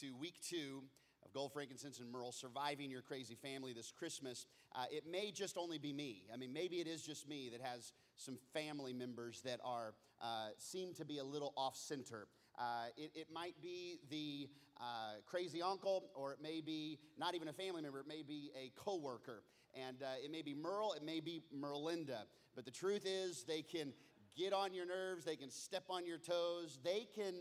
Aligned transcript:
to 0.00 0.14
week 0.14 0.36
two 0.48 0.82
of 1.24 1.32
Gold, 1.32 1.52
Frankincense, 1.52 1.98
and 1.98 2.10
Merle, 2.12 2.30
surviving 2.30 2.88
your 2.88 3.02
crazy 3.02 3.34
family 3.34 3.72
this 3.72 3.90
Christmas. 3.90 4.46
Uh, 4.72 4.84
it 4.92 5.04
may 5.10 5.32
just 5.32 5.58
only 5.58 5.78
be 5.78 5.92
me. 5.92 6.22
I 6.32 6.36
mean, 6.36 6.52
maybe 6.52 6.76
it 6.76 6.86
is 6.86 7.02
just 7.02 7.28
me 7.28 7.48
that 7.50 7.60
has 7.60 7.92
some 8.16 8.38
family 8.52 8.92
members 8.92 9.40
that 9.44 9.58
are 9.64 9.94
uh, 10.22 10.50
seem 10.56 10.94
to 10.94 11.04
be 11.04 11.18
a 11.18 11.24
little 11.24 11.52
off 11.56 11.76
center. 11.76 12.28
Uh, 12.56 12.86
it, 12.96 13.10
it, 13.14 13.26
might 13.32 13.54
be 13.60 13.98
the 14.10 14.48
uh, 14.80 15.14
crazy 15.26 15.62
uncle, 15.62 16.04
or 16.14 16.32
it 16.32 16.38
may 16.40 16.60
be 16.60 16.98
not 17.18 17.34
even 17.34 17.48
a 17.48 17.52
family 17.52 17.82
member, 17.82 17.98
it 18.00 18.08
may 18.08 18.22
be 18.22 18.50
a 18.56 18.70
coworker. 18.76 19.42
And 19.74 20.02
uh, 20.02 20.24
it 20.24 20.30
may 20.30 20.42
be 20.42 20.54
Merle, 20.54 20.92
it 20.92 21.04
may 21.04 21.18
be 21.20 21.42
Merlinda. 21.56 22.22
But 22.54 22.64
the 22.64 22.70
truth 22.70 23.02
is, 23.04 23.44
they 23.44 23.62
can 23.62 23.92
get 24.36 24.52
on 24.52 24.74
your 24.74 24.86
nerves, 24.86 25.24
they 25.24 25.36
can 25.36 25.50
step 25.50 25.84
on 25.88 26.06
your 26.06 26.18
toes, 26.18 26.78
they 26.84 27.08
can 27.14 27.34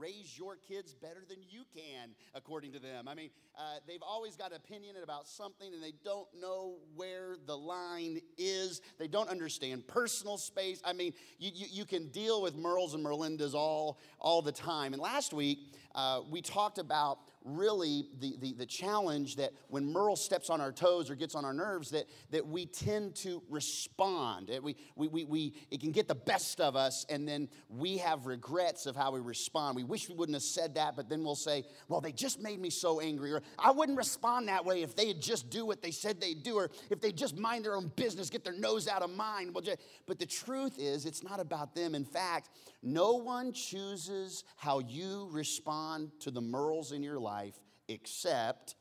raise 0.00 0.36
your 0.36 0.56
kids 0.56 0.94
better 0.94 1.22
than 1.28 1.38
you 1.48 1.64
can, 1.74 2.10
according 2.34 2.72
to 2.72 2.78
them. 2.78 3.06
I 3.06 3.14
mean, 3.14 3.30
uh, 3.56 3.76
they've 3.86 4.02
always 4.02 4.36
got 4.36 4.54
opinion 4.54 4.96
about 5.02 5.28
something 5.28 5.72
and 5.72 5.82
they 5.82 5.92
don't 6.04 6.28
know 6.40 6.76
where 6.96 7.36
the 7.46 7.56
line 7.56 8.20
is. 8.38 8.80
They 8.98 9.08
don't 9.08 9.28
understand 9.28 9.86
personal 9.86 10.38
space. 10.38 10.80
I 10.84 10.94
mean, 10.94 11.12
you, 11.38 11.50
you, 11.54 11.66
you 11.70 11.84
can 11.84 12.08
deal 12.08 12.40
with 12.40 12.56
Merles 12.56 12.94
and 12.94 13.04
Merlindas 13.04 13.54
all, 13.54 14.00
all 14.18 14.40
the 14.40 14.52
time. 14.52 14.94
And 14.94 15.02
last 15.02 15.32
week, 15.32 15.58
uh, 15.94 16.22
we 16.30 16.40
talked 16.40 16.78
about 16.78 17.18
really 17.44 18.08
the, 18.20 18.36
the, 18.40 18.52
the, 18.52 18.66
challenge 18.66 19.36
that 19.36 19.52
when 19.68 19.90
Merle 19.90 20.16
steps 20.16 20.50
on 20.50 20.60
our 20.60 20.72
toes 20.72 21.10
or 21.10 21.14
gets 21.14 21.34
on 21.34 21.44
our 21.44 21.54
nerves, 21.54 21.90
that, 21.90 22.04
that 22.30 22.46
we 22.46 22.66
tend 22.66 23.14
to 23.16 23.42
respond. 23.48 24.50
We, 24.62 24.76
we, 24.94 25.08
we, 25.08 25.24
we, 25.24 25.54
it 25.70 25.80
can 25.80 25.90
get 25.90 26.06
the 26.06 26.14
best 26.14 26.60
of 26.60 26.76
us, 26.76 27.06
and 27.08 27.26
then 27.26 27.48
we 27.68 27.96
have 27.98 28.26
regrets 28.26 28.84
of 28.86 28.94
how 28.94 29.12
we 29.12 29.20
respond. 29.20 29.76
We 29.76 29.84
wish 29.84 30.08
we 30.08 30.14
wouldn't 30.14 30.36
have 30.36 30.42
said 30.42 30.74
that, 30.74 30.96
but 30.96 31.08
then 31.08 31.24
we'll 31.24 31.34
say, 31.34 31.64
well, 31.88 32.00
they 32.00 32.12
just 32.12 32.40
made 32.40 32.60
me 32.60 32.68
so 32.68 33.00
angry, 33.00 33.32
or 33.32 33.42
I 33.58 33.70
wouldn't 33.70 33.96
respond 33.96 34.48
that 34.48 34.64
way 34.64 34.82
if 34.82 34.94
they'd 34.94 35.20
just 35.20 35.48
do 35.48 35.64
what 35.64 35.82
they 35.82 35.90
said 35.90 36.20
they'd 36.20 36.42
do, 36.42 36.56
or 36.56 36.70
if 36.90 37.00
they 37.00 37.12
just 37.12 37.38
mind 37.38 37.64
their 37.64 37.74
own 37.74 37.90
business, 37.96 38.28
get 38.28 38.44
their 38.44 38.52
nose 38.58 38.86
out 38.86 39.02
of 39.02 39.10
mine. 39.16 39.52
But 39.52 40.18
the 40.18 40.26
truth 40.26 40.78
is, 40.78 41.06
it's 41.06 41.22
not 41.22 41.40
about 41.40 41.74
them. 41.74 41.94
In 41.94 42.04
fact, 42.04 42.50
no 42.82 43.14
one 43.14 43.52
chooses 43.52 44.44
how 44.56 44.78
you 44.78 45.28
respond 45.30 46.10
to 46.20 46.30
the 46.30 46.40
Merles 46.40 46.92
in 46.92 47.02
your 47.02 47.18
life 47.18 47.58
except 47.88 48.74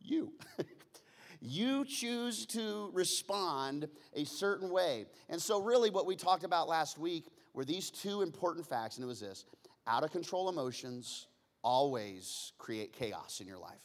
you. 0.00 0.32
you 1.40 1.84
choose 1.84 2.46
to 2.46 2.90
respond 2.94 3.88
a 4.14 4.24
certain 4.24 4.70
way. 4.70 5.06
And 5.28 5.40
so, 5.40 5.60
really, 5.60 5.90
what 5.90 6.06
we 6.06 6.16
talked 6.16 6.44
about 6.44 6.68
last 6.68 6.98
week 6.98 7.26
were 7.52 7.64
these 7.64 7.90
two 7.90 8.22
important 8.22 8.66
facts, 8.66 8.96
and 8.96 9.04
it 9.04 9.08
was 9.08 9.20
this 9.20 9.44
out 9.86 10.02
of 10.02 10.10
control 10.10 10.48
emotions 10.48 11.26
always 11.62 12.52
create 12.58 12.92
chaos 12.92 13.40
in 13.40 13.46
your 13.46 13.58
life. 13.58 13.80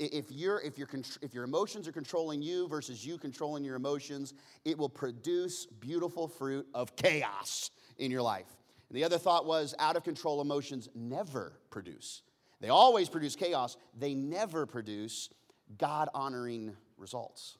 If, 0.00 0.30
you 0.30 0.58
if, 0.64 0.78
your, 0.78 0.90
if 1.22 1.32
your 1.32 1.44
emotions 1.44 1.86
are 1.86 1.92
controlling 1.92 2.42
you 2.42 2.66
versus 2.66 3.06
you 3.06 3.18
controlling 3.18 3.64
your 3.64 3.76
emotions, 3.76 4.34
it 4.64 4.76
will 4.76 4.88
produce 4.88 5.66
beautiful 5.66 6.26
fruit 6.26 6.66
of 6.74 6.96
chaos 6.96 7.70
in 7.98 8.10
your 8.10 8.22
life. 8.22 8.46
And 8.88 8.96
the 8.96 9.04
other 9.04 9.18
thought 9.18 9.46
was 9.46 9.74
out 9.78 9.96
of 9.96 10.04
control 10.04 10.40
emotions 10.40 10.88
never 10.94 11.58
produce 11.70 12.22
they 12.60 12.68
always 12.68 13.08
produce 13.08 13.36
chaos, 13.36 13.76
they 13.98 14.14
never 14.14 14.66
produce 14.66 15.28
God 15.78 16.08
honoring 16.14 16.74
results. 16.96 17.58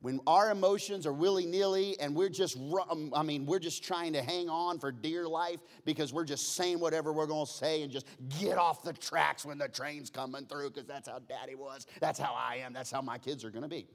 When 0.00 0.20
our 0.28 0.52
emotions 0.52 1.06
are 1.06 1.12
willy 1.12 1.44
nilly 1.44 1.98
and 1.98 2.14
we're 2.14 2.28
just, 2.28 2.56
um, 2.88 3.12
I 3.16 3.24
mean, 3.24 3.46
we're 3.46 3.58
just 3.58 3.82
trying 3.82 4.12
to 4.12 4.22
hang 4.22 4.48
on 4.48 4.78
for 4.78 4.92
dear 4.92 5.26
life 5.26 5.58
because 5.84 6.12
we're 6.12 6.24
just 6.24 6.54
saying 6.54 6.78
whatever 6.78 7.12
we're 7.12 7.26
going 7.26 7.46
to 7.46 7.52
say 7.52 7.82
and 7.82 7.90
just 7.90 8.06
get 8.38 8.58
off 8.58 8.84
the 8.84 8.92
tracks 8.92 9.44
when 9.44 9.58
the 9.58 9.66
train's 9.66 10.08
coming 10.08 10.46
through 10.46 10.70
because 10.70 10.86
that's 10.86 11.08
how 11.08 11.18
daddy 11.18 11.56
was. 11.56 11.86
That's 11.98 12.18
how 12.18 12.32
I 12.32 12.56
am. 12.56 12.72
That's 12.72 12.92
how 12.92 13.02
my 13.02 13.18
kids 13.18 13.44
are 13.44 13.50
going 13.50 13.64
to 13.64 13.68
be. 13.68 13.88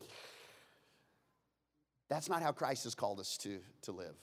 That's 2.09 2.27
not 2.27 2.41
how 2.43 2.51
Christ 2.51 2.83
has 2.83 2.95
called 2.95 3.21
us 3.21 3.37
to, 3.37 3.59
to 3.83 3.93
live. 3.93 4.15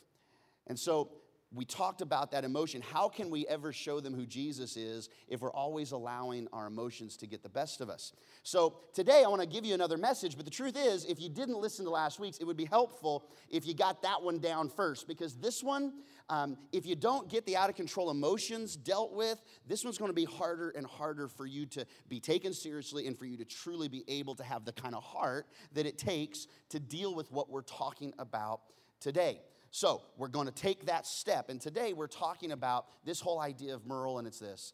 And 0.67 0.79
so 0.79 1.11
we 1.53 1.65
talked 1.65 2.01
about 2.01 2.31
that 2.31 2.45
emotion. 2.45 2.81
How 2.81 3.09
can 3.09 3.29
we 3.29 3.45
ever 3.49 3.73
show 3.73 3.99
them 3.99 4.15
who 4.15 4.25
Jesus 4.25 4.77
is 4.77 5.09
if 5.27 5.41
we're 5.41 5.53
always 5.53 5.91
allowing 5.91 6.47
our 6.53 6.69
emotions 6.69 7.17
to 7.19 7.27
get 7.27 7.43
the 7.43 7.49
best 7.49 7.81
of 7.81 7.91
us? 7.91 8.13
So 8.45 8.77
today 8.95 9.25
I 9.25 9.29
want 9.29 9.43
to 9.43 9.49
give 9.49 9.65
you 9.65 9.75
another 9.75 9.99
message, 9.99 10.37
but 10.37 10.45
the 10.45 10.51
truth 10.51 10.77
is, 10.77 11.05
if 11.07 11.21
you 11.21 11.29
didn't 11.29 11.59
listen 11.59 11.85
to 11.87 11.91
last 11.91 12.21
week's, 12.21 12.39
it 12.39 12.45
would 12.45 12.57
be 12.57 12.67
helpful 12.67 13.27
if 13.49 13.67
you 13.67 13.75
got 13.75 14.03
that 14.03 14.23
one 14.23 14.39
down 14.39 14.69
first, 14.69 15.09
because 15.09 15.35
this 15.35 15.61
one, 15.61 15.93
um, 16.29 16.57
if 16.73 16.87
you 16.87 16.95
don't 16.95 17.29
get 17.29 17.45
the 17.47 17.57
out 17.57 17.69
of 17.69 17.75
control 17.75 18.11
emotions 18.11 18.77
dealt 18.77 19.13
with, 19.13 19.43
this 19.67 19.83
one's 19.83 19.99
going 19.99 20.11
to 20.11 20.15
be 20.15 20.27
harder 20.27 20.71
and 20.71 20.87
harder 20.87 21.27
for 21.27 21.47
you 21.47 21.67
to 21.67 21.85
be 22.09 22.21
taken 22.21 22.55
seriously 22.55 23.09
and 23.09 23.19
for 23.19 23.25
you 23.25 23.37
to 23.37 23.45
truly 23.45 23.89
be 23.89 24.05
able 24.07 24.37
to 24.37 24.45
have 24.45 24.65
the 24.65 24.73
kind 24.73 24.95
of 24.95 25.03
heart 25.03 25.49
that 25.73 25.85
it 25.85 25.99
takes 25.99 26.47
to 26.69 26.79
deal 26.79 27.13
with 27.13 27.33
what 27.33 27.51
we're 27.51 27.63
talking 27.63 28.15
about 28.21 28.61
today. 29.01 29.41
So 29.71 30.03
we're 30.17 30.29
going 30.29 30.47
to 30.47 30.55
take 30.55 30.87
that 30.87 31.07
step. 31.07 31.49
And 31.49 31.61
today 31.61 31.93
we're 31.93 32.09
talking 32.09 32.53
about 32.53 32.87
this 33.05 33.21
whole 33.21 33.41
idea 33.41 33.75
of 33.75 33.87
Merle, 33.87 34.19
and 34.19 34.27
it's 34.27 34.39
this 34.39 34.73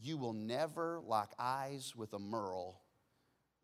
you 0.00 0.16
will 0.16 0.32
never 0.32 1.00
lock 1.06 1.32
eyes 1.38 1.94
with 1.94 2.12
a 2.12 2.18
Merle 2.18 2.80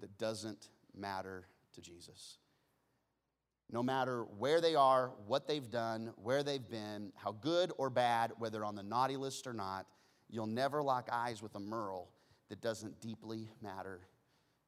that 0.00 0.16
doesn't 0.18 0.68
matter 0.94 1.48
to 1.74 1.80
Jesus. 1.80 2.38
No 3.70 3.82
matter 3.82 4.22
where 4.38 4.60
they 4.60 4.76
are, 4.76 5.10
what 5.26 5.48
they've 5.48 5.68
done, 5.68 6.12
where 6.16 6.44
they've 6.44 6.66
been, 6.66 7.12
how 7.16 7.32
good 7.32 7.72
or 7.76 7.90
bad, 7.90 8.32
whether 8.38 8.64
on 8.64 8.76
the 8.76 8.84
naughty 8.84 9.16
list 9.16 9.48
or 9.48 9.52
not, 9.52 9.86
you'll 10.30 10.46
never 10.46 10.80
lock 10.80 11.08
eyes 11.10 11.42
with 11.42 11.54
a 11.56 11.60
Merle 11.60 12.08
that 12.50 12.60
doesn't 12.60 13.00
deeply 13.00 13.50
matter 13.60 14.00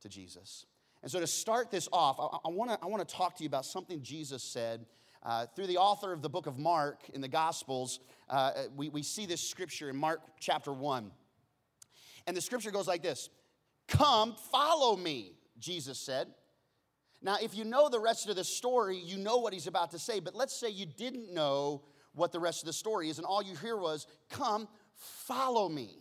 to 0.02 0.08
Jesus. 0.08 0.66
And 1.02 1.10
so, 1.10 1.20
to 1.20 1.26
start 1.26 1.70
this 1.70 1.88
off, 1.92 2.18
I, 2.18 2.48
I 2.48 2.50
want 2.50 2.72
to 2.72 2.78
I 2.82 2.86
wanna 2.86 3.04
talk 3.04 3.36
to 3.36 3.44
you 3.44 3.48
about 3.48 3.64
something 3.64 4.02
Jesus 4.02 4.42
said 4.42 4.84
uh, 5.22 5.46
through 5.54 5.66
the 5.66 5.76
author 5.76 6.12
of 6.12 6.22
the 6.22 6.28
book 6.28 6.46
of 6.46 6.58
Mark 6.58 7.08
in 7.12 7.20
the 7.20 7.28
Gospels, 7.28 8.00
uh, 8.28 8.52
we, 8.74 8.88
we 8.88 9.02
see 9.02 9.26
this 9.26 9.40
scripture 9.40 9.90
in 9.90 9.96
Mark 9.96 10.20
chapter 10.38 10.72
1. 10.72 11.10
And 12.26 12.36
the 12.36 12.40
scripture 12.40 12.70
goes 12.70 12.88
like 12.88 13.02
this 13.02 13.28
Come, 13.88 14.34
follow 14.50 14.96
me, 14.96 15.34
Jesus 15.58 15.98
said. 15.98 16.28
Now, 17.22 17.36
if 17.42 17.54
you 17.54 17.64
know 17.64 17.90
the 17.90 18.00
rest 18.00 18.28
of 18.30 18.36
the 18.36 18.44
story, 18.44 18.96
you 18.96 19.18
know 19.18 19.38
what 19.38 19.52
he's 19.52 19.66
about 19.66 19.90
to 19.90 19.98
say, 19.98 20.20
but 20.20 20.34
let's 20.34 20.58
say 20.58 20.70
you 20.70 20.86
didn't 20.86 21.34
know 21.34 21.82
what 22.14 22.32
the 22.32 22.40
rest 22.40 22.62
of 22.62 22.66
the 22.66 22.72
story 22.72 23.10
is, 23.10 23.18
and 23.18 23.26
all 23.26 23.42
you 23.42 23.54
hear 23.56 23.76
was, 23.76 24.06
Come, 24.30 24.68
follow 24.94 25.68
me. 25.68 25.99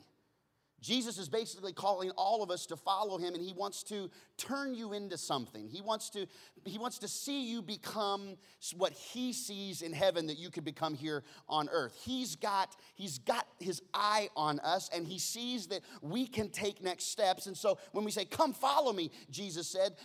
Jesus 0.82 1.18
is 1.18 1.30
basically 1.30 1.74
calling 1.74 2.12
all 2.12 2.42
of 2.42 2.52
us 2.52 2.66
to 2.68 2.76
follow 2.76 3.18
him 3.18 3.34
and 3.34 3.44
he 3.44 3.54
wants 3.54 3.84
to 3.84 4.10
turn 4.38 4.74
you 4.74 4.94
into 4.94 5.18
something. 5.18 5.68
He 5.68 5.82
wants 5.82 6.10
to 6.12 6.28
he 6.66 6.78
wants 6.78 7.00
to 7.00 7.08
see 7.08 7.50
you 7.50 7.62
become 7.62 8.38
what 8.76 8.94
he 8.94 9.34
sees 9.34 9.82
in 9.82 9.94
heaven 9.94 10.28
that 10.28 10.38
you 10.38 10.50
could 10.50 10.66
become 10.66 10.94
here 10.94 11.24
on 11.48 11.70
earth. 11.70 11.98
He's 12.04 12.36
got 12.36 12.76
he's 12.96 13.20
got 13.20 13.48
his 13.60 13.82
eye 13.94 14.30
on 14.36 14.60
us 14.60 14.90
and 14.94 15.06
he 15.06 15.20
sees 15.20 15.68
that 15.68 15.82
we 16.02 16.26
can 16.28 16.50
take 16.50 16.82
next 16.82 17.06
steps. 17.06 17.48
And 17.48 17.58
so 17.58 17.78
when 17.92 18.06
we 18.06 18.12
say 18.12 18.26
come 18.26 18.54
follow 18.54 18.94
me, 18.94 19.12
Jesus 19.30 19.68
said, 19.68 19.96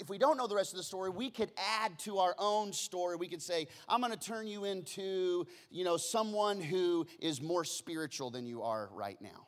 if 0.00 0.08
we 0.08 0.18
don't 0.18 0.36
know 0.36 0.46
the 0.46 0.54
rest 0.54 0.72
of 0.72 0.76
the 0.76 0.82
story, 0.82 1.10
we 1.10 1.30
could 1.30 1.52
add 1.80 1.98
to 2.00 2.18
our 2.18 2.34
own 2.38 2.72
story. 2.72 3.16
We 3.16 3.28
could 3.28 3.42
say, 3.42 3.68
I'm 3.88 4.00
going 4.00 4.12
to 4.12 4.18
turn 4.18 4.46
you 4.46 4.64
into, 4.64 5.46
you 5.70 5.84
know, 5.84 5.96
someone 5.96 6.60
who 6.60 7.06
is 7.20 7.40
more 7.40 7.64
spiritual 7.64 8.30
than 8.30 8.46
you 8.46 8.62
are 8.62 8.88
right 8.92 9.20
now. 9.20 9.46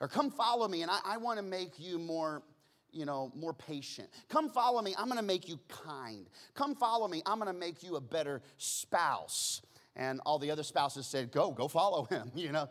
Or 0.00 0.08
come 0.08 0.30
follow 0.30 0.68
me 0.68 0.82
and 0.82 0.90
I, 0.90 1.00
I 1.04 1.16
want 1.16 1.38
to 1.38 1.44
make 1.44 1.78
you 1.78 1.98
more 1.98 2.42
you 2.90 3.04
know, 3.04 3.30
more 3.36 3.52
patient. 3.52 4.08
Come 4.28 4.48
follow 4.48 4.80
me. 4.80 4.94
I'm 4.96 5.06
going 5.06 5.18
to 5.18 5.24
make 5.24 5.48
you 5.48 5.58
kind. 5.68 6.26
Come 6.54 6.74
follow 6.74 7.06
me. 7.06 7.22
I'm 7.26 7.38
going 7.38 7.52
to 7.52 7.58
make 7.58 7.82
you 7.82 7.96
a 7.96 8.00
better 8.00 8.40
spouse. 8.56 9.60
And 9.94 10.20
all 10.24 10.38
the 10.38 10.50
other 10.50 10.62
spouses 10.62 11.06
said, 11.06 11.30
Go, 11.30 11.50
go 11.50 11.68
follow 11.68 12.04
him, 12.04 12.30
you 12.34 12.52
know. 12.52 12.68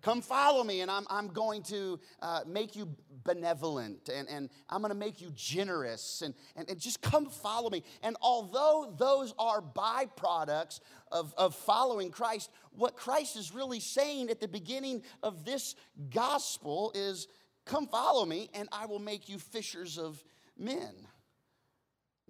Come 0.00 0.22
follow 0.22 0.62
me, 0.62 0.80
and 0.80 0.90
I'm, 0.90 1.06
I'm 1.10 1.28
going 1.28 1.62
to 1.64 1.98
uh, 2.22 2.40
make 2.46 2.76
you 2.76 2.88
benevolent, 3.24 4.08
and, 4.08 4.28
and 4.28 4.48
I'm 4.70 4.80
going 4.80 4.92
to 4.92 4.98
make 4.98 5.20
you 5.20 5.30
generous, 5.34 6.22
and, 6.22 6.34
and, 6.54 6.70
and 6.70 6.78
just 6.78 7.02
come 7.02 7.26
follow 7.26 7.68
me. 7.68 7.82
And 8.02 8.16
although 8.22 8.94
those 8.96 9.34
are 9.38 9.60
byproducts 9.60 10.80
of, 11.10 11.34
of 11.36 11.54
following 11.54 12.10
Christ, 12.10 12.50
what 12.70 12.96
Christ 12.96 13.36
is 13.36 13.52
really 13.52 13.80
saying 13.80 14.30
at 14.30 14.40
the 14.40 14.48
beginning 14.48 15.02
of 15.22 15.44
this 15.44 15.74
gospel 16.10 16.92
is 16.94 17.26
come 17.64 17.88
follow 17.88 18.24
me, 18.24 18.50
and 18.54 18.68
I 18.70 18.86
will 18.86 19.00
make 19.00 19.28
you 19.28 19.38
fishers 19.38 19.98
of 19.98 20.22
men. 20.56 20.94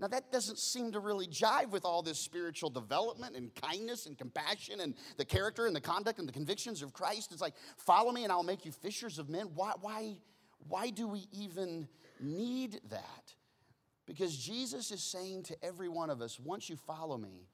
Now, 0.01 0.07
that 0.09 0.31
doesn't 0.31 0.59
seem 0.59 0.93
to 0.93 1.01
really 1.01 1.27
jive 1.27 1.71
with 1.71 1.85
all 1.85 2.03
this 2.03 2.19
spiritual 2.19 2.71
development 2.71 3.35
and 3.35 3.53
kindness 3.55 4.07
and 4.07 4.17
compassion 4.17 4.81
and 4.81 4.95
the 5.17 5.25
character 5.25 5.67
and 5.67 5.75
the 5.75 5.81
conduct 5.81 6.21
and 6.21 6.29
the 6.29 6.33
convictions 6.33 6.83
of 6.83 6.93
Christ. 6.93 7.33
It's 7.33 7.41
like, 7.41 7.55
follow 7.77 8.13
me 8.13 8.23
and 8.23 8.31
I'll 8.31 8.45
make 8.45 8.65
you 8.65 8.71
fishers 8.71 9.19
of 9.19 9.29
men. 9.29 9.51
Why, 9.55 9.73
why, 9.81 10.19
why 10.69 10.91
do 10.91 11.09
we 11.09 11.27
even 11.33 11.89
need 12.21 12.81
that? 12.91 13.35
Because 14.07 14.37
Jesus 14.37 14.93
is 14.93 15.03
saying 15.03 15.43
to 15.45 15.65
every 15.65 15.89
one 15.89 16.11
of 16.11 16.23
us, 16.23 16.39
once 16.39 16.71
you 16.71 16.77
follow 16.77 17.19
me, 17.19 17.49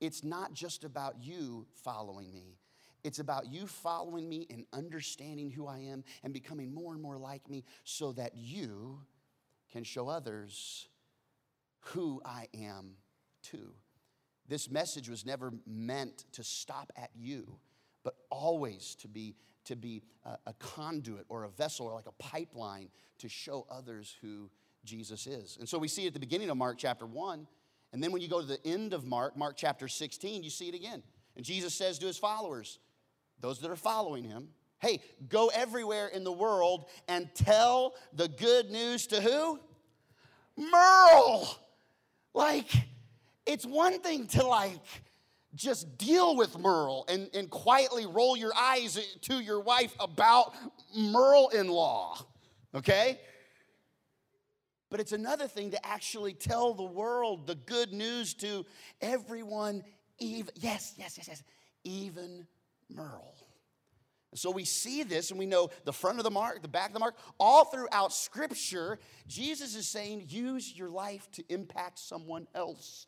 it's 0.00 0.24
not 0.24 0.52
just 0.52 0.82
about 0.82 1.22
you 1.22 1.66
following 1.72 2.32
me, 2.32 2.58
It's 3.06 3.20
about 3.20 3.46
you 3.52 3.68
following 3.68 4.28
me 4.28 4.48
and 4.50 4.66
understanding 4.72 5.48
who 5.48 5.68
I 5.68 5.78
am 5.78 6.02
and 6.24 6.32
becoming 6.32 6.74
more 6.74 6.92
and 6.92 7.00
more 7.00 7.16
like 7.16 7.48
me 7.48 7.62
so 7.84 8.10
that 8.14 8.32
you 8.34 8.98
can 9.70 9.84
show 9.84 10.08
others 10.08 10.88
who 11.88 12.20
I 12.24 12.48
am 12.54 12.96
too. 13.42 13.72
This 14.48 14.70
message 14.70 15.08
was 15.08 15.26
never 15.26 15.52
meant 15.66 16.24
to 16.32 16.44
stop 16.44 16.92
at 16.96 17.10
you, 17.14 17.58
but 18.04 18.14
always 18.30 18.94
to 18.96 19.08
be, 19.08 19.34
to 19.64 19.74
be 19.76 20.02
a, 20.24 20.36
a 20.46 20.52
conduit 20.54 21.26
or 21.28 21.44
a 21.44 21.48
vessel 21.48 21.86
or 21.86 21.94
like 21.94 22.06
a 22.06 22.22
pipeline 22.22 22.88
to 23.18 23.28
show 23.28 23.66
others 23.70 24.16
who 24.20 24.50
Jesus 24.84 25.26
is. 25.26 25.56
And 25.58 25.68
so 25.68 25.78
we 25.78 25.88
see 25.88 26.06
at 26.06 26.14
the 26.14 26.20
beginning 26.20 26.50
of 26.50 26.56
Mark 26.56 26.78
chapter 26.78 27.06
1. 27.06 27.46
And 27.92 28.02
then 28.02 28.12
when 28.12 28.22
you 28.22 28.28
go 28.28 28.40
to 28.40 28.46
the 28.46 28.64
end 28.64 28.92
of 28.92 29.04
Mark, 29.04 29.36
Mark 29.36 29.56
chapter 29.56 29.88
16, 29.88 30.42
you 30.42 30.50
see 30.50 30.68
it 30.68 30.74
again. 30.74 31.02
And 31.34 31.44
Jesus 31.44 31.74
says 31.74 31.98
to 31.98 32.06
his 32.06 32.18
followers, 32.18 32.78
those 33.40 33.60
that 33.60 33.70
are 33.70 33.76
following 33.76 34.24
him, 34.24 34.48
hey, 34.78 35.00
go 35.28 35.50
everywhere 35.54 36.08
in 36.08 36.24
the 36.24 36.32
world 36.32 36.86
and 37.08 37.28
tell 37.34 37.94
the 38.12 38.28
good 38.28 38.70
news 38.70 39.06
to 39.08 39.20
who? 39.20 39.58
Merle. 40.56 41.48
Like, 42.36 42.70
it's 43.46 43.64
one 43.64 43.98
thing 44.00 44.26
to 44.28 44.46
like 44.46 44.84
just 45.54 45.96
deal 45.96 46.36
with 46.36 46.58
Merle 46.58 47.06
and, 47.08 47.30
and 47.32 47.48
quietly 47.48 48.04
roll 48.04 48.36
your 48.36 48.52
eyes 48.54 48.98
to 49.22 49.40
your 49.40 49.60
wife 49.60 49.96
about 49.98 50.52
Merle 50.94 51.48
in 51.48 51.68
law, 51.68 52.18
okay? 52.74 53.18
But 54.90 55.00
it's 55.00 55.12
another 55.12 55.48
thing 55.48 55.70
to 55.70 55.86
actually 55.86 56.34
tell 56.34 56.74
the 56.74 56.84
world 56.84 57.46
the 57.46 57.54
good 57.54 57.94
news 57.94 58.34
to 58.34 58.66
everyone, 59.00 59.82
even, 60.18 60.52
yes, 60.56 60.92
yes, 60.98 61.16
yes, 61.16 61.28
yes, 61.28 61.42
even 61.84 62.46
Merle. 62.90 63.34
So 64.34 64.50
we 64.50 64.64
see 64.64 65.02
this 65.02 65.30
and 65.30 65.38
we 65.38 65.46
know 65.46 65.70
the 65.84 65.92
front 65.92 66.18
of 66.18 66.24
the 66.24 66.30
mark, 66.30 66.60
the 66.62 66.68
back 66.68 66.88
of 66.88 66.94
the 66.94 67.00
mark, 67.00 67.16
all 67.38 67.64
throughout 67.64 68.12
Scripture, 68.12 68.98
Jesus 69.26 69.74
is 69.74 69.88
saying, 69.88 70.26
use 70.28 70.76
your 70.76 70.90
life 70.90 71.30
to 71.32 71.44
impact 71.48 71.98
someone 71.98 72.46
else. 72.54 73.06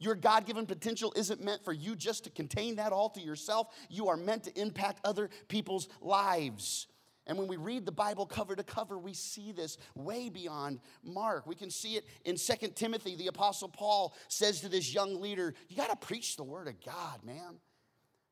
Your 0.00 0.14
God 0.14 0.46
given 0.46 0.66
potential 0.66 1.12
isn't 1.16 1.42
meant 1.42 1.64
for 1.64 1.72
you 1.72 1.94
just 1.94 2.24
to 2.24 2.30
contain 2.30 2.76
that 2.76 2.92
all 2.92 3.10
to 3.10 3.20
yourself. 3.20 3.68
You 3.88 4.08
are 4.08 4.16
meant 4.16 4.44
to 4.44 4.60
impact 4.60 5.00
other 5.04 5.30
people's 5.48 5.88
lives. 6.00 6.88
And 7.26 7.38
when 7.38 7.48
we 7.48 7.56
read 7.56 7.84
the 7.84 7.92
Bible 7.92 8.24
cover 8.24 8.54
to 8.54 8.62
cover, 8.62 8.98
we 8.98 9.12
see 9.12 9.52
this 9.52 9.78
way 9.94 10.28
beyond 10.28 10.80
Mark. 11.02 11.46
We 11.46 11.56
can 11.56 11.70
see 11.70 11.96
it 11.96 12.04
in 12.24 12.36
Second 12.36 12.76
Timothy. 12.76 13.16
The 13.16 13.26
Apostle 13.26 13.68
Paul 13.68 14.14
says 14.28 14.60
to 14.60 14.68
this 14.68 14.94
young 14.94 15.20
leader, 15.20 15.54
You 15.68 15.76
got 15.76 15.90
to 15.90 16.06
preach 16.06 16.36
the 16.36 16.44
Word 16.44 16.68
of 16.68 16.80
God, 16.84 17.24
man. 17.24 17.58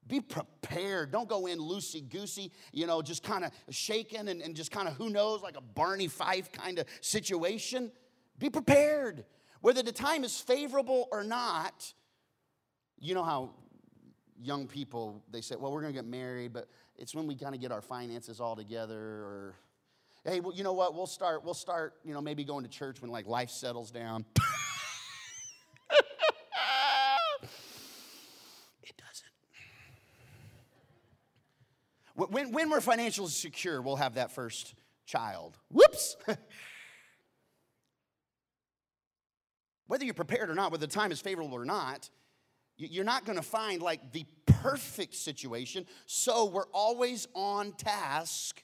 Be 0.07 0.21
prepared. 0.21 1.11
Don't 1.11 1.29
go 1.29 1.47
in 1.47 1.59
loosey 1.59 2.07
goosey, 2.09 2.53
you 2.73 2.87
know, 2.87 3.01
just 3.01 3.23
kind 3.23 3.45
of 3.45 3.53
shaken 3.71 4.29
and, 4.29 4.43
and 4.43 4.55
just 4.55 4.71
kind 4.71 4.87
of 4.87 4.95
who 4.95 5.09
knows, 5.09 5.43
like 5.43 5.57
a 5.57 5.63
Barney 5.63 6.09
Fife 6.09 6.53
kind 6.53 6.79
of 6.79 6.87
situation. 7.01 7.91
Be 8.39 8.51
prepared. 8.51 9.25
Whether 9.61 9.83
the 9.83 9.93
time 9.93 10.25
is 10.25 10.39
favorable 10.39 11.09
or 11.11 11.25
not, 11.25 11.93
you 12.99 13.15
know 13.15 13.25
how 13.25 13.55
young 14.41 14.67
people, 14.67 15.23
they 15.31 15.41
say, 15.41 15.57
well, 15.57 15.73
we're 15.73 15.81
going 15.81 15.93
to 15.93 15.99
get 15.99 16.07
married, 16.07 16.53
but 16.53 16.69
it's 16.97 17.15
when 17.15 17.27
we 17.27 17.35
kind 17.35 17.55
of 17.55 17.61
get 17.61 17.73
our 17.73 17.81
finances 17.83 18.41
all 18.41 18.57
together 18.57 18.99
or 18.99 19.55
hey 20.25 20.41
well, 20.41 20.55
you 20.55 20.65
know 20.65 20.73
what 20.73 20.95
we'll 20.95 21.07
start 21.07 21.45
we'll 21.45 21.55
start 21.55 21.95
you 22.05 22.15
know 22.15 22.21
maybe 22.21 22.45
going 22.45 22.65
to 22.65 22.71
church 22.71 23.03
when 23.03 23.11
like 23.11 23.27
life 23.27 23.51
settles 23.51 23.91
down 23.91 24.25
When, 32.15 32.53
when 32.53 32.71
we're 32.71 32.81
financially 32.81 33.29
secure, 33.29 33.83
we'll 33.83 33.97
have 33.97 34.15
that 34.15 34.31
first 34.31 34.75
child. 35.05 35.59
Whoops! 35.71 36.17
whether 39.87 40.05
you're 40.05 40.15
prepared 40.15 40.49
or 40.49 40.55
not, 40.55 40.71
whether 40.71 40.87
the 40.87 40.93
time 40.93 41.11
is 41.11 41.21
favorable 41.21 41.55
or 41.55 41.65
not, 41.65 42.09
you're 42.77 43.05
not 43.05 43.25
going 43.25 43.37
to 43.37 43.43
find 43.43 43.83
like 43.83 44.13
the 44.13 44.25
perfect 44.47 45.15
situation. 45.15 45.87
So 46.07 46.47
we're 46.47 46.69
always 46.73 47.27
on 47.35 47.73
task 47.73 48.63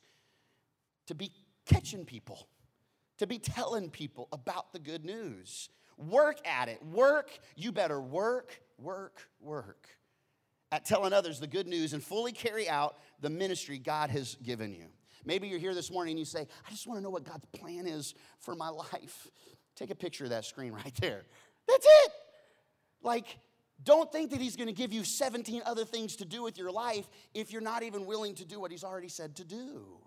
to 1.07 1.15
be 1.15 1.33
catching 1.67 2.05
people, 2.05 2.49
to 3.19 3.27
be 3.27 3.39
telling 3.39 3.91
people 3.91 4.29
about 4.33 4.73
the 4.73 4.79
good 4.79 5.05
news. 5.05 5.69
Work 5.97 6.39
at 6.47 6.69
it. 6.69 6.85
Work. 6.85 7.39
You 7.57 7.73
better 7.73 8.01
work, 8.01 8.61
work, 8.79 9.29
work 9.41 9.89
at 10.73 10.85
telling 10.85 11.13
others 11.13 11.41
the 11.41 11.47
good 11.47 11.67
news 11.67 11.93
and 11.93 12.03
fully 12.03 12.33
carry 12.33 12.69
out 12.69 12.97
the 13.21 13.31
ministry 13.31 13.79
God 13.79 14.11
has 14.11 14.37
given 14.37 14.73
you. 14.73 14.87
Maybe 15.25 15.49
you're 15.49 15.59
here 15.59 15.75
this 15.75 15.91
morning 15.91 16.13
and 16.13 16.19
you 16.19 16.25
say, 16.25 16.47
I 16.67 16.71
just 16.71 16.87
want 16.87 16.99
to 16.99 17.03
know 17.03 17.11
what 17.11 17.25
God's 17.25 17.45
plan 17.53 17.87
is 17.87 18.15
for 18.39 18.55
my 18.55 18.69
life. 18.69 19.29
Take 19.77 19.91
a 19.91 19.95
picture 19.95 20.25
of 20.25 20.31
that 20.31 20.45
screen 20.45 20.73
right 20.73 20.95
there. 21.01 21.23
That's 21.69 21.87
it. 21.87 22.13
Like, 23.03 23.39
don't 23.83 24.11
think 24.13 24.31
that 24.31 24.41
He's 24.41 24.57
going 24.57 24.69
to 24.69 24.75
give 24.75 24.93
you 24.93 25.05
17 25.05 25.63
other 25.65 25.85
things 25.85 26.17
to 26.17 26.25
do 26.25 26.43
with 26.43 26.59
your 26.59 26.71
life 26.71 27.09
if 27.35 27.53
you're 27.53 27.63
not 27.63 27.83
even 27.83 28.07
willing 28.07 28.35
to 28.37 28.45
do 28.45 28.61
what 28.61 28.71
He's 28.71 28.85
already 28.85 29.09
said 29.09 29.37
to 29.37 29.45
do. 29.45 30.01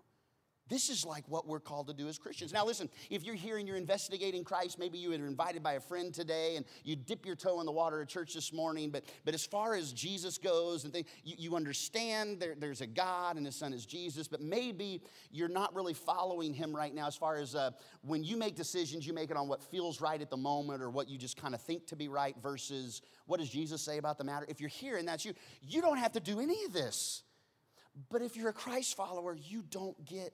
This 0.69 0.89
is 0.89 1.05
like 1.05 1.25
what 1.27 1.45
we're 1.45 1.59
called 1.59 1.87
to 1.87 1.93
do 1.93 2.07
as 2.07 2.17
Christians. 2.17 2.53
Now, 2.53 2.65
listen, 2.65 2.89
if 3.09 3.23
you're 3.23 3.35
here 3.35 3.57
and 3.57 3.67
you're 3.67 3.77
investigating 3.77 4.45
Christ, 4.45 4.79
maybe 4.79 4.97
you 4.97 5.09
were 5.09 5.15
invited 5.15 5.61
by 5.61 5.73
a 5.73 5.79
friend 5.79 6.13
today 6.13 6.55
and 6.55 6.65
you 6.85 6.95
dip 6.95 7.25
your 7.25 7.35
toe 7.35 7.59
in 7.59 7.65
the 7.65 7.71
water 7.71 8.01
at 8.01 8.07
church 8.07 8.33
this 8.33 8.53
morning, 8.53 8.89
but, 8.89 9.03
but 9.25 9.33
as 9.33 9.45
far 9.45 9.75
as 9.75 9.91
Jesus 9.91 10.37
goes 10.37 10.85
and 10.85 10.93
things, 10.93 11.07
you, 11.25 11.35
you 11.37 11.55
understand 11.57 12.39
there, 12.39 12.55
there's 12.57 12.79
a 12.79 12.87
God 12.87 13.35
and 13.35 13.45
his 13.45 13.57
son 13.57 13.73
is 13.73 13.85
Jesus, 13.85 14.29
but 14.29 14.39
maybe 14.39 15.01
you're 15.31 15.49
not 15.49 15.75
really 15.75 15.93
following 15.93 16.53
him 16.53 16.73
right 16.73 16.95
now 16.95 17.07
as 17.07 17.15
far 17.17 17.35
as 17.35 17.55
uh, 17.55 17.71
when 18.01 18.23
you 18.23 18.37
make 18.37 18.55
decisions, 18.55 19.05
you 19.05 19.13
make 19.13 19.31
it 19.31 19.35
on 19.35 19.49
what 19.49 19.61
feels 19.61 19.99
right 19.99 20.21
at 20.21 20.29
the 20.29 20.37
moment 20.37 20.81
or 20.81 20.89
what 20.89 21.09
you 21.09 21.17
just 21.17 21.35
kind 21.35 21.53
of 21.53 21.61
think 21.61 21.87
to 21.87 21.97
be 21.97 22.07
right 22.07 22.35
versus 22.41 23.01
what 23.25 23.41
does 23.41 23.49
Jesus 23.49 23.81
say 23.81 23.97
about 23.97 24.17
the 24.17 24.23
matter. 24.23 24.45
If 24.47 24.61
you're 24.61 24.69
here 24.69 24.95
and 24.95 25.05
that's 25.05 25.25
you, 25.25 25.33
you 25.61 25.81
don't 25.81 25.97
have 25.97 26.13
to 26.13 26.21
do 26.21 26.39
any 26.39 26.63
of 26.63 26.71
this. 26.71 27.23
But 28.09 28.21
if 28.21 28.35
you're 28.37 28.49
a 28.49 28.53
Christ 28.53 28.95
follower, 28.95 29.35
you 29.35 29.63
don't 29.69 30.03
get 30.05 30.33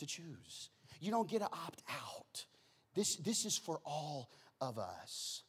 to 0.00 0.06
choose. 0.06 0.70
You 1.00 1.10
don't 1.10 1.28
get 1.28 1.38
to 1.38 1.46
opt 1.46 1.82
out. 1.88 2.44
This, 2.94 3.16
this 3.16 3.44
is 3.44 3.56
for 3.56 3.80
all 3.84 4.30
of 4.60 4.78
us. 4.78 5.42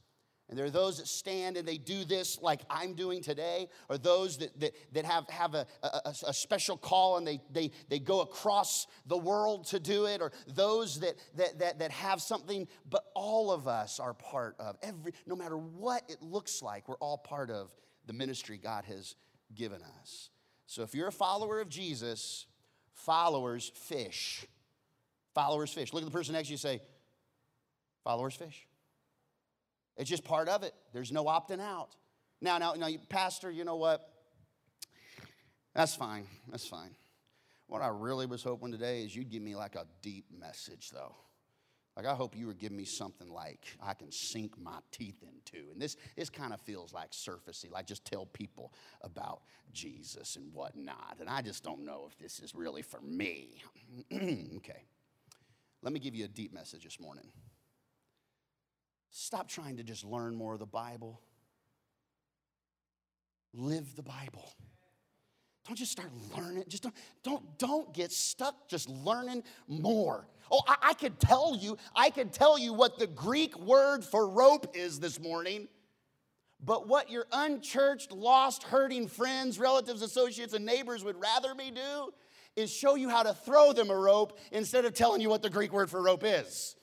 And 0.51 0.59
there 0.59 0.65
are 0.65 0.69
those 0.69 0.97
that 0.97 1.07
stand 1.07 1.55
and 1.55 1.65
they 1.65 1.77
do 1.77 2.03
this 2.03 2.37
like 2.41 2.59
I'm 2.69 2.93
doing 2.93 3.23
today, 3.23 3.69
or 3.87 3.97
those 3.97 4.37
that, 4.39 4.59
that, 4.59 4.73
that 4.91 5.05
have, 5.05 5.27
have 5.29 5.55
a, 5.55 5.65
a, 5.81 6.13
a, 6.27 6.33
special 6.33 6.75
call 6.75 7.17
and 7.17 7.25
they, 7.25 7.39
they, 7.49 7.71
they 7.87 7.99
go 7.99 8.19
across 8.19 8.85
the 9.05 9.17
world 9.17 9.67
to 9.67 9.79
do 9.79 10.07
it, 10.07 10.21
or 10.21 10.33
those 10.47 10.99
that, 10.99 11.15
that, 11.37 11.59
that, 11.59 11.79
that 11.79 11.91
have 11.91 12.21
something, 12.21 12.67
but 12.89 13.05
all 13.15 13.49
of 13.49 13.69
us 13.69 13.97
are 13.97 14.13
part 14.13 14.57
of 14.59 14.75
every, 14.83 15.13
no 15.25 15.37
matter 15.37 15.57
what 15.57 16.03
it 16.09 16.21
looks 16.21 16.61
like, 16.61 16.89
we're 16.89 16.95
all 16.97 17.17
part 17.17 17.49
of 17.49 17.73
the 18.05 18.13
ministry 18.13 18.57
God 18.57 18.83
has 18.85 19.15
given 19.55 19.81
us. 20.01 20.31
So 20.65 20.83
if 20.83 20.93
you're 20.93 21.07
a 21.07 21.13
follower 21.13 21.61
of 21.61 21.69
Jesus, 21.69 22.45
Followers 22.93 23.71
fish. 23.75 24.45
Followers 25.33 25.71
fish. 25.71 25.93
Look 25.93 26.03
at 26.03 26.05
the 26.05 26.11
person 26.11 26.33
next 26.33 26.47
to 26.47 26.51
you 26.51 26.57
say, 26.57 26.81
followers 28.03 28.35
fish. 28.35 28.67
It's 29.97 30.09
just 30.09 30.23
part 30.23 30.49
of 30.49 30.63
it. 30.63 30.73
There's 30.93 31.11
no 31.11 31.25
opting 31.25 31.61
out. 31.61 31.89
Now, 32.41 32.57
now, 32.57 32.73
now, 32.73 32.87
Pastor, 33.09 33.51
you 33.51 33.63
know 33.63 33.75
what? 33.75 34.07
That's 35.75 35.95
fine. 35.95 36.25
That's 36.49 36.65
fine. 36.65 36.95
What 37.67 37.81
I 37.81 37.87
really 37.87 38.25
was 38.25 38.43
hoping 38.43 38.71
today 38.71 39.03
is 39.03 39.15
you'd 39.15 39.29
give 39.29 39.41
me 39.41 39.55
like 39.55 39.75
a 39.75 39.85
deep 40.01 40.25
message, 40.37 40.89
though. 40.91 41.15
Like, 41.97 42.05
I 42.05 42.15
hope 42.15 42.37
you 42.37 42.47
were 42.47 42.53
giving 42.53 42.77
me 42.77 42.85
something 42.85 43.29
like 43.29 43.65
I 43.83 43.93
can 43.93 44.11
sink 44.11 44.57
my 44.57 44.79
teeth 44.91 45.21
into. 45.23 45.71
And 45.71 45.81
this, 45.81 45.97
this 46.15 46.29
kind 46.29 46.53
of 46.53 46.61
feels 46.61 46.93
like 46.93 47.11
surfacey, 47.11 47.69
like 47.69 47.85
just 47.85 48.05
tell 48.05 48.25
people 48.27 48.73
about 49.01 49.41
Jesus 49.73 50.37
and 50.37 50.53
whatnot. 50.53 51.17
And 51.19 51.29
I 51.29 51.41
just 51.41 51.63
don't 51.63 51.83
know 51.83 52.07
if 52.09 52.17
this 52.17 52.39
is 52.39 52.55
really 52.55 52.81
for 52.81 53.01
me. 53.01 53.61
okay. 54.13 54.85
Let 55.81 55.91
me 55.91 55.99
give 55.99 56.15
you 56.15 56.25
a 56.25 56.29
deep 56.29 56.53
message 56.53 56.83
this 56.83 56.99
morning. 56.99 57.25
Stop 59.09 59.49
trying 59.49 59.77
to 59.77 59.83
just 59.83 60.05
learn 60.05 60.35
more 60.35 60.53
of 60.53 60.59
the 60.59 60.65
Bible, 60.65 61.19
live 63.53 63.95
the 63.97 64.03
Bible. 64.03 64.53
Don't 65.67 65.75
just 65.75 65.91
start 65.91 66.09
learning. 66.35 66.63
Just 66.67 66.83
don't, 66.83 66.95
don't, 67.23 67.59
don't 67.59 67.93
get 67.93 68.11
stuck 68.11 68.67
just 68.67 68.89
learning 68.89 69.43
more. 69.67 70.27
Oh, 70.51 70.61
I, 70.67 70.75
I 70.81 70.93
could 70.93 71.19
tell 71.19 71.55
you, 71.55 71.77
I 71.95 72.09
could 72.09 72.33
tell 72.33 72.57
you 72.57 72.73
what 72.73 72.97
the 72.97 73.07
Greek 73.07 73.57
word 73.59 74.03
for 74.03 74.27
rope 74.27 74.75
is 74.75 74.99
this 74.99 75.19
morning. 75.19 75.67
But 76.63 76.87
what 76.87 77.09
your 77.09 77.25
unchurched, 77.31 78.11
lost, 78.11 78.63
hurting 78.63 79.07
friends, 79.07 79.57
relatives, 79.57 80.01
associates, 80.01 80.53
and 80.53 80.65
neighbors 80.65 81.03
would 81.03 81.19
rather 81.19 81.55
me 81.55 81.71
do 81.71 82.11
is 82.55 82.71
show 82.71 82.95
you 82.95 83.09
how 83.09 83.23
to 83.23 83.33
throw 83.33 83.71
them 83.71 83.89
a 83.89 83.95
rope 83.95 84.37
instead 84.51 84.85
of 84.85 84.93
telling 84.93 85.21
you 85.21 85.29
what 85.29 85.41
the 85.41 85.49
Greek 85.49 85.71
word 85.71 85.89
for 85.89 86.01
rope 86.01 86.23
is. 86.23 86.75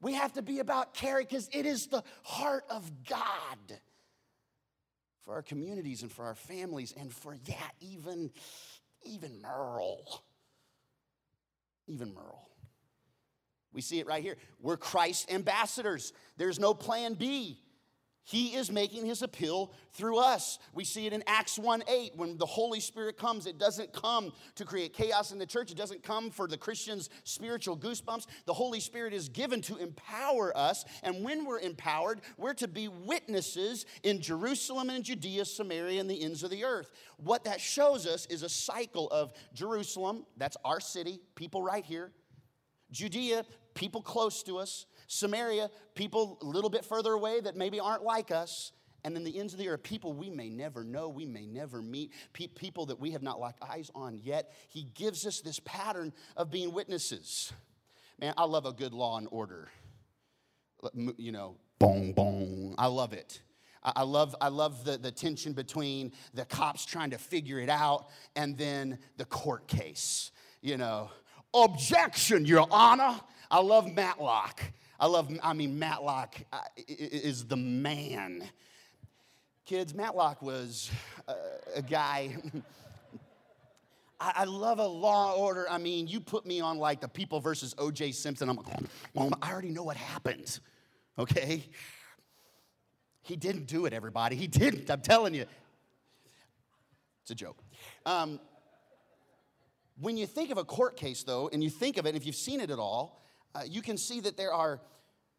We 0.00 0.14
have 0.14 0.34
to 0.34 0.42
be 0.42 0.60
about 0.60 0.94
caring 0.94 1.26
because 1.26 1.48
it 1.52 1.66
is 1.66 1.88
the 1.88 2.02
heart 2.22 2.64
of 2.70 2.90
God 3.04 3.80
for 5.28 5.34
our 5.34 5.42
communities 5.42 6.00
and 6.00 6.10
for 6.10 6.24
our 6.24 6.34
families 6.34 6.94
and 6.98 7.12
for, 7.12 7.36
yeah, 7.44 7.56
even, 7.82 8.30
even 9.04 9.42
Merle. 9.42 10.22
Even 11.86 12.14
Merle. 12.14 12.48
We 13.74 13.82
see 13.82 14.00
it 14.00 14.06
right 14.06 14.22
here. 14.22 14.38
We're 14.58 14.78
Christ 14.78 15.30
ambassadors. 15.30 16.14
There's 16.38 16.58
no 16.58 16.72
plan 16.72 17.12
B. 17.12 17.60
He 18.24 18.54
is 18.56 18.70
making 18.70 19.06
his 19.06 19.22
appeal 19.22 19.72
through 19.94 20.18
us. 20.18 20.58
We 20.74 20.84
see 20.84 21.06
it 21.06 21.14
in 21.14 21.24
Acts 21.26 21.58
1 21.58 21.82
8 21.88 22.12
when 22.16 22.36
the 22.36 22.44
Holy 22.44 22.78
Spirit 22.78 23.16
comes. 23.16 23.46
It 23.46 23.58
doesn't 23.58 23.94
come 23.94 24.32
to 24.56 24.66
create 24.66 24.92
chaos 24.92 25.32
in 25.32 25.38
the 25.38 25.46
church, 25.46 25.70
it 25.70 25.78
doesn't 25.78 26.02
come 26.02 26.30
for 26.30 26.46
the 26.46 26.58
Christian's 26.58 27.08
spiritual 27.24 27.76
goosebumps. 27.76 28.26
The 28.44 28.52
Holy 28.52 28.80
Spirit 28.80 29.14
is 29.14 29.30
given 29.30 29.62
to 29.62 29.78
empower 29.78 30.54
us. 30.54 30.84
And 31.02 31.24
when 31.24 31.46
we're 31.46 31.60
empowered, 31.60 32.20
we're 32.36 32.54
to 32.54 32.68
be 32.68 32.88
witnesses 32.88 33.86
in 34.02 34.20
Jerusalem 34.20 34.90
and 34.90 35.04
Judea, 35.04 35.46
Samaria, 35.46 35.98
and 35.98 36.10
the 36.10 36.22
ends 36.22 36.42
of 36.42 36.50
the 36.50 36.64
earth. 36.64 36.90
What 37.16 37.44
that 37.44 37.62
shows 37.62 38.06
us 38.06 38.26
is 38.26 38.42
a 38.42 38.48
cycle 38.48 39.08
of 39.08 39.32
Jerusalem, 39.54 40.26
that's 40.36 40.56
our 40.64 40.80
city, 40.80 41.20
people 41.34 41.62
right 41.62 41.84
here. 41.84 42.12
Judea, 42.90 43.44
people 43.74 44.02
close 44.02 44.42
to 44.42 44.58
us. 44.58 44.86
Samaria, 45.08 45.70
people 45.94 46.38
a 46.42 46.44
little 46.44 46.70
bit 46.70 46.84
further 46.84 47.12
away 47.12 47.40
that 47.40 47.56
maybe 47.56 47.80
aren't 47.80 48.04
like 48.04 48.30
us. 48.30 48.72
And 49.04 49.14
then 49.14 49.24
the 49.24 49.38
ends 49.38 49.52
of 49.52 49.58
the 49.58 49.68
earth, 49.68 49.82
people 49.82 50.12
we 50.12 50.28
may 50.28 50.50
never 50.50 50.84
know, 50.84 51.08
we 51.08 51.24
may 51.24 51.46
never 51.46 51.80
meet, 51.80 52.12
pe- 52.32 52.48
people 52.48 52.86
that 52.86 53.00
we 53.00 53.12
have 53.12 53.22
not 53.22 53.40
locked 53.40 53.62
eyes 53.62 53.90
on 53.94 54.18
yet. 54.22 54.52
He 54.68 54.88
gives 54.94 55.26
us 55.26 55.40
this 55.40 55.60
pattern 55.60 56.12
of 56.36 56.50
being 56.50 56.72
witnesses. 56.72 57.52
Man, 58.20 58.34
I 58.36 58.44
love 58.44 58.66
a 58.66 58.72
good 58.72 58.92
law 58.92 59.16
and 59.16 59.28
order. 59.30 59.68
You 61.16 61.32
know, 61.32 61.56
boom, 61.78 62.12
boom. 62.12 62.74
I 62.76 62.86
love 62.86 63.12
it. 63.12 63.40
I 63.82 64.02
love, 64.02 64.34
I 64.40 64.48
love 64.48 64.84
the, 64.84 64.98
the 64.98 65.12
tension 65.12 65.52
between 65.52 66.12
the 66.34 66.44
cops 66.44 66.84
trying 66.84 67.10
to 67.10 67.18
figure 67.18 67.60
it 67.60 67.70
out 67.70 68.08
and 68.36 68.58
then 68.58 68.98
the 69.16 69.24
court 69.24 69.68
case. 69.68 70.32
You 70.60 70.76
know, 70.76 71.10
objection, 71.54 72.44
Your 72.44 72.66
Honor. 72.70 73.20
I 73.50 73.60
love 73.60 73.90
Matlock. 73.90 74.60
I 75.00 75.06
love, 75.06 75.30
I 75.42 75.52
mean, 75.52 75.78
Matlock 75.78 76.34
uh, 76.52 76.60
is 76.88 77.46
the 77.46 77.56
man. 77.56 78.42
Kids, 79.64 79.94
Matlock 79.94 80.42
was 80.42 80.90
a, 81.28 81.34
a 81.76 81.82
guy. 81.82 82.36
I, 84.20 84.44
love 84.44 84.80
a 84.80 84.86
law 84.86 85.34
order. 85.34 85.70
I 85.70 85.78
mean, 85.78 86.08
you 86.08 86.18
put 86.18 86.44
me 86.44 86.60
on 86.60 86.78
like 86.78 87.00
the 87.00 87.06
people 87.06 87.38
versus 87.38 87.74
O.J. 87.78 88.10
Simpson. 88.12 88.48
I'm 88.48 88.56
like, 88.56 88.66
well, 89.14 89.30
I 89.40 89.52
already 89.52 89.70
know 89.70 89.84
what 89.84 89.96
happened, 89.96 90.58
okay? 91.16 91.62
He 93.22 93.36
didn't 93.36 93.66
do 93.66 93.86
it, 93.86 93.92
everybody. 93.92 94.34
He 94.34 94.48
didn't. 94.48 94.90
I'm 94.90 95.02
telling 95.02 95.34
you. 95.34 95.44
It's 97.22 97.30
a 97.30 97.34
joke. 97.36 97.62
Um, 98.06 98.40
when 100.00 100.16
you 100.16 100.26
think 100.26 100.50
of 100.50 100.58
a 100.58 100.64
court 100.64 100.96
case, 100.96 101.22
though, 101.22 101.48
and 101.52 101.62
you 101.62 101.70
think 101.70 101.96
of 101.98 102.06
it, 102.06 102.08
and 102.08 102.16
if 102.16 102.26
you've 102.26 102.34
seen 102.34 102.60
it 102.60 102.70
at 102.70 102.78
all, 102.78 103.22
uh, 103.54 103.62
you 103.66 103.82
can 103.82 103.96
see 103.96 104.20
that 104.20 104.36
there 104.36 104.52
are 104.52 104.80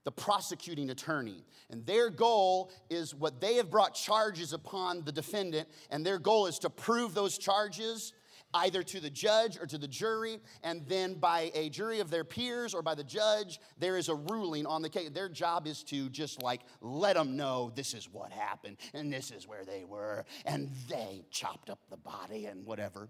the 0.06 0.12
prosecuting 0.12 0.90
attorney. 0.90 1.44
And 1.70 1.86
their 1.86 2.10
goal 2.10 2.72
is 2.90 3.14
what 3.14 3.42
they 3.42 3.56
have 3.56 3.70
brought 3.70 3.94
charges 3.94 4.54
upon 4.54 5.04
the 5.04 5.12
defendant, 5.12 5.68
and 5.92 6.06
their 6.06 6.20
goal 6.20 6.48
is 6.48 6.60
to 6.60 6.70
prove 6.70 7.14
those 7.14 7.38
charges 7.38 8.14
either 8.54 8.82
to 8.82 9.00
the 9.00 9.10
judge 9.10 9.60
or 9.60 9.68
to 9.68 9.78
the 9.78 9.88
jury, 9.88 10.40
and 10.64 10.84
then 10.88 11.14
by 11.14 11.52
a 11.54 11.70
jury 11.70 12.00
of 12.00 12.10
their 12.10 12.24
peers 12.24 12.74
or 12.74 12.82
by 12.82 12.96
the 12.96 13.04
judge, 13.04 13.60
there 13.78 13.98
is 13.98 14.10
a 14.10 14.16
ruling 14.16 14.66
on 14.66 14.82
the 14.82 14.90
case. 14.90 15.10
Their 15.12 15.30
job 15.30 15.68
is 15.68 15.84
to 15.84 16.10
just 16.10 16.42
like 16.42 16.62
let 16.82 17.16
them 17.16 17.38
know 17.38 17.72
this 17.76 17.94
is 17.94 18.10
what 18.12 18.32
happened, 18.32 18.78
and 18.94 19.14
this 19.14 19.32
is 19.32 19.48
where 19.48 19.66
they 19.66 19.84
were, 19.84 20.26
and 20.46 20.72
they 20.90 21.24
chopped 21.30 21.70
up 21.70 21.80
the 21.90 21.98
body 21.98 22.46
and 22.46 22.66
whatever. 22.66 23.10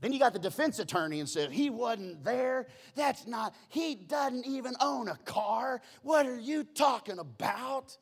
Then 0.00 0.12
you 0.12 0.18
got 0.18 0.32
the 0.32 0.38
defense 0.38 0.78
attorney 0.78 1.20
and 1.20 1.28
said, 1.28 1.52
He 1.52 1.70
wasn't 1.70 2.24
there. 2.24 2.68
That's 2.94 3.26
not, 3.26 3.54
he 3.68 3.94
doesn't 3.94 4.46
even 4.46 4.74
own 4.80 5.08
a 5.08 5.16
car. 5.24 5.82
What 6.02 6.26
are 6.26 6.38
you 6.38 6.64
talking 6.64 7.18
about? 7.18 7.96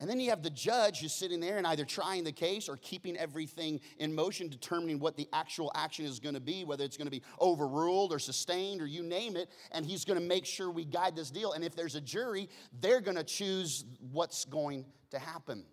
And 0.00 0.08
then 0.08 0.18
you 0.18 0.30
have 0.30 0.42
the 0.42 0.48
judge 0.48 1.00
who's 1.00 1.12
sitting 1.12 1.40
there 1.40 1.58
and 1.58 1.66
either 1.66 1.84
trying 1.84 2.24
the 2.24 2.32
case 2.32 2.70
or 2.70 2.78
keeping 2.78 3.18
everything 3.18 3.80
in 3.98 4.14
motion, 4.14 4.48
determining 4.48 4.98
what 4.98 5.14
the 5.14 5.28
actual 5.34 5.70
action 5.74 6.06
is 6.06 6.18
going 6.18 6.34
to 6.34 6.40
be, 6.40 6.64
whether 6.64 6.84
it's 6.84 6.96
going 6.96 7.06
to 7.06 7.10
be 7.10 7.22
overruled 7.38 8.10
or 8.10 8.18
sustained 8.18 8.80
or 8.80 8.86
you 8.86 9.02
name 9.02 9.36
it. 9.36 9.50
And 9.72 9.84
he's 9.84 10.06
going 10.06 10.18
to 10.18 10.24
make 10.24 10.46
sure 10.46 10.70
we 10.70 10.86
guide 10.86 11.14
this 11.14 11.30
deal. 11.30 11.52
And 11.52 11.62
if 11.62 11.76
there's 11.76 11.96
a 11.96 12.00
jury, 12.00 12.48
they're 12.80 13.02
going 13.02 13.18
to 13.18 13.24
choose 13.24 13.84
what's 14.10 14.46
going 14.46 14.86
to 15.10 15.18
happen. 15.18 15.66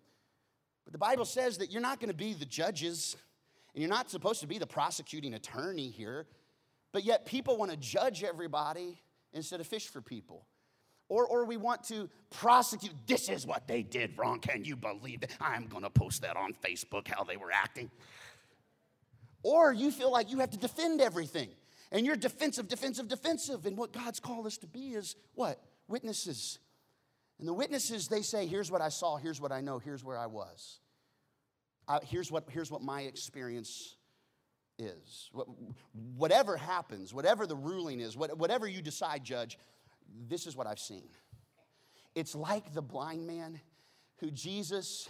But 0.84 0.92
the 0.92 0.98
Bible 0.98 1.24
says 1.24 1.56
that 1.58 1.72
you're 1.72 1.80
not 1.80 1.98
going 1.98 2.10
to 2.10 2.16
be 2.16 2.34
the 2.34 2.44
judges. 2.44 3.16
And 3.78 3.82
you're 3.84 3.96
not 3.96 4.10
supposed 4.10 4.40
to 4.40 4.48
be 4.48 4.58
the 4.58 4.66
prosecuting 4.66 5.34
attorney 5.34 5.88
here, 5.88 6.26
but 6.90 7.04
yet 7.04 7.24
people 7.26 7.56
want 7.56 7.70
to 7.70 7.76
judge 7.76 8.24
everybody 8.24 9.00
instead 9.32 9.60
of 9.60 9.68
fish 9.68 9.86
for 9.86 10.00
people. 10.00 10.44
Or, 11.08 11.24
or 11.24 11.44
we 11.44 11.56
want 11.56 11.84
to 11.84 12.10
prosecute. 12.28 12.90
This 13.06 13.28
is 13.28 13.46
what 13.46 13.68
they 13.68 13.84
did 13.84 14.18
wrong. 14.18 14.40
Can 14.40 14.64
you 14.64 14.74
believe 14.74 15.22
it? 15.22 15.30
I'm 15.40 15.68
going 15.68 15.84
to 15.84 15.90
post 15.90 16.22
that 16.22 16.36
on 16.36 16.54
Facebook 16.54 17.06
how 17.06 17.22
they 17.22 17.36
were 17.36 17.52
acting. 17.52 17.88
Or 19.44 19.72
you 19.72 19.92
feel 19.92 20.10
like 20.10 20.32
you 20.32 20.40
have 20.40 20.50
to 20.50 20.58
defend 20.58 21.00
everything. 21.00 21.50
And 21.92 22.04
you're 22.04 22.16
defensive, 22.16 22.66
defensive, 22.66 23.06
defensive. 23.06 23.64
And 23.64 23.76
what 23.76 23.92
God's 23.92 24.18
called 24.18 24.46
us 24.46 24.58
to 24.58 24.66
be 24.66 24.94
is 24.94 25.14
what? 25.36 25.62
Witnesses. 25.86 26.58
And 27.38 27.46
the 27.46 27.54
witnesses, 27.54 28.08
they 28.08 28.22
say, 28.22 28.48
here's 28.48 28.72
what 28.72 28.80
I 28.80 28.88
saw, 28.88 29.18
here's 29.18 29.40
what 29.40 29.52
I 29.52 29.60
know, 29.60 29.78
here's 29.78 30.02
where 30.02 30.18
I 30.18 30.26
was 30.26 30.80
here's, 32.02 32.30
what, 32.30 32.44
here's 32.50 32.70
what 32.70 32.82
my 32.82 33.02
experience 33.02 33.96
is. 34.78 35.30
Whatever 36.16 36.56
happens, 36.56 37.12
whatever 37.12 37.46
the 37.46 37.56
ruling 37.56 38.00
is, 38.00 38.16
whatever 38.16 38.66
you 38.66 38.82
decide, 38.82 39.24
judge, 39.24 39.58
this 40.28 40.46
is 40.46 40.56
what 40.56 40.66
I've 40.66 40.78
seen. 40.78 41.08
It's 42.14 42.34
like 42.34 42.72
the 42.74 42.82
blind 42.82 43.26
man 43.26 43.60
who 44.16 44.30
Jesus, 44.30 45.08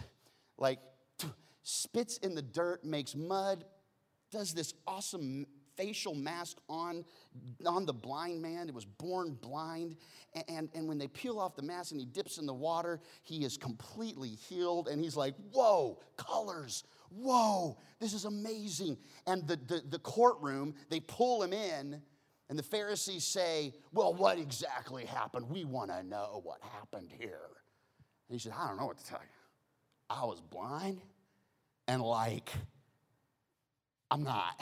like, 0.57 0.79
spits 1.63 2.17
in 2.17 2.35
the 2.35 2.41
dirt, 2.41 2.85
makes 2.85 3.15
mud, 3.15 3.65
does 4.31 4.53
this 4.53 4.73
awesome 4.85 5.47
facial 5.79 6.13
mask 6.13 6.57
on, 6.67 7.05
on 7.65 7.85
the 7.85 7.93
blind 7.93 8.41
man. 8.41 8.67
It 8.67 8.75
was 8.75 8.85
born 8.85 9.37
blind. 9.41 9.95
And, 10.35 10.43
and, 10.49 10.69
and 10.75 10.87
when 10.87 10.97
they 10.97 11.07
peel 11.07 11.39
off 11.39 11.55
the 11.55 11.61
mask 11.61 11.91
and 11.91 11.99
he 11.99 12.05
dips 12.05 12.37
in 12.37 12.45
the 12.45 12.53
water, 12.53 12.99
he 13.23 13.45
is 13.45 13.55
completely 13.57 14.29
healed. 14.29 14.89
And 14.89 15.01
he's 15.01 15.15
like, 15.15 15.35
whoa, 15.51 15.99
colors. 16.17 16.83
Whoa, 17.11 17.77
this 17.99 18.13
is 18.13 18.25
amazing. 18.25 18.97
And 19.25 19.47
the, 19.47 19.55
the, 19.55 19.81
the 19.89 19.99
courtroom, 19.99 20.75
they 20.89 20.99
pull 20.99 21.41
him 21.41 21.53
in. 21.53 22.01
And 22.49 22.57
the 22.57 22.63
Pharisees 22.63 23.25
say, 23.25 23.75
Well, 23.93 24.11
what 24.13 24.39
exactly 24.39 25.05
happened? 25.05 25.49
We 25.49 25.65
want 25.65 25.91
to 25.91 26.01
know 26.01 26.41
what 26.43 26.57
happened 26.63 27.11
here. 27.15 27.47
And 28.27 28.35
he 28.35 28.39
said, 28.39 28.53
I 28.57 28.67
don't 28.67 28.77
know 28.77 28.87
what 28.87 28.97
to 28.97 29.05
tell 29.05 29.19
you. 29.21 29.27
I 30.09 30.25
was 30.25 30.41
blind 30.41 30.99
and 31.87 32.01
like, 32.01 32.51
I'm 34.09 34.23
not. 34.23 34.59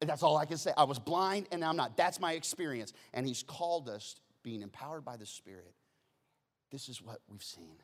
That's 0.00 0.22
all 0.22 0.36
I 0.36 0.44
can 0.44 0.58
say. 0.58 0.72
I 0.76 0.84
was 0.84 0.98
blind 0.98 1.48
and 1.50 1.60
now 1.60 1.70
I'm 1.70 1.76
not. 1.76 1.96
That's 1.96 2.20
my 2.20 2.32
experience. 2.32 2.92
And 3.12 3.26
He's 3.26 3.42
called 3.42 3.88
us 3.88 4.16
being 4.42 4.62
empowered 4.62 5.04
by 5.04 5.16
the 5.16 5.26
Spirit. 5.26 5.74
This 6.70 6.88
is 6.88 7.02
what 7.02 7.20
we've 7.28 7.42
seen. 7.42 7.76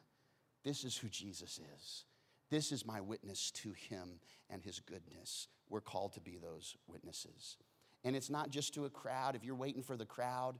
This 0.64 0.84
is 0.84 0.96
who 0.96 1.08
Jesus 1.08 1.60
is. 1.76 2.04
This 2.50 2.72
is 2.72 2.86
my 2.86 3.00
witness 3.00 3.50
to 3.52 3.72
Him 3.72 4.20
and 4.48 4.62
His 4.62 4.80
goodness. 4.80 5.48
We're 5.68 5.80
called 5.80 6.12
to 6.12 6.20
be 6.20 6.36
those 6.36 6.76
witnesses. 6.86 7.56
And 8.04 8.14
it's 8.14 8.30
not 8.30 8.50
just 8.50 8.74
to 8.74 8.84
a 8.84 8.90
crowd. 8.90 9.34
If 9.34 9.44
you're 9.44 9.54
waiting 9.54 9.82
for 9.82 9.96
the 9.96 10.04
crowd, 10.04 10.58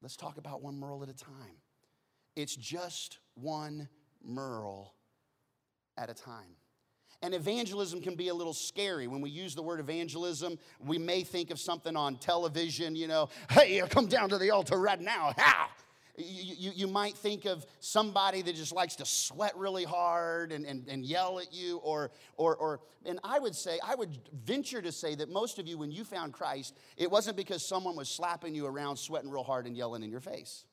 let's 0.00 0.16
talk 0.16 0.38
about 0.38 0.62
one 0.62 0.78
Merle 0.78 1.02
at 1.02 1.08
a 1.08 1.14
time. 1.14 1.60
It's 2.34 2.56
just 2.56 3.18
one 3.34 3.88
Merle 4.24 4.94
at 5.96 6.10
a 6.10 6.14
time. 6.14 6.56
And 7.22 7.34
evangelism 7.34 8.00
can 8.00 8.16
be 8.16 8.28
a 8.28 8.34
little 8.34 8.52
scary. 8.52 9.06
When 9.06 9.20
we 9.20 9.30
use 9.30 9.54
the 9.54 9.62
word 9.62 9.78
evangelism, 9.78 10.58
we 10.80 10.98
may 10.98 11.22
think 11.22 11.52
of 11.52 11.60
something 11.60 11.96
on 11.96 12.16
television, 12.16 12.96
you 12.96 13.06
know, 13.06 13.28
hey, 13.50 13.80
come 13.88 14.06
down 14.06 14.28
to 14.30 14.38
the 14.38 14.50
altar 14.50 14.76
right 14.76 15.00
now. 15.00 15.32
Ha! 15.38 15.70
You, 16.18 16.54
you, 16.58 16.72
you, 16.74 16.86
might 16.88 17.16
think 17.16 17.46
of 17.46 17.64
somebody 17.80 18.42
that 18.42 18.54
just 18.54 18.72
likes 18.72 18.96
to 18.96 19.06
sweat 19.06 19.56
really 19.56 19.84
hard 19.84 20.52
and, 20.52 20.66
and, 20.66 20.86
and 20.86 21.06
yell 21.06 21.38
at 21.38 21.54
you, 21.54 21.78
or, 21.78 22.10
or, 22.36 22.54
or, 22.56 22.80
and 23.06 23.18
I 23.24 23.38
would 23.38 23.56
say, 23.56 23.78
I 23.82 23.94
would 23.94 24.18
venture 24.44 24.82
to 24.82 24.92
say 24.92 25.14
that 25.14 25.30
most 25.30 25.58
of 25.58 25.66
you, 25.66 25.78
when 25.78 25.90
you 25.90 26.04
found 26.04 26.34
Christ, 26.34 26.76
it 26.98 27.10
wasn't 27.10 27.38
because 27.38 27.66
someone 27.66 27.96
was 27.96 28.10
slapping 28.10 28.54
you 28.54 28.66
around, 28.66 28.98
sweating 28.98 29.30
real 29.30 29.42
hard, 29.42 29.66
and 29.66 29.74
yelling 29.74 30.02
in 30.02 30.10
your 30.10 30.20
face. 30.20 30.66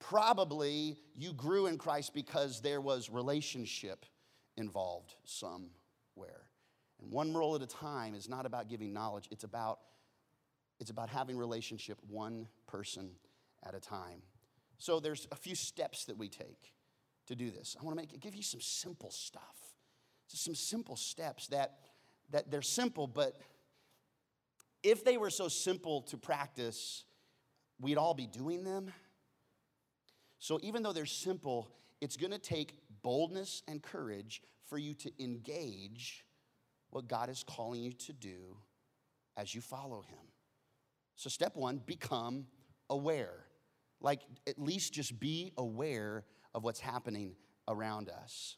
Probably 0.00 0.98
you 1.16 1.32
grew 1.32 1.66
in 1.66 1.78
Christ 1.78 2.12
because 2.12 2.60
there 2.60 2.82
was 2.82 3.08
relationship 3.08 4.04
involved 4.56 5.14
somewhere. 5.24 6.46
And 7.00 7.10
one 7.10 7.32
Merle 7.32 7.56
at 7.56 7.62
a 7.62 7.66
time 7.66 8.14
is 8.14 8.28
not 8.28 8.46
about 8.46 8.68
giving 8.68 8.92
knowledge, 8.92 9.28
it's 9.30 9.44
about, 9.44 9.80
it's 10.78 10.90
about 10.90 11.08
having 11.08 11.36
relationship 11.36 11.98
one 12.08 12.46
person 12.66 13.10
at 13.64 13.74
a 13.74 13.80
time. 13.80 14.22
So 14.78 15.00
there's 15.00 15.28
a 15.30 15.36
few 15.36 15.54
steps 15.54 16.06
that 16.06 16.16
we 16.16 16.28
take 16.28 16.72
to 17.26 17.36
do 17.36 17.50
this. 17.50 17.76
I 17.80 17.84
want 17.84 17.96
to 17.96 18.02
make 18.02 18.20
give 18.20 18.34
you 18.34 18.42
some 18.42 18.60
simple 18.60 19.10
stuff. 19.10 19.56
Just 20.28 20.44
some 20.44 20.54
simple 20.54 20.96
steps 20.96 21.46
that 21.48 21.78
that 22.30 22.50
they're 22.50 22.62
simple, 22.62 23.06
but 23.06 23.38
if 24.82 25.04
they 25.04 25.16
were 25.16 25.30
so 25.30 25.48
simple 25.48 26.02
to 26.02 26.16
practice, 26.16 27.04
we'd 27.80 27.98
all 27.98 28.14
be 28.14 28.26
doing 28.26 28.64
them. 28.64 28.92
So 30.38 30.58
even 30.62 30.82
though 30.82 30.92
they're 30.92 31.06
simple, 31.06 31.70
it's 32.00 32.16
going 32.16 32.32
to 32.32 32.38
take 32.38 32.76
boldness 33.02 33.62
and 33.68 33.82
courage 33.82 34.42
for 34.66 34.78
you 34.78 34.94
to 34.94 35.10
engage 35.22 36.24
what 36.90 37.08
God 37.08 37.28
is 37.28 37.44
calling 37.46 37.82
you 37.82 37.92
to 37.92 38.12
do 38.12 38.56
as 39.36 39.54
you 39.54 39.60
follow 39.60 40.02
Him. 40.02 40.18
So, 41.16 41.28
step 41.28 41.56
one, 41.56 41.80
become 41.84 42.46
aware. 42.90 43.46
Like, 44.00 44.20
at 44.46 44.58
least 44.58 44.92
just 44.92 45.18
be 45.18 45.52
aware 45.56 46.24
of 46.54 46.64
what's 46.64 46.80
happening 46.80 47.34
around 47.68 48.08
us. 48.08 48.56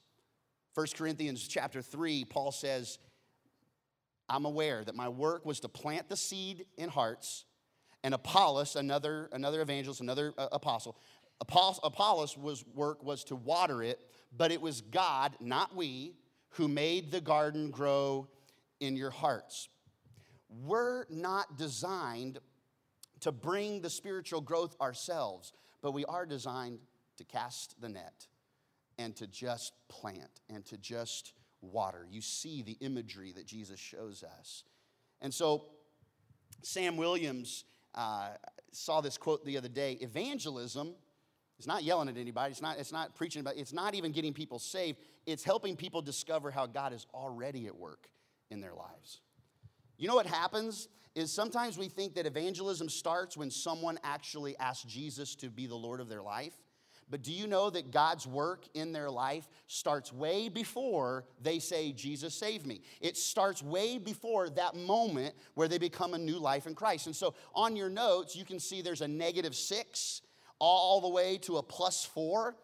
1 0.75 0.87
Corinthians 0.97 1.47
chapter 1.47 1.83
3, 1.83 2.25
Paul 2.25 2.51
says, 2.51 2.99
I'm 4.29 4.45
aware 4.45 4.83
that 4.85 4.95
my 4.95 5.09
work 5.09 5.45
was 5.45 5.61
to 5.61 5.69
plant 5.69 6.09
the 6.09 6.17
seed 6.17 6.65
in 6.77 6.89
hearts, 6.89 7.45
and 8.03 8.15
Apollos, 8.15 8.75
another, 8.75 9.29
another 9.33 9.61
evangelist, 9.61 10.01
another 10.01 10.33
uh, 10.37 10.49
apostle, 10.53 10.97
Apollos 11.41 12.37
was 12.39 12.65
work 12.75 13.03
was 13.03 13.25
to 13.25 13.37
water 13.37 13.83
it, 13.83 14.01
but 14.37 14.53
it 14.53 14.61
was 14.61 14.81
God, 14.81 15.37
not 15.41 15.75
we, 15.75 16.15
who 16.51 16.69
made 16.69 17.11
the 17.11 17.21
garden 17.21 17.71
grow 17.71 18.29
in 18.81 18.97
your 18.97 19.11
hearts. 19.11 19.69
We're 20.49 21.05
not 21.11 21.57
designed 21.57 22.39
to 23.21 23.33
bring 23.33 23.81
the 23.81 23.91
spiritual 23.91 24.41
growth 24.41 24.77
ourselves, 24.81 25.53
but 25.83 25.93
we 25.93 26.05
are 26.05 26.27
designed 26.27 26.79
to 27.17 27.25
cast 27.25 27.81
the 27.81 27.89
net 27.89 28.27
and 28.99 29.17
to 29.17 29.27
just 29.27 29.73
plant 29.89 30.41
and 30.49 30.65
to 30.67 30.77
just 30.77 31.33
water. 31.61 32.07
You 32.09 32.21
see 32.21 32.63
the 32.63 32.77
imagery 32.81 33.33
that 33.33 33.47
Jesus 33.47 33.81
shows 33.81 34.23
us. 34.23 34.65
And 35.21 35.33
so, 35.33 35.67
Sam 36.63 36.97
Williams 36.97 37.65
uh, 37.95 38.31
saw 38.73 39.01
this 39.01 39.17
quote 39.17 39.45
the 39.45 39.57
other 39.57 39.69
day 39.69 39.93
evangelism 40.01 40.95
it's 41.65 41.67
not 41.67 41.83
yelling 41.83 42.11
at 42.11 42.19
anybody. 42.19 42.51
It's 42.51 42.61
not, 42.61 42.79
it's 42.79 42.93
not 42.93 43.15
preaching 43.15 43.41
about, 43.41 43.57
it's 43.57 43.73
not 43.73 43.95
even 43.95 44.13
getting 44.13 44.35
people 44.35 44.59
saved. 44.59 44.99
It's 45.25 45.43
helping 45.43 45.77
people 45.77 46.03
discover 46.03 46.51
how 46.51 46.67
God 46.67 46.93
is 46.93 47.07
already 47.15 47.67
at 47.67 47.75
work 47.75 48.11
in 48.51 48.61
their 48.61 48.75
lives. 48.75 49.23
You 49.97 50.07
know 50.07 50.15
what 50.15 50.27
happens 50.27 50.89
is 51.15 51.33
sometimes 51.33 51.79
we 51.79 51.89
think 51.89 52.17
that 52.17 52.27
evangelism 52.27 52.91
starts 52.91 53.35
when 53.35 53.51
someone 53.51 53.99
actually 54.05 54.59
asks 54.59 54.85
Jesus 54.85 55.35
to 55.37 55.49
be 55.49 55.67
the 55.67 55.75
Lord 55.75 56.01
of 56.01 56.11
their 56.11 56.21
life. 56.21 56.53
But 57.09 57.23
do 57.23 57.33
you 57.33 57.47
know 57.47 57.71
that 57.71 57.91
God's 57.91 58.27
work 58.27 58.67
in 58.75 58.93
their 58.93 59.11
life 59.11 59.49
starts 59.67 60.13
way 60.13 60.51
before 60.51 61.25
they 61.41 61.61
say, 61.61 61.93
Jesus, 61.93 62.35
save 62.35 62.67
me? 62.67 62.83
It 63.01 63.17
starts 63.17 63.63
way 63.63 63.97
before 63.97 64.51
that 64.51 64.77
moment 64.77 65.35
where 65.55 65.69
they 65.69 65.79
become 65.79 66.13
a 66.13 66.19
new 66.19 66.37
life 66.39 66.67
in 66.67 66.75
Christ. 66.75 67.07
And 67.07 67.17
so 67.17 67.33
on 67.55 67.75
your 67.75 67.89
notes, 67.89 68.37
you 68.37 68.45
can 68.45 68.61
see 68.61 68.83
there's 68.83 69.01
a 69.01 69.09
negative 69.09 69.55
six 69.55 70.21
all 70.59 71.01
the 71.01 71.09
way 71.09 71.39
to 71.39 71.57
a 71.57 71.63
plus 71.63 72.05
four. 72.05 72.57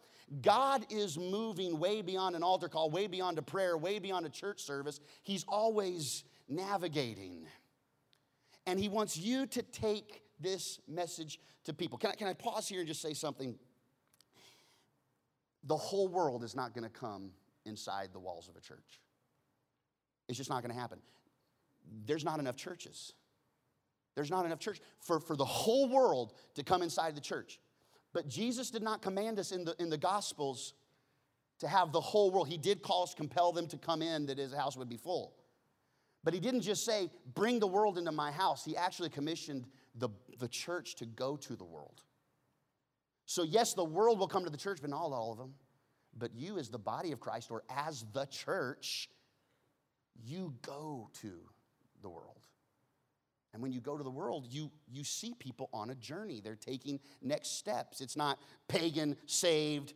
God 0.43 0.87
is 0.91 1.19
moving 1.19 1.79
way 1.79 2.03
beyond 2.03 2.37
an 2.37 2.43
altar 2.43 2.69
call, 2.69 2.91
way 2.91 3.09
beyond 3.09 3.39
a 3.39 3.43
prayer, 3.43 3.77
way 3.77 3.99
beyond 3.99 4.27
a 4.27 4.29
church 4.29 4.63
service. 4.63 5.01
He's 5.23 5.45
always 5.49 6.25
navigating. 6.49 7.47
And 8.67 8.79
He 8.79 8.89
wants 8.89 9.17
you 9.17 9.47
to 9.47 9.63
take 9.63 10.23
this 10.39 10.79
message 10.89 11.41
to 11.65 11.75
people. 11.75 11.99
Can 11.99 12.11
I, 12.11 12.15
can 12.15 12.29
I 12.29 12.35
pause 12.35 12.69
here 12.69 12.79
and 12.79 12.89
just 12.89 13.03
say 13.03 13.13
something? 13.13 13.59
The 15.65 15.77
whole 15.77 16.09
world 16.09 16.45
is 16.45 16.55
not 16.55 16.75
going 16.75 16.85
to 16.85 16.91
come 16.91 17.33
inside 17.67 18.11
the 18.13 18.21
walls 18.21 18.49
of 18.49 18.57
a 18.57 18.61
church. 18.61 19.01
It's 20.29 20.39
just 20.39 20.49
not 20.49 20.63
going 20.63 20.73
to 20.73 20.81
happen. 20.81 21.01
There's 22.07 22.25
not 22.25 22.39
enough 22.39 22.57
churches. 22.57 23.15
There's 24.15 24.31
not 24.31 24.47
enough 24.47 24.59
church 24.59 24.81
for, 25.01 25.21
for 25.21 25.37
the 25.37 25.45
whole 25.45 25.89
world 25.89 26.35
to 26.55 26.63
come 26.63 26.83
inside 26.83 27.15
the 27.17 27.21
church. 27.21 27.59
But 28.13 28.29
Jesus 28.29 28.71
did 28.71 28.83
not 28.83 29.03
command 29.03 29.39
us 29.39 29.53
in 29.53 29.65
the, 29.65 29.75
in 29.79 29.89
the 29.89 29.99
Gospels 29.99 30.75
to 31.61 31.69
have 31.69 31.93
the 31.93 32.01
whole 32.01 32.31
world. 32.31 32.49
He 32.49 32.57
did 32.57 32.83
call 32.83 33.05
us, 33.05 33.15
compel 33.15 33.53
them 33.53 33.67
to 33.69 33.77
come 33.77 34.03
in, 34.03 34.27
that 34.27 34.39
his 34.39 34.53
house 34.53 34.77
would 34.77 34.89
be 34.89 34.97
full. 34.97 35.35
But 36.25 36.35
he 36.35 36.41
didn't 36.41 36.63
just 36.63 36.85
say, 36.85 37.11
bring 37.35 37.61
the 37.61 37.67
world 37.67 37.99
into 37.99 38.13
my 38.13 38.31
house. 38.31 38.65
He 38.65 38.77
actually 38.77 39.09
commissioned 39.09 39.67
the, 39.95 40.09
the 40.39 40.49
church 40.49 40.97
to 40.97 41.07
go 41.07 41.37
to 41.37 41.57
the 41.57 41.65
world. 41.65 42.03
So, 43.27 43.43
yes, 43.43 43.75
the 43.75 43.85
world 43.85 44.19
will 44.19 44.29
come 44.29 44.45
to 44.45 44.51
the 44.51 44.57
church, 44.57 44.79
but 44.81 44.91
not 44.91 45.01
all 45.01 45.33
of 45.33 45.39
them. 45.39 45.55
But 46.19 46.35
you, 46.35 46.59
as 46.59 46.69
the 46.69 46.79
body 46.79 47.13
of 47.13 47.21
Christ, 47.21 47.51
or 47.51 47.63
as 47.71 48.05
the 48.13 48.27
church, 48.27 49.09
you 50.23 50.55
go 50.63 51.09
to 51.23 51.33
the 52.03 52.09
world. 52.09 52.40
And 53.53 53.63
when 53.63 53.73
you 53.73 53.81
go 53.81 53.97
to 53.97 54.05
the 54.05 54.11
world, 54.11 54.47
you, 54.49 54.71
you 54.91 55.03
see 55.03 55.35
people 55.35 55.69
on 55.73 55.91
a 55.91 55.95
journey. 55.97 56.41
They're 56.43 56.55
taking 56.55 57.01
next 57.21 57.59
steps. 57.59 58.01
It's 58.01 58.17
not 58.17 58.39
pagan, 58.69 59.17
saved, 59.27 59.93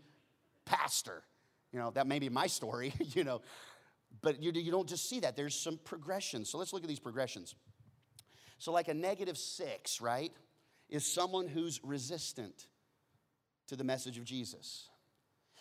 pastor. 0.64 1.22
You 1.72 1.78
know, 1.78 1.90
that 1.92 2.06
may 2.06 2.18
be 2.18 2.28
my 2.28 2.46
story, 2.46 2.92
you 2.98 3.24
know. 3.24 3.42
But 4.22 4.42
you, 4.42 4.52
you 4.52 4.70
don't 4.70 4.88
just 4.88 5.08
see 5.08 5.20
that. 5.20 5.36
There's 5.36 5.54
some 5.54 5.78
progression. 5.84 6.44
So 6.44 6.58
let's 6.58 6.72
look 6.72 6.82
at 6.82 6.88
these 6.88 7.00
progressions. 7.00 7.54
So, 8.58 8.72
like 8.72 8.88
a 8.88 8.94
negative 8.94 9.36
six, 9.36 10.00
right, 10.00 10.32
is 10.88 11.04
someone 11.04 11.48
who's 11.48 11.80
resistant 11.82 12.66
to 13.66 13.76
the 13.76 13.84
message 13.84 14.18
of 14.18 14.24
Jesus. 14.24 14.88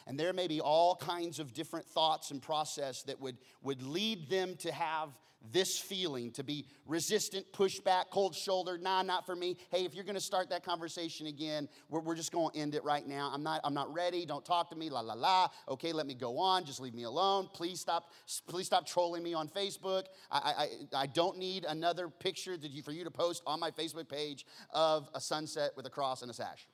And 0.06 0.20
there 0.20 0.34
may 0.34 0.48
be 0.48 0.60
all 0.60 0.96
kinds 0.96 1.40
of 1.40 1.54
different 1.54 1.86
thoughts 1.86 2.32
and 2.32 2.42
process 2.42 3.04
that 3.04 3.22
would, 3.22 3.38
would 3.62 3.82
lead 3.82 4.30
them 4.30 4.56
to 4.58 4.72
have 4.72 5.10
this 5.52 5.78
feeling, 5.78 6.32
to 6.32 6.44
be 6.44 6.66
resistant, 6.86 7.46
pushed 7.52 7.84
back, 7.84 8.10
cold 8.10 8.34
shouldered, 8.36 8.82
nah, 8.82 9.02
not 9.02 9.26
for 9.26 9.36
me. 9.36 9.58
Hey, 9.72 9.86
if 9.86 9.94
you're 9.94 10.06
gonna 10.06 10.20
start 10.20 10.50
that 10.50 10.64
conversation 10.64 11.28
again, 11.28 11.68
we're, 11.90 12.00
we're 12.00 12.16
just 12.16 12.32
gonna 12.32 12.56
end 12.56 12.76
it 12.76 12.84
right 12.84 13.06
now. 13.06 13.30
I'm 13.34 13.44
not, 13.44 13.62
I'm 13.64 13.74
not 13.74 13.94
ready, 13.94 14.26
don't 14.26 14.46
talk 14.46 14.70
to 14.70 14.76
me, 14.76 14.90
la 14.90 15.02
la 15.02 15.14
la. 15.14 15.50
Okay, 15.68 15.92
let 15.92 16.06
me 16.08 16.14
go 16.14 16.40
on, 16.40 16.64
just 16.66 16.80
leave 16.80 16.94
me 16.94 17.04
alone. 17.04 17.50
Please 17.54 17.80
stop, 17.80 18.12
please 18.48 18.66
stop 18.66 18.88
trolling 18.88 19.24
me 19.24 19.34
on 19.34 19.50
Facebook. 19.50 20.06
I, 20.32 20.70
I, 20.94 21.02
I 21.04 21.08
don't 21.08 21.38
need 21.38 21.66
another 21.66 22.08
picture 22.08 22.56
you, 22.62 22.82
for 22.82 22.92
you 22.92 23.04
to 23.04 23.12
post 23.12 23.44
on 23.46 23.60
my 23.60 23.72
Facebook 23.72 24.08
page 24.08 24.46
of 24.74 25.10
a 25.14 25.20
sunset 25.20 25.72
with 25.76 25.86
a 25.86 25.90
cross 25.90 26.22
and 26.22 26.32
a 26.32 26.34
sash. 26.34 26.68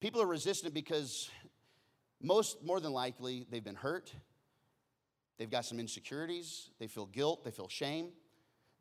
People 0.00 0.22
are 0.22 0.26
resistant 0.26 0.72
because 0.72 1.28
most, 2.22 2.62
more 2.62 2.80
than 2.80 2.92
likely, 2.92 3.46
they've 3.50 3.64
been 3.64 3.74
hurt. 3.74 4.12
They've 5.38 5.50
got 5.50 5.64
some 5.64 5.80
insecurities. 5.80 6.70
They 6.78 6.86
feel 6.86 7.06
guilt. 7.06 7.44
They 7.44 7.50
feel 7.50 7.68
shame. 7.68 8.10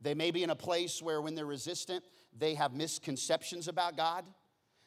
They 0.02 0.14
may 0.14 0.32
be 0.32 0.44
in 0.44 0.50
a 0.50 0.56
place 0.56 1.02
where, 1.02 1.22
when 1.22 1.36
they're 1.36 1.46
resistant, 1.46 2.04
they 2.38 2.56
have 2.56 2.74
misconceptions 2.74 3.68
about 3.68 3.98
God. 3.98 4.26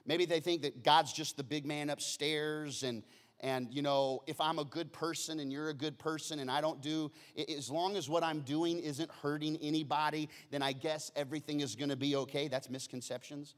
Maybe 0.04 0.24
they 0.24 0.40
think 0.40 0.62
that 0.62 0.82
God's 0.82 1.12
just 1.12 1.36
the 1.36 1.44
big 1.44 1.64
man 1.64 1.90
upstairs 1.90 2.82
and, 2.82 3.02
and 3.42 3.68
you 3.72 3.82
know 3.82 4.22
if 4.26 4.40
i'm 4.40 4.58
a 4.58 4.64
good 4.64 4.92
person 4.92 5.40
and 5.40 5.52
you're 5.52 5.68
a 5.68 5.74
good 5.74 5.98
person 5.98 6.38
and 6.38 6.50
i 6.50 6.60
don't 6.60 6.80
do 6.80 7.10
as 7.56 7.70
long 7.70 7.96
as 7.96 8.08
what 8.08 8.22
i'm 8.22 8.40
doing 8.40 8.78
isn't 8.78 9.10
hurting 9.22 9.56
anybody 9.60 10.28
then 10.50 10.62
i 10.62 10.72
guess 10.72 11.10
everything 11.16 11.60
is 11.60 11.74
going 11.74 11.88
to 11.88 11.96
be 11.96 12.14
okay 12.14 12.48
that's 12.48 12.70
misconceptions 12.70 13.54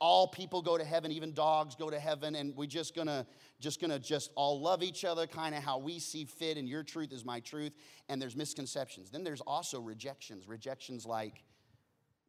all 0.00 0.28
people 0.28 0.60
go 0.60 0.76
to 0.76 0.84
heaven 0.84 1.10
even 1.10 1.32
dogs 1.32 1.74
go 1.74 1.88
to 1.88 1.98
heaven 1.98 2.34
and 2.34 2.54
we're 2.56 2.66
just 2.66 2.94
gonna 2.94 3.26
just 3.58 3.80
gonna 3.80 3.98
just 3.98 4.30
all 4.34 4.60
love 4.60 4.82
each 4.82 5.04
other 5.04 5.26
kind 5.26 5.54
of 5.54 5.62
how 5.62 5.78
we 5.78 5.98
see 5.98 6.24
fit 6.24 6.58
and 6.58 6.68
your 6.68 6.82
truth 6.82 7.12
is 7.12 7.24
my 7.24 7.40
truth. 7.40 7.74
And 8.08 8.20
there's 8.20 8.36
misconceptions. 8.36 9.10
Then 9.10 9.24
there's 9.24 9.40
also 9.40 9.80
rejections. 9.80 10.46
Rejections 10.46 11.06
like 11.06 11.44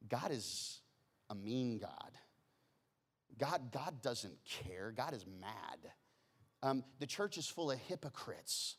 god 0.08 0.32
is 0.32 0.80
a 1.30 1.36
mean 1.36 1.80
god. 1.80 2.12
God 3.38 3.72
god 3.72 4.02
doesn't 4.02 4.38
care. 4.46 4.94
God 4.96 5.14
is 5.14 5.26
mad. 5.26 5.92
Um, 6.62 6.86
the 7.00 7.08
church 7.08 7.38
is 7.38 7.48
full 7.48 7.72
of 7.72 7.80
hypocrites. 7.80 8.78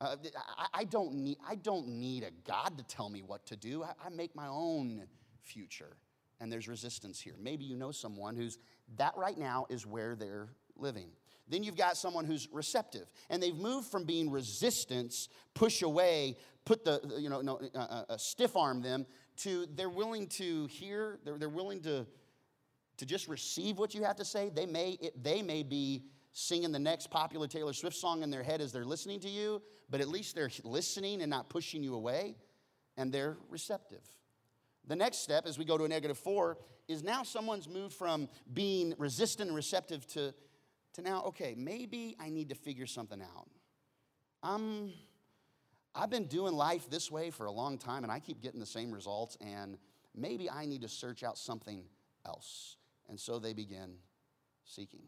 Uh, 0.00 0.16
I, 0.58 0.66
I, 0.80 0.84
don't 0.84 1.12
need, 1.14 1.36
I 1.46 1.54
don't 1.54 1.86
need 1.86 2.24
a 2.24 2.30
God 2.44 2.78
to 2.78 2.84
tell 2.84 3.08
me 3.08 3.22
what 3.22 3.46
to 3.46 3.56
do. 3.56 3.84
I, 3.84 3.92
I 4.04 4.08
make 4.08 4.34
my 4.34 4.48
own 4.48 5.04
future 5.42 5.96
and 6.42 6.50
there's 6.52 6.66
resistance 6.66 7.20
here. 7.20 7.34
Maybe 7.40 7.64
you 7.64 7.76
know 7.76 7.92
someone 7.92 8.34
who's 8.34 8.58
that 8.96 9.14
right 9.16 9.38
now 9.38 9.66
is 9.70 9.86
where 9.86 10.16
they're 10.16 10.48
living. 10.76 11.10
Then 11.48 11.62
you've 11.62 11.76
got 11.76 11.96
someone 11.96 12.24
who's 12.24 12.48
receptive, 12.52 13.06
and 13.30 13.40
they've 13.40 13.54
moved 13.54 13.88
from 13.88 14.04
being 14.04 14.28
resistance, 14.28 15.28
push 15.54 15.82
away, 15.82 16.36
put 16.64 16.84
the, 16.84 17.00
you 17.18 17.30
know, 17.30 17.40
no, 17.40 17.60
uh, 17.74 17.78
uh, 17.78 18.04
uh, 18.08 18.16
stiff 18.16 18.56
arm 18.56 18.82
them, 18.82 19.06
to 19.38 19.66
they're 19.74 19.88
willing 19.88 20.26
to 20.28 20.66
hear, 20.66 21.20
they're, 21.24 21.38
they're 21.38 21.48
willing 21.48 21.80
to, 21.82 22.06
to 22.96 23.06
just 23.06 23.28
receive 23.28 23.78
what 23.78 23.94
you 23.94 24.02
have 24.02 24.16
to 24.16 24.24
say. 24.24 24.50
They 24.52 24.66
may, 24.66 24.98
it, 25.00 25.22
they 25.22 25.42
may 25.42 25.62
be 25.62 26.06
singing 26.32 26.72
the 26.72 26.78
next 26.78 27.10
popular 27.10 27.46
Taylor 27.46 27.72
Swift 27.72 27.96
song 27.96 28.22
in 28.22 28.30
their 28.30 28.42
head 28.42 28.60
as 28.60 28.72
they're 28.72 28.84
listening 28.84 29.20
to 29.20 29.28
you, 29.28 29.62
but 29.90 30.00
at 30.00 30.08
least 30.08 30.34
they're 30.34 30.50
listening 30.64 31.22
and 31.22 31.30
not 31.30 31.48
pushing 31.48 31.84
you 31.84 31.94
away, 31.94 32.34
and 32.96 33.12
they're 33.12 33.36
receptive. 33.48 34.02
The 34.86 34.96
next 34.96 35.18
step, 35.18 35.46
as 35.46 35.58
we 35.58 35.64
go 35.64 35.78
to 35.78 35.84
a 35.84 35.88
negative 35.88 36.18
four, 36.18 36.58
is 36.88 37.02
now 37.02 37.22
someone's 37.22 37.68
moved 37.68 37.94
from 37.94 38.28
being 38.52 38.94
resistant 38.98 39.48
and 39.48 39.56
receptive 39.56 40.06
to, 40.08 40.34
to 40.94 41.02
now, 41.02 41.22
okay, 41.26 41.54
maybe 41.56 42.16
I 42.18 42.30
need 42.30 42.48
to 42.48 42.54
figure 42.54 42.86
something 42.86 43.22
out. 43.22 43.48
I'm, 44.42 44.92
I've 45.94 46.10
been 46.10 46.26
doing 46.26 46.54
life 46.54 46.90
this 46.90 47.10
way 47.10 47.30
for 47.30 47.46
a 47.46 47.52
long 47.52 47.78
time 47.78 48.02
and 48.02 48.12
I 48.12 48.18
keep 48.18 48.42
getting 48.42 48.60
the 48.60 48.66
same 48.66 48.90
results, 48.90 49.36
and 49.40 49.78
maybe 50.14 50.50
I 50.50 50.66
need 50.66 50.82
to 50.82 50.88
search 50.88 51.22
out 51.22 51.38
something 51.38 51.84
else. 52.26 52.76
And 53.08 53.18
so 53.18 53.38
they 53.38 53.52
begin 53.52 53.94
seeking. 54.64 55.04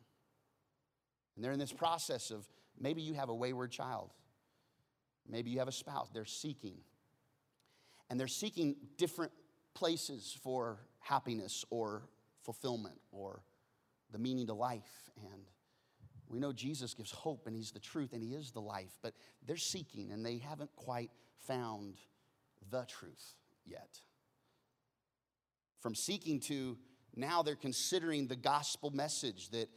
And 1.35 1.45
they're 1.45 1.53
in 1.53 1.59
this 1.59 1.73
process 1.73 2.31
of 2.31 2.49
maybe 2.79 3.03
you 3.03 3.15
have 3.15 3.29
a 3.29 3.35
wayward 3.35 3.73
child, 3.73 4.13
maybe 5.29 5.51
you 5.51 5.59
have 5.59 5.69
a 5.69 5.73
spouse, 5.73 6.11
they're 6.13 6.25
seeking. 6.25 6.77
And 8.11 8.21
they're 8.21 8.29
seeking 8.29 8.77
different 8.99 9.33
places 9.75 10.37
for 10.43 10.79
happiness 11.01 11.65
or 11.71 12.03
fulfillment 12.43 13.01
or 13.13 13.43
the 14.11 14.19
meaning 14.19 14.47
to 14.47 14.55
life. 14.55 15.11
And 15.17 15.43
we 16.29 16.39
know 16.39 16.53
Jesus 16.53 16.95
gives 16.95 17.11
hope 17.11 17.47
and 17.47 17.55
He's 17.55 17.73
the 17.73 17.81
truth 17.81 18.13
and 18.13 18.23
He 18.23 18.35
is 18.35 18.51
the 18.51 18.61
life, 18.61 18.97
but 19.03 19.15
they're 19.47 19.57
seeking 19.57 20.13
and 20.13 20.25
they 20.25 20.39
haven't 20.39 20.75
quite 20.77 21.11
found 21.47 21.97
the 22.71 22.85
truth 22.85 23.35
yet. 23.67 24.01
From 25.81 25.95
seeking 25.95 26.41
to 26.41 26.79
now 27.17 27.43
they're 27.43 27.55
considering 27.55 28.27
the 28.27 28.37
gospel 28.37 28.91
message 28.91 29.51
that, 29.51 29.69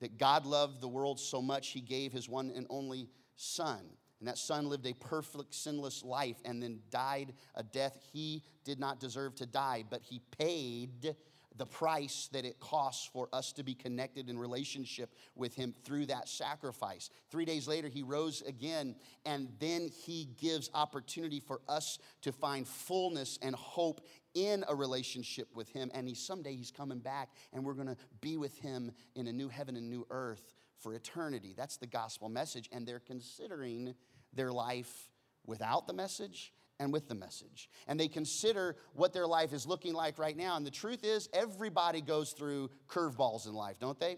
that 0.00 0.18
God 0.18 0.46
loved 0.46 0.80
the 0.80 0.88
world 0.88 1.20
so 1.20 1.42
much, 1.42 1.68
He 1.68 1.80
gave 1.80 2.12
His 2.12 2.28
one 2.28 2.50
and 2.54 2.66
only 2.70 3.08
Son. 3.36 3.82
And 4.22 4.28
that 4.28 4.38
son 4.38 4.68
lived 4.68 4.86
a 4.86 4.92
perfect, 4.92 5.52
sinless 5.52 6.04
life 6.04 6.36
and 6.44 6.62
then 6.62 6.78
died 6.92 7.32
a 7.56 7.64
death 7.64 7.98
he 8.12 8.44
did 8.62 8.78
not 8.78 9.00
deserve 9.00 9.34
to 9.34 9.46
die, 9.46 9.82
but 9.90 10.00
he 10.00 10.20
paid 10.38 11.16
the 11.56 11.66
price 11.66 12.28
that 12.32 12.44
it 12.44 12.60
costs 12.60 13.10
for 13.12 13.28
us 13.32 13.52
to 13.54 13.64
be 13.64 13.74
connected 13.74 14.30
in 14.30 14.38
relationship 14.38 15.12
with 15.34 15.56
him 15.56 15.74
through 15.82 16.06
that 16.06 16.28
sacrifice. 16.28 17.10
Three 17.32 17.44
days 17.44 17.66
later, 17.66 17.88
he 17.88 18.04
rose 18.04 18.42
again, 18.42 18.94
and 19.26 19.48
then 19.58 19.88
he 19.88 20.28
gives 20.40 20.70
opportunity 20.72 21.40
for 21.40 21.60
us 21.68 21.98
to 22.20 22.30
find 22.30 22.66
fullness 22.68 23.40
and 23.42 23.56
hope 23.56 24.06
in 24.34 24.64
a 24.68 24.74
relationship 24.74 25.48
with 25.56 25.68
him. 25.68 25.90
And 25.94 26.06
he 26.06 26.14
someday 26.14 26.54
he's 26.54 26.70
coming 26.70 27.00
back, 27.00 27.30
and 27.52 27.64
we're 27.64 27.74
gonna 27.74 27.96
be 28.20 28.36
with 28.36 28.56
him 28.58 28.92
in 29.16 29.26
a 29.26 29.32
new 29.32 29.48
heaven 29.48 29.74
and 29.74 29.90
new 29.90 30.06
earth 30.10 30.54
for 30.82 30.94
eternity. 30.94 31.54
That's 31.56 31.76
the 31.76 31.86
gospel 31.86 32.28
message, 32.28 32.68
and 32.72 32.86
they're 32.86 32.98
considering 32.98 33.94
their 34.32 34.52
life 34.52 35.08
without 35.46 35.86
the 35.86 35.92
message 35.92 36.52
and 36.78 36.92
with 36.92 37.08
the 37.08 37.14
message. 37.14 37.68
And 37.86 37.98
they 37.98 38.08
consider 38.08 38.76
what 38.94 39.12
their 39.12 39.26
life 39.26 39.52
is 39.52 39.66
looking 39.66 39.94
like 39.94 40.18
right 40.18 40.36
now. 40.36 40.56
And 40.56 40.66
the 40.66 40.70
truth 40.70 41.04
is, 41.04 41.28
everybody 41.32 42.00
goes 42.00 42.32
through 42.32 42.70
curveballs 42.88 43.46
in 43.46 43.54
life, 43.54 43.78
don't 43.78 43.98
they? 43.98 44.16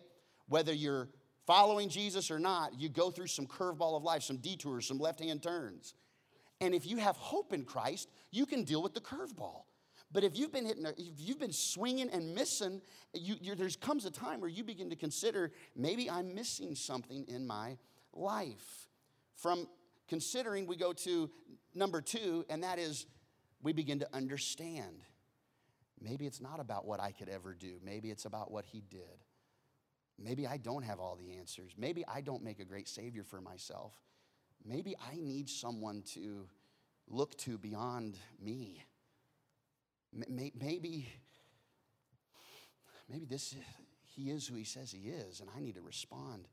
Whether 0.48 0.72
you're 0.72 1.08
following 1.46 1.88
Jesus 1.88 2.30
or 2.30 2.38
not, 2.38 2.78
you 2.78 2.88
go 2.88 3.10
through 3.10 3.26
some 3.26 3.46
curveball 3.46 3.96
of 3.96 4.02
life, 4.02 4.22
some 4.22 4.38
detours, 4.38 4.86
some 4.86 4.98
left 4.98 5.20
hand 5.20 5.42
turns. 5.42 5.94
And 6.60 6.74
if 6.74 6.86
you 6.86 6.96
have 6.98 7.16
hope 7.16 7.52
in 7.52 7.64
Christ, 7.64 8.08
you 8.30 8.46
can 8.46 8.64
deal 8.64 8.82
with 8.82 8.94
the 8.94 9.00
curveball. 9.00 9.64
But 10.12 10.22
if 10.22 10.38
you've 10.38 10.52
been 10.52 10.64
hitting, 10.64 10.86
if 10.86 11.18
you've 11.18 11.40
been 11.40 11.52
swinging 11.52 12.08
and 12.10 12.34
missing, 12.34 12.80
you, 13.12 13.54
there 13.56 13.68
comes 13.80 14.04
a 14.04 14.10
time 14.10 14.40
where 14.40 14.48
you 14.48 14.62
begin 14.62 14.88
to 14.90 14.96
consider 14.96 15.50
maybe 15.74 16.08
I'm 16.08 16.34
missing 16.34 16.76
something 16.76 17.24
in 17.26 17.46
my 17.46 17.76
life. 18.12 18.88
From 19.34 19.66
considering, 20.08 20.66
we 20.66 20.76
go 20.76 20.92
to 20.92 21.30
number 21.74 22.00
two, 22.00 22.44
and 22.48 22.62
that 22.62 22.78
is 22.78 23.06
we 23.62 23.72
begin 23.72 24.00
to 24.00 24.14
understand. 24.14 25.02
Maybe 26.00 26.26
it's 26.26 26.40
not 26.40 26.60
about 26.60 26.86
what 26.86 27.00
I 27.00 27.12
could 27.12 27.28
ever 27.28 27.54
do, 27.54 27.78
maybe 27.82 28.10
it's 28.10 28.24
about 28.24 28.50
what 28.50 28.64
He 28.64 28.82
did. 28.90 29.24
Maybe 30.16 30.46
I 30.46 30.58
don't 30.58 30.84
have 30.84 31.00
all 31.00 31.16
the 31.16 31.38
answers. 31.38 31.72
Maybe 31.76 32.04
I 32.06 32.20
don't 32.20 32.44
make 32.44 32.60
a 32.60 32.64
great 32.64 32.88
Savior 32.88 33.24
for 33.24 33.40
myself. 33.40 33.94
Maybe 34.64 34.94
I 35.10 35.16
need 35.16 35.50
someone 35.50 36.02
to 36.14 36.46
look 37.08 37.36
to 37.38 37.58
beyond 37.58 38.16
me. 38.40 38.84
Maybe, 40.28 41.08
maybe 43.08 43.26
this 43.26 43.56
he 44.14 44.30
is 44.30 44.46
who 44.46 44.54
he 44.54 44.62
says 44.62 44.92
he 44.92 45.08
is, 45.08 45.40
and 45.40 45.50
I 45.56 45.60
need 45.60 45.74
to 45.74 45.82
respond 45.82 46.46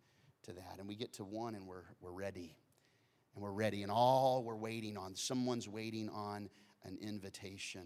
to 0.43 0.53
that. 0.53 0.77
And 0.79 0.87
we 0.87 0.95
get 0.95 1.13
to 1.13 1.23
one 1.23 1.53
and 1.53 1.67
we're, 1.67 1.83
we're 2.01 2.11
ready 2.11 2.55
and 3.34 3.44
we're 3.44 3.52
ready, 3.52 3.84
and 3.84 3.91
all 3.91 4.44
we're 4.44 4.56
waiting 4.56 4.98
on, 4.98 5.15
someone's 5.15 5.67
waiting 5.67 6.10
on 6.10 6.50
an 6.84 6.98
invitation, 7.02 7.84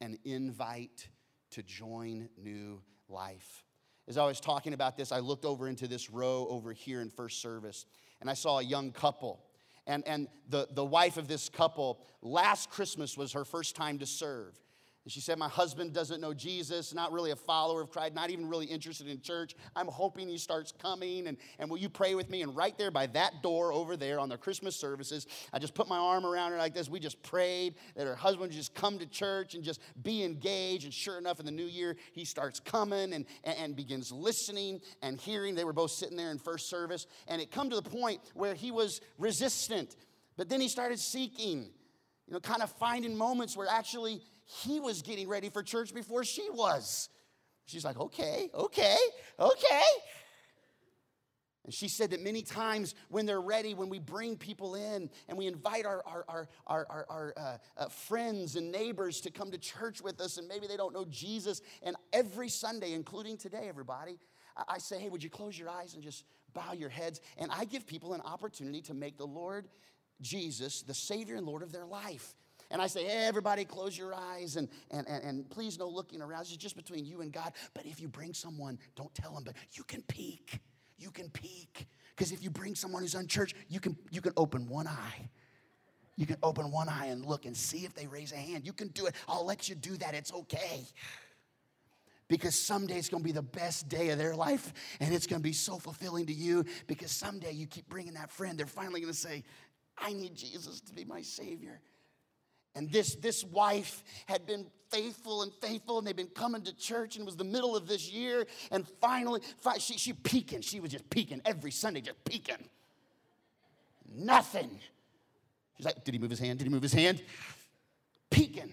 an 0.00 0.18
invite 0.24 1.08
to 1.50 1.62
join 1.62 2.28
new 2.36 2.80
life. 3.08 3.64
As 4.08 4.16
I 4.16 4.24
was 4.24 4.40
talking 4.40 4.72
about 4.72 4.96
this, 4.96 5.12
I 5.12 5.18
looked 5.18 5.44
over 5.44 5.68
into 5.68 5.86
this 5.86 6.10
row 6.10 6.46
over 6.48 6.72
here 6.72 7.00
in 7.00 7.10
first 7.10 7.40
service, 7.40 7.86
and 8.20 8.30
I 8.30 8.34
saw 8.34 8.58
a 8.58 8.62
young 8.62 8.92
couple. 8.92 9.44
And, 9.86 10.06
and 10.06 10.28
the, 10.48 10.68
the 10.70 10.84
wife 10.84 11.16
of 11.16 11.28
this 11.28 11.48
couple, 11.48 12.00
last 12.22 12.70
Christmas 12.70 13.16
was 13.16 13.32
her 13.32 13.44
first 13.44 13.76
time 13.76 13.98
to 13.98 14.06
serve. 14.06 14.58
And 15.04 15.12
she 15.12 15.20
said, 15.20 15.38
My 15.38 15.48
husband 15.48 15.94
doesn't 15.94 16.20
know 16.20 16.34
Jesus, 16.34 16.92
not 16.92 17.10
really 17.10 17.30
a 17.30 17.36
follower 17.36 17.80
of 17.80 17.90
Christ, 17.90 18.14
not 18.14 18.28
even 18.28 18.46
really 18.46 18.66
interested 18.66 19.08
in 19.08 19.22
church. 19.22 19.54
I'm 19.74 19.86
hoping 19.86 20.28
he 20.28 20.36
starts 20.36 20.72
coming. 20.72 21.26
And, 21.26 21.38
and 21.58 21.70
will 21.70 21.78
you 21.78 21.88
pray 21.88 22.14
with 22.14 22.28
me? 22.28 22.42
And 22.42 22.54
right 22.54 22.76
there 22.76 22.90
by 22.90 23.06
that 23.08 23.42
door 23.42 23.72
over 23.72 23.96
there 23.96 24.18
on 24.20 24.28
the 24.28 24.36
Christmas 24.36 24.76
services, 24.76 25.26
I 25.54 25.58
just 25.58 25.74
put 25.74 25.88
my 25.88 25.96
arm 25.96 26.26
around 26.26 26.52
her 26.52 26.58
like 26.58 26.74
this. 26.74 26.90
We 26.90 27.00
just 27.00 27.22
prayed 27.22 27.76
that 27.96 28.06
her 28.06 28.14
husband 28.14 28.48
would 28.48 28.50
just 28.50 28.74
come 28.74 28.98
to 28.98 29.06
church 29.06 29.54
and 29.54 29.64
just 29.64 29.80
be 30.02 30.22
engaged. 30.22 30.84
And 30.84 30.92
sure 30.92 31.16
enough, 31.16 31.40
in 31.40 31.46
the 31.46 31.52
new 31.52 31.66
year, 31.66 31.96
he 32.12 32.26
starts 32.26 32.60
coming 32.60 33.14
and, 33.14 33.24
and, 33.44 33.58
and 33.58 33.76
begins 33.76 34.12
listening 34.12 34.82
and 35.00 35.18
hearing. 35.18 35.54
They 35.54 35.64
were 35.64 35.72
both 35.72 35.92
sitting 35.92 36.16
there 36.18 36.30
in 36.30 36.38
first 36.38 36.68
service. 36.68 37.06
And 37.26 37.40
it 37.40 37.50
come 37.50 37.70
to 37.70 37.76
the 37.76 37.88
point 37.88 38.20
where 38.34 38.52
he 38.52 38.70
was 38.70 39.00
resistant. 39.18 39.96
But 40.36 40.50
then 40.50 40.60
he 40.60 40.68
started 40.68 40.98
seeking, 40.98 41.70
you 42.26 42.34
know, 42.34 42.40
kind 42.40 42.62
of 42.62 42.70
finding 42.72 43.16
moments 43.16 43.56
where 43.56 43.66
actually 43.66 44.20
he 44.62 44.80
was 44.80 45.02
getting 45.02 45.28
ready 45.28 45.48
for 45.50 45.62
church 45.62 45.94
before 45.94 46.24
she 46.24 46.48
was. 46.50 47.08
She's 47.66 47.84
like, 47.84 47.98
okay, 47.98 48.50
okay, 48.52 48.96
okay. 49.38 49.82
And 51.64 51.74
she 51.74 51.88
said 51.88 52.10
that 52.10 52.20
many 52.20 52.42
times 52.42 52.94
when 53.10 53.26
they're 53.26 53.40
ready, 53.40 53.74
when 53.74 53.90
we 53.90 53.98
bring 53.98 54.36
people 54.36 54.74
in 54.74 55.10
and 55.28 55.38
we 55.38 55.46
invite 55.46 55.86
our, 55.86 56.02
our, 56.06 56.24
our, 56.26 56.48
our, 56.66 57.06
our, 57.08 57.34
uh, 57.36 57.58
uh, 57.76 57.88
friends 57.88 58.56
and 58.56 58.72
neighbors 58.72 59.20
to 59.20 59.30
come 59.30 59.50
to 59.50 59.58
church 59.58 60.00
with 60.00 60.20
us, 60.20 60.36
and 60.38 60.48
maybe 60.48 60.66
they 60.66 60.76
don't 60.76 60.94
know 60.94 61.04
Jesus, 61.08 61.60
and 61.82 61.96
every 62.12 62.48
Sunday, 62.48 62.92
including 62.92 63.36
today, 63.36 63.66
everybody, 63.68 64.18
I 64.68 64.78
say, 64.78 64.98
hey, 64.98 65.08
would 65.08 65.22
you 65.22 65.30
close 65.30 65.58
your 65.58 65.68
eyes 65.68 65.94
and 65.94 66.02
just 66.02 66.24
bow 66.54 66.72
your 66.72 66.88
heads? 66.88 67.20
And 67.38 67.52
I 67.52 67.64
give 67.66 67.86
people 67.86 68.14
an 68.14 68.20
opportunity 68.22 68.80
to 68.82 68.94
make 68.94 69.16
the 69.16 69.26
Lord 69.26 69.68
Jesus 70.20 70.82
the 70.82 70.94
Savior 70.94 71.36
and 71.36 71.46
Lord 71.46 71.62
of 71.62 71.72
their 71.72 71.86
life. 71.86 72.34
And 72.70 72.80
I 72.80 72.86
say, 72.86 73.04
hey, 73.04 73.26
everybody, 73.26 73.64
close 73.64 73.98
your 73.98 74.14
eyes 74.14 74.56
and, 74.56 74.68
and, 74.90 75.06
and, 75.08 75.24
and 75.24 75.50
please 75.50 75.78
no 75.78 75.88
looking 75.88 76.22
around. 76.22 76.42
It's 76.42 76.56
just 76.56 76.76
between 76.76 77.04
you 77.04 77.20
and 77.20 77.32
God. 77.32 77.52
But 77.74 77.84
if 77.84 78.00
you 78.00 78.08
bring 78.08 78.32
someone, 78.32 78.78
don't 78.94 79.12
tell 79.14 79.34
them, 79.34 79.42
but 79.44 79.54
you 79.72 79.82
can 79.82 80.02
peek. 80.02 80.60
You 80.96 81.10
can 81.10 81.30
peek. 81.30 81.88
Because 82.14 82.30
if 82.30 82.44
you 82.44 82.50
bring 82.50 82.74
someone 82.74 83.02
who's 83.02 83.14
unchurched, 83.14 83.56
you 83.68 83.80
can, 83.80 83.96
you 84.10 84.20
can 84.20 84.32
open 84.36 84.68
one 84.68 84.86
eye. 84.86 85.30
You 86.16 86.26
can 86.26 86.36
open 86.42 86.70
one 86.70 86.88
eye 86.88 87.06
and 87.06 87.24
look 87.24 87.46
and 87.46 87.56
see 87.56 87.84
if 87.86 87.94
they 87.94 88.06
raise 88.06 88.32
a 88.32 88.36
hand. 88.36 88.66
You 88.66 88.74
can 88.74 88.88
do 88.88 89.06
it. 89.06 89.14
I'll 89.26 89.46
let 89.46 89.68
you 89.68 89.74
do 89.74 89.96
that. 89.96 90.14
It's 90.14 90.32
okay. 90.32 90.84
Because 92.28 92.54
someday 92.54 92.98
it's 92.98 93.08
going 93.08 93.22
to 93.22 93.26
be 93.26 93.32
the 93.32 93.42
best 93.42 93.88
day 93.88 94.10
of 94.10 94.18
their 94.18 94.36
life 94.36 94.72
and 95.00 95.12
it's 95.12 95.26
going 95.26 95.40
to 95.40 95.42
be 95.42 95.54
so 95.54 95.78
fulfilling 95.78 96.26
to 96.26 96.32
you 96.32 96.64
because 96.86 97.10
someday 97.10 97.52
you 97.52 97.66
keep 97.66 97.88
bringing 97.88 98.14
that 98.14 98.30
friend. 98.30 98.56
They're 98.56 98.66
finally 98.66 99.00
going 99.00 99.12
to 99.12 99.18
say, 99.18 99.42
I 99.98 100.12
need 100.12 100.34
Jesus 100.34 100.80
to 100.82 100.92
be 100.92 101.04
my 101.04 101.22
Savior. 101.22 101.80
And 102.74 102.90
this, 102.90 103.16
this 103.16 103.44
wife 103.44 104.04
had 104.26 104.46
been 104.46 104.66
faithful 104.90 105.42
and 105.42 105.52
faithful, 105.54 105.98
and 105.98 106.06
they've 106.06 106.16
been 106.16 106.26
coming 106.28 106.62
to 106.62 106.76
church, 106.76 107.16
and 107.16 107.22
it 107.22 107.26
was 107.26 107.36
the 107.36 107.44
middle 107.44 107.76
of 107.76 107.86
this 107.86 108.10
year, 108.10 108.46
and 108.70 108.86
finally, 109.00 109.40
she, 109.78 109.98
she 109.98 110.12
peeking. 110.12 110.60
She 110.60 110.80
was 110.80 110.90
just 110.90 111.08
peeking 111.10 111.40
every 111.44 111.70
Sunday, 111.70 112.00
just 112.00 112.24
peeking. 112.24 112.68
Nothing. 114.12 114.80
She's 115.76 115.86
like, 115.86 116.04
Did 116.04 116.14
he 116.14 116.20
move 116.20 116.30
his 116.30 116.40
hand? 116.40 116.58
Did 116.58 116.66
he 116.66 116.70
move 116.70 116.82
his 116.82 116.92
hand? 116.92 117.22
Peeking. 118.30 118.72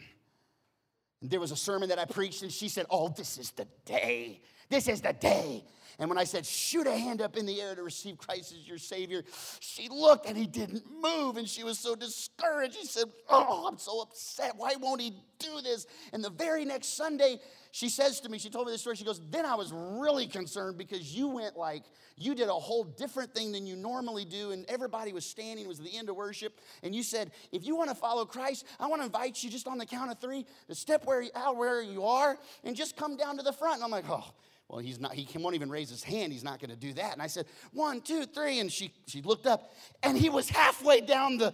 And 1.21 1.29
there 1.31 1.39
was 1.39 1.51
a 1.51 1.55
sermon 1.55 1.89
that 1.89 1.99
I 1.99 2.05
preached, 2.05 2.43
and 2.43 2.51
she 2.51 2.69
said, 2.69 2.85
Oh, 2.89 3.09
this 3.09 3.37
is 3.37 3.51
the 3.51 3.67
day 3.85 4.41
This 4.69 4.87
is 4.87 5.01
the 5.01 5.13
day. 5.13 5.63
And 5.99 6.09
when 6.09 6.19
I 6.19 6.25
said, 6.25 6.45
shoot 6.45 6.85
a 6.85 6.91
hand 6.91 7.21
up 7.21 7.37
in 7.37 7.47
the 7.47 7.59
air 7.59 7.73
to 7.73 7.81
receive 7.81 8.19
Christ 8.19 8.53
as 8.53 8.67
your 8.67 8.77
Savior, 8.77 9.23
she 9.59 9.89
looked 9.89 10.27
and 10.27 10.37
he 10.37 10.45
didn't 10.45 10.83
move. 11.01 11.37
And 11.37 11.49
she 11.49 11.63
was 11.63 11.79
so 11.79 11.95
discouraged. 11.95 12.75
She 12.75 12.85
said, 12.85 13.05
Oh, 13.29 13.67
I'm 13.67 13.79
so 13.79 14.01
upset. 14.01 14.53
Why 14.57 14.75
won't 14.79 15.01
he 15.01 15.13
do 15.39 15.61
this? 15.61 15.87
And 16.13 16.23
the 16.23 16.29
very 16.29 16.65
next 16.65 16.95
Sunday, 16.95 17.39
she 17.71 17.89
says 17.89 18.19
to 18.21 18.29
me, 18.29 18.37
she 18.37 18.49
told 18.49 18.67
me 18.67 18.73
this 18.73 18.81
story. 18.81 18.95
She 18.95 19.05
goes, 19.05 19.21
Then 19.31 19.45
I 19.45 19.55
was 19.55 19.73
really 19.73 20.27
concerned 20.27 20.77
because 20.77 21.15
you 21.15 21.29
went 21.29 21.57
like, 21.57 21.83
you 22.15 22.35
did 22.35 22.47
a 22.47 22.53
whole 22.53 22.83
different 22.83 23.33
thing 23.33 23.51
than 23.51 23.65
you 23.65 23.75
normally 23.75 24.25
do. 24.25 24.51
And 24.51 24.65
everybody 24.67 25.13
was 25.13 25.25
standing, 25.25 25.65
it 25.65 25.67
was 25.67 25.79
the 25.79 25.95
end 25.95 26.09
of 26.09 26.15
worship. 26.15 26.59
And 26.83 26.95
you 26.95 27.01
said, 27.01 27.31
If 27.51 27.65
you 27.65 27.75
want 27.75 27.89
to 27.89 27.95
follow 27.95 28.25
Christ, 28.25 28.65
I 28.79 28.85
want 28.85 29.01
to 29.01 29.05
invite 29.07 29.43
you 29.43 29.49
just 29.49 29.67
on 29.67 29.79
the 29.79 29.85
count 29.85 30.11
of 30.11 30.19
three 30.19 30.45
to 30.67 30.75
step 30.75 31.05
where, 31.05 31.23
out 31.35 31.57
where 31.57 31.81
you 31.81 32.03
are 32.03 32.37
and 32.63 32.75
just 32.75 32.97
come 32.97 33.17
down 33.17 33.37
to 33.37 33.43
the 33.43 33.53
front. 33.53 33.75
And 33.75 33.83
I'm 33.83 33.91
like, 33.91 34.09
Oh, 34.09 34.25
well, 34.69 34.79
he's 34.79 34.99
not, 34.99 35.13
he 35.13 35.37
won't 35.37 35.55
even 35.55 35.69
raise 35.69 35.89
his 35.89 36.03
hand. 36.03 36.33
He's 36.33 36.43
not 36.43 36.59
going 36.59 36.71
to 36.71 36.75
do 36.75 36.93
that. 36.93 37.13
And 37.13 37.21
I 37.21 37.27
said, 37.27 37.45
one, 37.71 38.01
two, 38.01 38.25
three. 38.25 38.59
And 38.59 38.71
she, 38.71 38.93
she 39.07 39.21
looked 39.21 39.47
up, 39.47 39.73
and 40.03 40.17
he 40.17 40.29
was 40.29 40.49
halfway 40.49 40.99
down 41.01 41.37
the, 41.37 41.53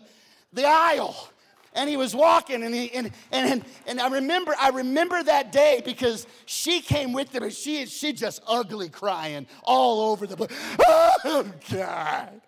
the 0.51 0.65
aisle. 0.65 1.29
And 1.75 1.89
he 1.89 1.97
was 1.97 2.15
walking, 2.15 2.63
and, 2.63 2.73
he, 2.73 2.91
and, 2.91 3.11
and, 3.31 3.65
and 3.87 3.99
I 3.99 4.07
remember 4.07 4.53
I 4.59 4.69
remember 4.69 5.23
that 5.23 5.51
day 5.51 5.81
because 5.83 6.27
she 6.45 6.81
came 6.81 7.13
with 7.13 7.33
him, 7.33 7.41
and 7.41 7.51
she, 7.51 7.87
she 7.87 8.13
just 8.13 8.43
ugly 8.47 8.89
crying 8.89 9.47
all 9.63 10.11
over 10.11 10.27
the 10.27 10.37
place. 10.37 10.51
Oh, 11.25 11.45
God. 11.71 12.41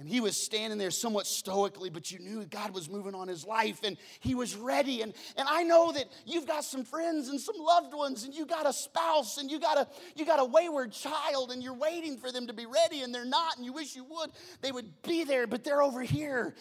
And 0.00 0.08
he 0.08 0.20
was 0.20 0.34
standing 0.34 0.78
there 0.78 0.90
somewhat 0.90 1.26
stoically, 1.26 1.90
but 1.90 2.10
you 2.10 2.20
knew 2.20 2.42
God 2.46 2.72
was 2.72 2.88
moving 2.88 3.14
on 3.14 3.28
his 3.28 3.44
life 3.44 3.80
and 3.84 3.98
he 4.20 4.34
was 4.34 4.56
ready. 4.56 5.02
And, 5.02 5.12
and 5.36 5.46
I 5.46 5.62
know 5.62 5.92
that 5.92 6.06
you've 6.24 6.46
got 6.46 6.64
some 6.64 6.84
friends 6.84 7.28
and 7.28 7.38
some 7.38 7.56
loved 7.58 7.92
ones, 7.92 8.24
and 8.24 8.34
you 8.34 8.46
got 8.46 8.66
a 8.66 8.72
spouse 8.72 9.36
and 9.36 9.50
you 9.50 9.60
got 9.60 9.76
a 9.76 9.86
you 10.16 10.24
got 10.24 10.40
a 10.40 10.44
wayward 10.44 10.92
child, 10.92 11.50
and 11.50 11.62
you're 11.62 11.74
waiting 11.74 12.16
for 12.16 12.32
them 12.32 12.46
to 12.46 12.54
be 12.54 12.64
ready, 12.64 13.02
and 13.02 13.14
they're 13.14 13.26
not, 13.26 13.58
and 13.58 13.64
you 13.66 13.74
wish 13.74 13.94
you 13.94 14.04
would. 14.04 14.30
They 14.62 14.72
would 14.72 15.02
be 15.02 15.24
there, 15.24 15.46
but 15.46 15.64
they're 15.64 15.82
over 15.82 16.00
here. 16.00 16.54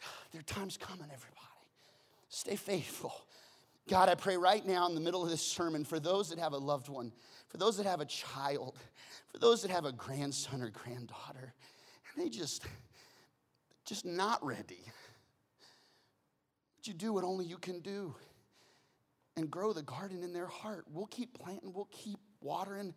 Their 0.32 0.42
time's 0.42 0.76
coming, 0.76 1.06
everybody. 1.12 1.40
Stay 2.28 2.54
faithful. 2.54 3.20
God, 3.88 4.08
I 4.08 4.14
pray 4.14 4.36
right 4.36 4.64
now 4.64 4.86
in 4.86 4.94
the 4.94 5.00
middle 5.00 5.24
of 5.24 5.28
this 5.28 5.42
sermon 5.42 5.84
for 5.84 5.98
those 5.98 6.30
that 6.30 6.38
have 6.38 6.52
a 6.52 6.58
loved 6.58 6.88
one, 6.88 7.12
for 7.48 7.56
those 7.56 7.76
that 7.78 7.86
have 7.86 8.00
a 8.00 8.06
child, 8.06 8.78
for 9.32 9.38
those 9.38 9.60
that 9.62 9.72
have 9.72 9.86
a 9.86 9.92
grandson 9.92 10.62
or 10.62 10.70
granddaughter 10.70 11.52
they 12.16 12.28
just, 12.28 12.64
just 13.84 14.04
not 14.04 14.44
ready. 14.44 14.84
But 16.76 16.86
you 16.86 16.94
do 16.94 17.12
what 17.12 17.24
only 17.24 17.44
you 17.44 17.58
can 17.58 17.80
do 17.80 18.14
and 19.36 19.50
grow 19.50 19.72
the 19.72 19.82
garden 19.82 20.22
in 20.22 20.32
their 20.32 20.46
heart? 20.46 20.84
We'll 20.90 21.06
keep 21.06 21.38
planting, 21.38 21.72
we'll 21.72 21.88
keep 21.90 22.18
watering, 22.40 22.94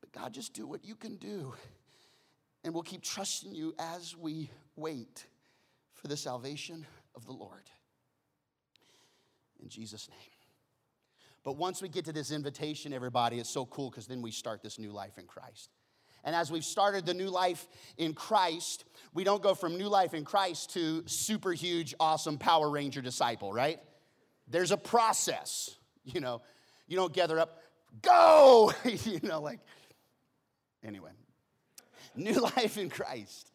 but 0.00 0.12
God, 0.12 0.34
just 0.34 0.52
do 0.52 0.66
what 0.66 0.84
you 0.84 0.94
can 0.94 1.16
do. 1.16 1.54
And 2.64 2.72
we'll 2.72 2.82
keep 2.82 3.02
trusting 3.02 3.54
you 3.54 3.74
as 3.78 4.16
we 4.16 4.50
wait 4.76 5.26
for 5.92 6.08
the 6.08 6.16
salvation 6.16 6.86
of 7.14 7.26
the 7.26 7.32
Lord. 7.32 7.70
In 9.62 9.68
Jesus' 9.68 10.08
name. 10.08 10.18
But 11.44 11.56
once 11.58 11.82
we 11.82 11.88
get 11.88 12.06
to 12.06 12.12
this 12.12 12.30
invitation, 12.30 12.92
everybody, 12.92 13.38
it's 13.38 13.50
so 13.50 13.66
cool 13.66 13.90
because 13.90 14.06
then 14.06 14.22
we 14.22 14.30
start 14.30 14.62
this 14.62 14.78
new 14.78 14.90
life 14.92 15.18
in 15.18 15.26
Christ. 15.26 15.70
And 16.24 16.34
as 16.34 16.50
we've 16.50 16.64
started 16.64 17.06
the 17.06 17.14
new 17.14 17.28
life 17.28 17.68
in 17.98 18.14
Christ, 18.14 18.84
we 19.12 19.24
don't 19.24 19.42
go 19.42 19.54
from 19.54 19.76
new 19.76 19.88
life 19.88 20.14
in 20.14 20.24
Christ 20.24 20.72
to 20.74 21.04
super 21.06 21.52
huge, 21.52 21.94
awesome 22.00 22.38
Power 22.38 22.70
Ranger 22.70 23.02
disciple, 23.02 23.52
right? 23.52 23.78
There's 24.48 24.70
a 24.70 24.76
process, 24.76 25.76
you 26.04 26.20
know. 26.20 26.42
You 26.86 26.96
don't 26.96 27.12
gather 27.12 27.38
up, 27.38 27.60
go, 28.02 28.72
you 28.84 29.20
know, 29.22 29.40
like, 29.40 29.60
anyway. 30.82 31.10
New 32.16 32.40
life 32.56 32.78
in 32.78 32.90
Christ. 32.90 33.50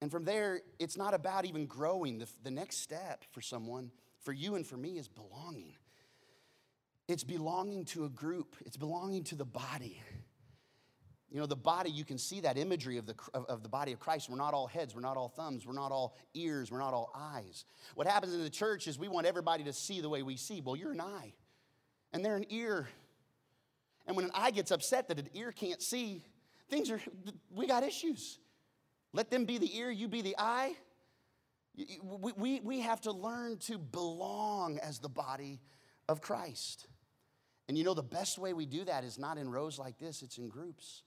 And 0.00 0.10
from 0.10 0.24
there, 0.24 0.60
it's 0.78 0.96
not 0.96 1.14
about 1.14 1.46
even 1.46 1.66
growing. 1.66 2.18
The, 2.18 2.28
the 2.44 2.50
next 2.50 2.78
step 2.78 3.24
for 3.32 3.40
someone, 3.40 3.90
for 4.20 4.32
you 4.32 4.54
and 4.54 4.66
for 4.66 4.76
me, 4.76 4.98
is 4.98 5.08
belonging. 5.08 5.74
It's 7.08 7.24
belonging 7.24 7.84
to 7.86 8.04
a 8.04 8.08
group, 8.08 8.56
it's 8.64 8.76
belonging 8.76 9.24
to 9.24 9.36
the 9.36 9.44
body. 9.44 10.02
You 11.30 11.40
know, 11.40 11.46
the 11.46 11.56
body, 11.56 11.90
you 11.90 12.04
can 12.04 12.18
see 12.18 12.40
that 12.40 12.56
imagery 12.56 12.98
of 12.98 13.06
the, 13.06 13.14
of, 13.34 13.62
the 13.62 13.68
body 13.68 13.92
of 13.92 13.98
Christ. 13.98 14.30
We're 14.30 14.36
not 14.36 14.54
all 14.54 14.68
heads, 14.68 14.94
we're 14.94 15.00
not 15.00 15.16
all 15.16 15.28
thumbs, 15.28 15.66
we're 15.66 15.74
not 15.74 15.90
all 15.90 16.16
ears, 16.34 16.70
we're 16.70 16.78
not 16.78 16.94
all 16.94 17.10
eyes. 17.14 17.64
What 17.94 18.06
happens 18.06 18.32
in 18.32 18.42
the 18.42 18.50
church 18.50 18.86
is 18.86 18.98
we 18.98 19.08
want 19.08 19.26
everybody 19.26 19.64
to 19.64 19.72
see 19.72 20.00
the 20.00 20.08
way 20.08 20.22
we 20.22 20.36
see. 20.36 20.60
Well, 20.64 20.76
you're 20.76 20.92
an 20.92 21.00
eye, 21.00 21.34
and 22.12 22.24
they're 22.24 22.36
an 22.36 22.46
ear. 22.50 22.88
And 24.06 24.14
when 24.14 24.26
an 24.26 24.30
eye 24.34 24.52
gets 24.52 24.70
upset 24.70 25.08
that 25.08 25.18
an 25.18 25.28
ear 25.34 25.50
can't 25.50 25.82
see, 25.82 26.22
things 26.70 26.90
are, 26.90 27.00
we 27.50 27.66
got 27.66 27.82
issues. 27.82 28.38
Let 29.12 29.28
them 29.28 29.46
be 29.46 29.58
the 29.58 29.76
ear, 29.76 29.90
you 29.90 30.06
be 30.06 30.22
the 30.22 30.36
eye. 30.38 30.76
We, 31.76 32.32
we, 32.36 32.60
we 32.60 32.80
have 32.80 33.00
to 33.02 33.12
learn 33.12 33.58
to 33.66 33.78
belong 33.78 34.78
as 34.78 35.00
the 35.00 35.08
body 35.08 35.60
of 36.08 36.20
Christ. 36.20 36.86
And 37.68 37.76
you 37.76 37.82
know, 37.82 37.94
the 37.94 38.02
best 38.02 38.38
way 38.38 38.52
we 38.52 38.64
do 38.64 38.84
that 38.84 39.02
is 39.02 39.18
not 39.18 39.38
in 39.38 39.50
rows 39.50 39.78
like 39.78 39.98
this, 39.98 40.22
it's 40.22 40.38
in 40.38 40.48
groups. 40.48 41.02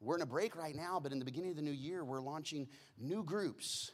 We're 0.00 0.16
in 0.16 0.22
a 0.22 0.26
break 0.26 0.56
right 0.56 0.74
now, 0.74 1.00
but 1.02 1.12
in 1.12 1.18
the 1.18 1.24
beginning 1.24 1.50
of 1.50 1.56
the 1.56 1.62
new 1.62 1.70
year, 1.70 2.04
we're 2.04 2.20
launching 2.20 2.68
new 2.98 3.22
groups. 3.22 3.92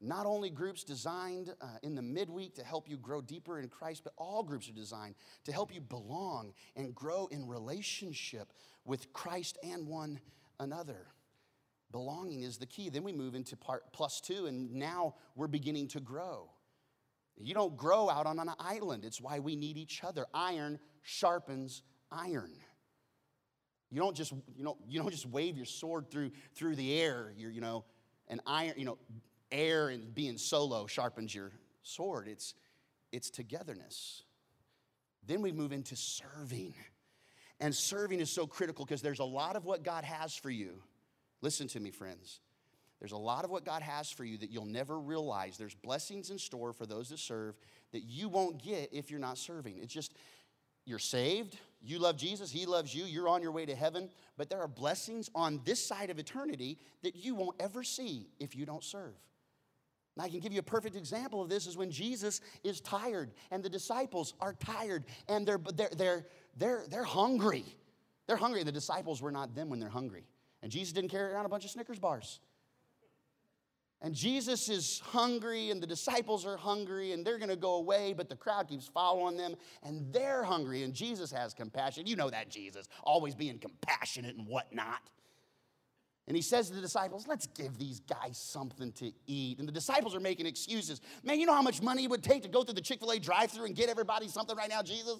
Not 0.00 0.26
only 0.26 0.50
groups 0.50 0.82
designed 0.82 1.54
uh, 1.60 1.66
in 1.82 1.94
the 1.94 2.02
midweek 2.02 2.56
to 2.56 2.64
help 2.64 2.88
you 2.88 2.96
grow 2.96 3.20
deeper 3.20 3.58
in 3.60 3.68
Christ, 3.68 4.02
but 4.02 4.12
all 4.16 4.42
groups 4.42 4.68
are 4.68 4.72
designed 4.72 5.14
to 5.44 5.52
help 5.52 5.72
you 5.72 5.80
belong 5.80 6.52
and 6.74 6.94
grow 6.94 7.28
in 7.30 7.46
relationship 7.46 8.52
with 8.84 9.12
Christ 9.12 9.58
and 9.62 9.86
one 9.86 10.20
another. 10.58 11.06
Belonging 11.92 12.42
is 12.42 12.58
the 12.58 12.66
key. 12.66 12.88
Then 12.88 13.04
we 13.04 13.12
move 13.12 13.34
into 13.34 13.56
part 13.56 13.92
plus 13.92 14.20
two, 14.20 14.46
and 14.46 14.72
now 14.72 15.14
we're 15.36 15.46
beginning 15.46 15.88
to 15.88 16.00
grow. 16.00 16.50
You 17.36 17.54
don't 17.54 17.76
grow 17.76 18.10
out 18.10 18.26
on 18.26 18.38
an 18.38 18.50
island. 18.58 19.04
It's 19.04 19.20
why 19.20 19.38
we 19.38 19.56
need 19.56 19.76
each 19.76 20.02
other. 20.02 20.26
Iron 20.34 20.78
sharpens 21.02 21.82
iron. 22.10 22.52
You 23.92 24.00
don't 24.00 24.16
just, 24.16 24.32
you 24.56 24.64
know, 24.64 24.78
you 24.88 24.98
don't 24.98 25.10
just 25.10 25.26
wave 25.26 25.56
your 25.56 25.66
sword 25.66 26.10
through, 26.10 26.30
through 26.54 26.76
the 26.76 26.98
air. 26.98 27.34
You're, 27.36 27.50
you 27.50 27.60
know, 27.60 27.84
an 28.28 28.40
iron, 28.46 28.72
you 28.78 28.86
know, 28.86 28.96
air 29.52 29.90
and 29.90 30.14
being 30.14 30.38
solo 30.38 30.86
sharpens 30.86 31.34
your 31.34 31.52
sword. 31.82 32.26
It's, 32.26 32.54
it's 33.12 33.28
togetherness. 33.28 34.22
Then 35.26 35.42
we 35.42 35.52
move 35.52 35.72
into 35.72 35.94
serving. 35.94 36.74
And 37.60 37.74
serving 37.74 38.20
is 38.20 38.30
so 38.30 38.46
critical 38.46 38.86
because 38.86 39.02
there's 39.02 39.20
a 39.20 39.24
lot 39.24 39.56
of 39.56 39.66
what 39.66 39.84
God 39.84 40.04
has 40.04 40.34
for 40.34 40.50
you. 40.50 40.82
Listen 41.42 41.68
to 41.68 41.80
me, 41.80 41.90
friends. 41.90 42.40
There's 42.98 43.12
a 43.12 43.18
lot 43.18 43.44
of 43.44 43.50
what 43.50 43.64
God 43.64 43.82
has 43.82 44.10
for 44.10 44.24
you 44.24 44.38
that 44.38 44.50
you'll 44.50 44.64
never 44.64 44.98
realize. 44.98 45.58
There's 45.58 45.74
blessings 45.74 46.30
in 46.30 46.38
store 46.38 46.72
for 46.72 46.86
those 46.86 47.10
that 47.10 47.18
serve 47.18 47.56
that 47.92 48.04
you 48.04 48.30
won't 48.30 48.62
get 48.62 48.88
if 48.92 49.10
you're 49.10 49.20
not 49.20 49.36
serving. 49.36 49.78
It's 49.82 49.92
just, 49.92 50.14
you're 50.86 50.98
saved, 50.98 51.58
you 51.82 51.98
love 51.98 52.16
Jesus, 52.16 52.50
He 52.50 52.66
loves 52.66 52.94
you, 52.94 53.04
you're 53.04 53.28
on 53.28 53.42
your 53.42 53.52
way 53.52 53.66
to 53.66 53.74
heaven, 53.74 54.08
but 54.36 54.48
there 54.48 54.60
are 54.60 54.68
blessings 54.68 55.30
on 55.34 55.60
this 55.64 55.84
side 55.84 56.10
of 56.10 56.18
eternity 56.18 56.78
that 57.02 57.16
you 57.16 57.34
won't 57.34 57.56
ever 57.60 57.82
see 57.82 58.28
if 58.38 58.54
you 58.54 58.64
don't 58.64 58.84
serve. 58.84 59.14
And 60.16 60.24
I 60.24 60.28
can 60.28 60.40
give 60.40 60.52
you 60.52 60.60
a 60.60 60.64
perfect 60.64 60.94
example 60.94 61.40
of 61.40 61.48
this 61.48 61.66
is 61.66 61.76
when 61.76 61.90
Jesus 61.90 62.40
is 62.62 62.80
tired 62.80 63.30
and 63.50 63.62
the 63.62 63.70
disciples 63.70 64.34
are 64.40 64.54
tired 64.54 65.04
and 65.28 65.46
they're, 65.46 65.60
they're, 65.74 65.90
they're, 65.96 66.26
they're, 66.56 66.84
they're 66.88 67.04
hungry. 67.04 67.64
They're 68.26 68.36
hungry. 68.36 68.62
The 68.62 68.72
disciples 68.72 69.22
were 69.22 69.32
not 69.32 69.54
them 69.54 69.70
when 69.70 69.80
they're 69.80 69.88
hungry. 69.88 70.24
And 70.62 70.70
Jesus 70.70 70.92
didn't 70.92 71.10
carry 71.10 71.32
around 71.32 71.46
a 71.46 71.48
bunch 71.48 71.64
of 71.64 71.70
Snickers 71.70 71.98
bars. 71.98 72.40
And 74.04 74.16
Jesus 74.16 74.68
is 74.68 75.00
hungry, 75.04 75.70
and 75.70 75.80
the 75.80 75.86
disciples 75.86 76.44
are 76.44 76.56
hungry, 76.56 77.12
and 77.12 77.24
they're 77.24 77.38
to 77.38 77.54
go 77.54 77.74
away, 77.74 78.12
but 78.12 78.28
the 78.28 78.34
crowd 78.34 78.66
keeps 78.66 78.88
following 78.88 79.36
them, 79.36 79.54
and 79.84 80.12
they're 80.12 80.42
hungry, 80.42 80.82
and 80.82 80.92
Jesus 80.92 81.30
has 81.30 81.54
compassion. 81.54 82.08
You 82.08 82.16
know 82.16 82.28
that 82.28 82.50
Jesus, 82.50 82.88
always 83.04 83.36
being 83.36 83.60
compassionate 83.60 84.36
and 84.36 84.48
whatnot. 84.48 84.98
And 86.26 86.36
he 86.36 86.42
says 86.42 86.68
to 86.68 86.74
the 86.74 86.80
disciples, 86.80 87.26
Let's 87.28 87.46
give 87.46 87.78
these 87.78 88.00
guys 88.00 88.38
something 88.38 88.90
to 88.92 89.12
eat. 89.26 89.58
And 89.60 89.68
the 89.68 89.72
disciples 89.72 90.14
are 90.16 90.20
making 90.20 90.46
excuses. 90.46 91.00
Man, 91.22 91.38
you 91.38 91.46
know 91.46 91.54
how 91.54 91.62
much 91.62 91.80
money 91.80 92.04
it 92.04 92.10
would 92.10 92.22
take 92.22 92.42
to 92.42 92.48
go 92.48 92.64
through 92.64 92.74
the 92.74 92.80
Chick 92.80 93.00
fil 93.00 93.10
A 93.10 93.18
drive 93.18 93.50
through 93.50 93.66
and 93.66 93.74
get 93.74 93.88
everybody 93.88 94.28
something 94.28 94.56
right 94.56 94.68
now, 94.68 94.82
Jesus? 94.82 95.18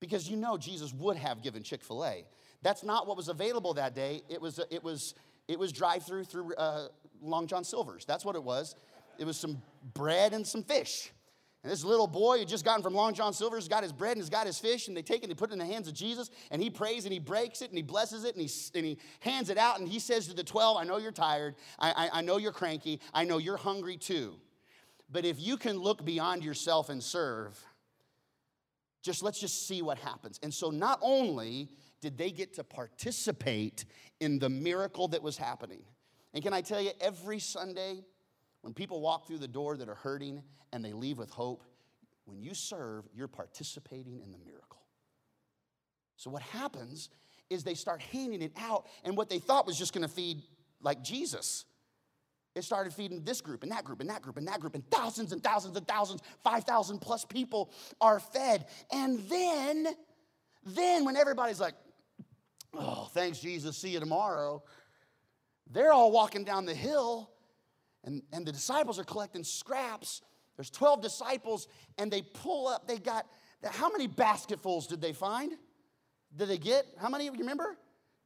Because 0.00 0.28
you 0.28 0.36
know 0.36 0.58
Jesus 0.58 0.92
would 0.94 1.16
have 1.16 1.42
given 1.42 1.62
Chick 1.62 1.82
fil 1.82 2.04
A. 2.04 2.24
That's 2.62 2.82
not 2.82 3.06
what 3.06 3.16
was 3.16 3.28
available 3.28 3.74
that 3.74 3.94
day. 3.94 4.22
It 4.28 4.40
was, 4.40 4.60
it 4.70 4.82
was 4.82 5.14
it 5.48 5.58
was 5.58 5.72
drive 5.72 6.04
through 6.04 6.24
through 6.24 6.54
uh, 6.54 6.88
Long 7.20 7.46
John 7.46 7.64
Silver's. 7.64 8.04
That's 8.04 8.24
what 8.24 8.36
it 8.36 8.42
was. 8.42 8.76
It 9.18 9.24
was 9.24 9.36
some 9.36 9.62
bread 9.94 10.32
and 10.32 10.46
some 10.46 10.62
fish. 10.62 11.12
And 11.62 11.70
this 11.70 11.84
little 11.84 12.08
boy 12.08 12.40
had 12.40 12.48
just 12.48 12.64
gotten 12.64 12.82
from 12.82 12.92
Long 12.94 13.14
John 13.14 13.32
Silver's, 13.32 13.68
got 13.68 13.84
his 13.84 13.92
bread 13.92 14.12
and 14.12 14.20
he's 14.20 14.28
got 14.28 14.46
his 14.46 14.58
fish, 14.58 14.88
and 14.88 14.96
they 14.96 15.02
take 15.02 15.18
it 15.18 15.24
and 15.24 15.30
they 15.30 15.36
put 15.36 15.50
it 15.50 15.52
in 15.52 15.60
the 15.60 15.64
hands 15.64 15.86
of 15.86 15.94
Jesus, 15.94 16.28
and 16.50 16.60
he 16.60 16.70
prays 16.70 17.04
and 17.04 17.12
he 17.12 17.20
breaks 17.20 17.62
it 17.62 17.68
and 17.68 17.76
he 17.76 17.82
blesses 17.82 18.24
it 18.24 18.34
and 18.34 18.48
he, 18.48 18.50
and 18.74 18.84
he 18.84 18.98
hands 19.20 19.48
it 19.48 19.58
out, 19.58 19.78
and 19.78 19.88
he 19.88 20.00
says 20.00 20.26
to 20.26 20.34
the 20.34 20.42
12, 20.42 20.76
I 20.76 20.82
know 20.82 20.96
you're 20.96 21.12
tired, 21.12 21.54
I, 21.78 21.92
I, 21.92 22.18
I 22.18 22.20
know 22.22 22.38
you're 22.38 22.50
cranky, 22.50 23.00
I 23.14 23.22
know 23.22 23.38
you're 23.38 23.56
hungry 23.56 23.96
too. 23.96 24.34
But 25.08 25.24
if 25.24 25.38
you 25.38 25.56
can 25.56 25.78
look 25.78 26.04
beyond 26.04 26.42
yourself 26.42 26.88
and 26.88 27.00
serve, 27.00 27.64
Just 29.02 29.22
let's 29.22 29.38
just 29.38 29.68
see 29.68 29.82
what 29.82 29.98
happens. 29.98 30.40
And 30.42 30.52
so 30.52 30.70
not 30.70 30.98
only 31.02 31.68
did 32.02 32.18
they 32.18 32.30
get 32.30 32.54
to 32.54 32.64
participate 32.64 33.86
in 34.20 34.38
the 34.38 34.48
miracle 34.48 35.08
that 35.08 35.22
was 35.22 35.38
happening. 35.38 35.82
And 36.34 36.42
can 36.42 36.52
I 36.52 36.60
tell 36.60 36.80
you, 36.80 36.90
every 37.00 37.38
Sunday, 37.38 38.04
when 38.60 38.74
people 38.74 39.00
walk 39.00 39.26
through 39.26 39.38
the 39.38 39.48
door 39.48 39.76
that 39.76 39.88
are 39.88 39.94
hurting 39.94 40.42
and 40.72 40.84
they 40.84 40.92
leave 40.92 41.16
with 41.16 41.30
hope, 41.30 41.64
when 42.24 42.40
you 42.40 42.54
serve, 42.54 43.04
you're 43.14 43.28
participating 43.28 44.20
in 44.20 44.32
the 44.32 44.38
miracle. 44.38 44.82
So 46.16 46.30
what 46.30 46.42
happens 46.42 47.08
is 47.50 47.64
they 47.64 47.74
start 47.74 48.00
handing 48.00 48.42
it 48.42 48.52
out, 48.58 48.86
and 49.04 49.16
what 49.16 49.28
they 49.28 49.38
thought 49.38 49.66
was 49.66 49.78
just 49.78 49.92
gonna 49.92 50.08
feed 50.08 50.42
like 50.80 51.02
Jesus. 51.02 51.64
It 52.54 52.64
started 52.64 52.92
feeding 52.92 53.24
this 53.24 53.40
group 53.40 53.62
and 53.62 53.72
that 53.72 53.84
group 53.84 54.00
and 54.00 54.10
that 54.10 54.22
group 54.22 54.36
and 54.36 54.46
that 54.46 54.60
group, 54.60 54.74
and 54.74 54.88
thousands 54.90 55.32
and 55.32 55.42
thousands 55.42 55.76
and 55.76 55.86
thousands, 55.86 56.22
5,000 56.44 56.98
plus 57.00 57.24
people 57.24 57.72
are 58.00 58.20
fed. 58.20 58.66
And 58.92 59.18
then, 59.28 59.88
then 60.64 61.04
when 61.04 61.16
everybody's 61.16 61.60
like, 61.60 61.74
Oh, 62.74 63.08
thanks, 63.12 63.38
Jesus. 63.38 63.76
See 63.76 63.90
you 63.90 64.00
tomorrow. 64.00 64.62
They're 65.70 65.92
all 65.92 66.10
walking 66.10 66.44
down 66.44 66.66
the 66.66 66.74
hill, 66.74 67.30
and, 68.04 68.22
and 68.32 68.44
the 68.46 68.52
disciples 68.52 68.98
are 68.98 69.04
collecting 69.04 69.44
scraps. 69.44 70.22
There's 70.56 70.70
12 70.70 71.02
disciples, 71.02 71.68
and 71.98 72.10
they 72.10 72.22
pull 72.22 72.68
up. 72.68 72.86
They 72.86 72.98
got, 72.98 73.26
how 73.64 73.90
many 73.90 74.06
basketfuls 74.06 74.86
did 74.86 75.00
they 75.00 75.12
find? 75.12 75.52
Did 76.36 76.48
they 76.48 76.58
get? 76.58 76.86
How 76.98 77.08
many, 77.08 77.24
you 77.24 77.32
remember? 77.32 77.76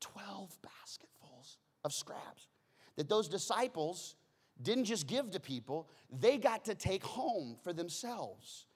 12 0.00 0.56
basketfuls 0.62 1.59
of 1.85 1.92
scraps 1.92 2.48
that 2.96 3.09
those 3.09 3.28
disciples 3.28 4.16
didn't 4.61 4.85
just 4.85 5.06
give 5.06 5.30
to 5.30 5.40
people, 5.40 5.88
they 6.11 6.38
got 6.38 6.64
to 6.64 6.74
take 6.74 7.04
home 7.04 7.56
for 7.62 7.72
themselves. 7.72 8.66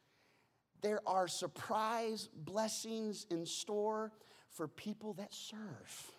There 0.82 1.00
are 1.06 1.26
surprise 1.26 2.28
blessings 2.34 3.26
in 3.30 3.46
store 3.46 4.12
for 4.50 4.68
people 4.68 5.14
that 5.14 5.32
serve. 5.32 6.12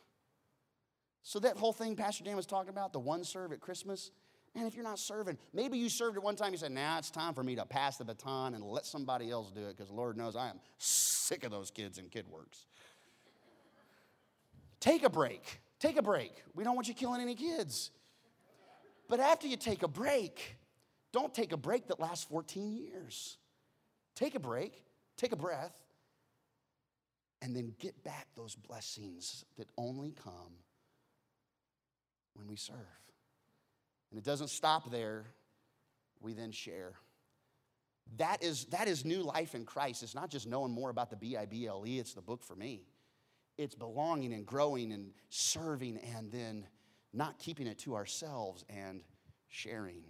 So, 1.23 1.39
that 1.39 1.57
whole 1.57 1.73
thing 1.73 1.95
Pastor 1.95 2.23
Dan 2.23 2.35
was 2.35 2.45
talking 2.45 2.69
about, 2.69 2.93
the 2.93 2.99
one 2.99 3.23
serve 3.23 3.51
at 3.51 3.59
Christmas, 3.59 4.11
man, 4.55 4.65
if 4.65 4.75
you're 4.75 4.83
not 4.83 4.99
serving, 4.99 5.37
maybe 5.53 5.77
you 5.77 5.89
served 5.89 6.17
at 6.17 6.23
one 6.23 6.35
time, 6.35 6.51
you 6.51 6.57
said, 6.57 6.71
now 6.71 6.93
nah, 6.93 6.97
it's 6.97 7.11
time 7.11 7.33
for 7.33 7.43
me 7.43 7.55
to 7.55 7.65
pass 7.65 7.97
the 7.97 8.05
baton 8.05 8.53
and 8.53 8.63
let 8.63 8.85
somebody 8.85 9.29
else 9.29 9.51
do 9.51 9.61
it 9.61 9.77
because 9.77 9.91
Lord 9.91 10.17
knows 10.17 10.35
I 10.35 10.49
am 10.49 10.59
sick 10.77 11.43
of 11.43 11.51
those 11.51 11.69
kids 11.69 11.97
in 11.97 12.09
Kid 12.09 12.25
Works. 12.27 12.65
Take 14.79 15.03
a 15.03 15.09
break. 15.09 15.61
Take 15.79 15.97
a 15.97 16.01
break. 16.01 16.31
We 16.55 16.63
don't 16.63 16.75
want 16.75 16.87
you 16.87 16.93
killing 16.93 17.21
any 17.21 17.35
kids. 17.35 17.91
But 19.07 19.19
after 19.19 19.47
you 19.47 19.57
take 19.57 19.83
a 19.83 19.87
break, 19.87 20.57
don't 21.11 21.33
take 21.33 21.51
a 21.51 21.57
break 21.57 21.87
that 21.87 21.99
lasts 21.99 22.25
14 22.25 22.71
years. 22.71 23.37
Take 24.15 24.35
a 24.35 24.39
break, 24.39 24.83
take 25.17 25.31
a 25.31 25.35
breath, 25.35 25.80
and 27.41 27.55
then 27.55 27.73
get 27.79 28.03
back 28.03 28.27
those 28.35 28.55
blessings 28.55 29.45
that 29.57 29.67
only 29.77 30.11
come 30.11 30.53
when 32.33 32.47
we 32.47 32.55
serve. 32.55 32.75
And 34.11 34.17
it 34.17 34.23
doesn't 34.23 34.49
stop 34.49 34.91
there, 34.91 35.25
we 36.19 36.33
then 36.33 36.51
share. 36.51 36.93
That 38.17 38.43
is, 38.43 38.65
that 38.65 38.87
is 38.87 39.05
new 39.05 39.23
life 39.23 39.55
in 39.55 39.65
Christ. 39.65 40.03
It's 40.03 40.15
not 40.15 40.29
just 40.29 40.47
knowing 40.47 40.71
more 40.71 40.89
about 40.89 41.09
the 41.09 41.15
B 41.15 41.37
I 41.37 41.45
B 41.45 41.65
L 41.67 41.83
E, 41.87 41.97
it's 41.97 42.13
the 42.13 42.21
book 42.21 42.43
for 42.43 42.55
me. 42.55 42.83
It's 43.57 43.75
belonging 43.75 44.33
and 44.33 44.45
growing 44.45 44.91
and 44.91 45.11
serving 45.29 45.99
and 46.15 46.31
then 46.31 46.65
not 47.13 47.39
keeping 47.39 47.67
it 47.67 47.79
to 47.79 47.95
ourselves 47.95 48.63
and 48.69 49.01
sharing. 49.49 50.03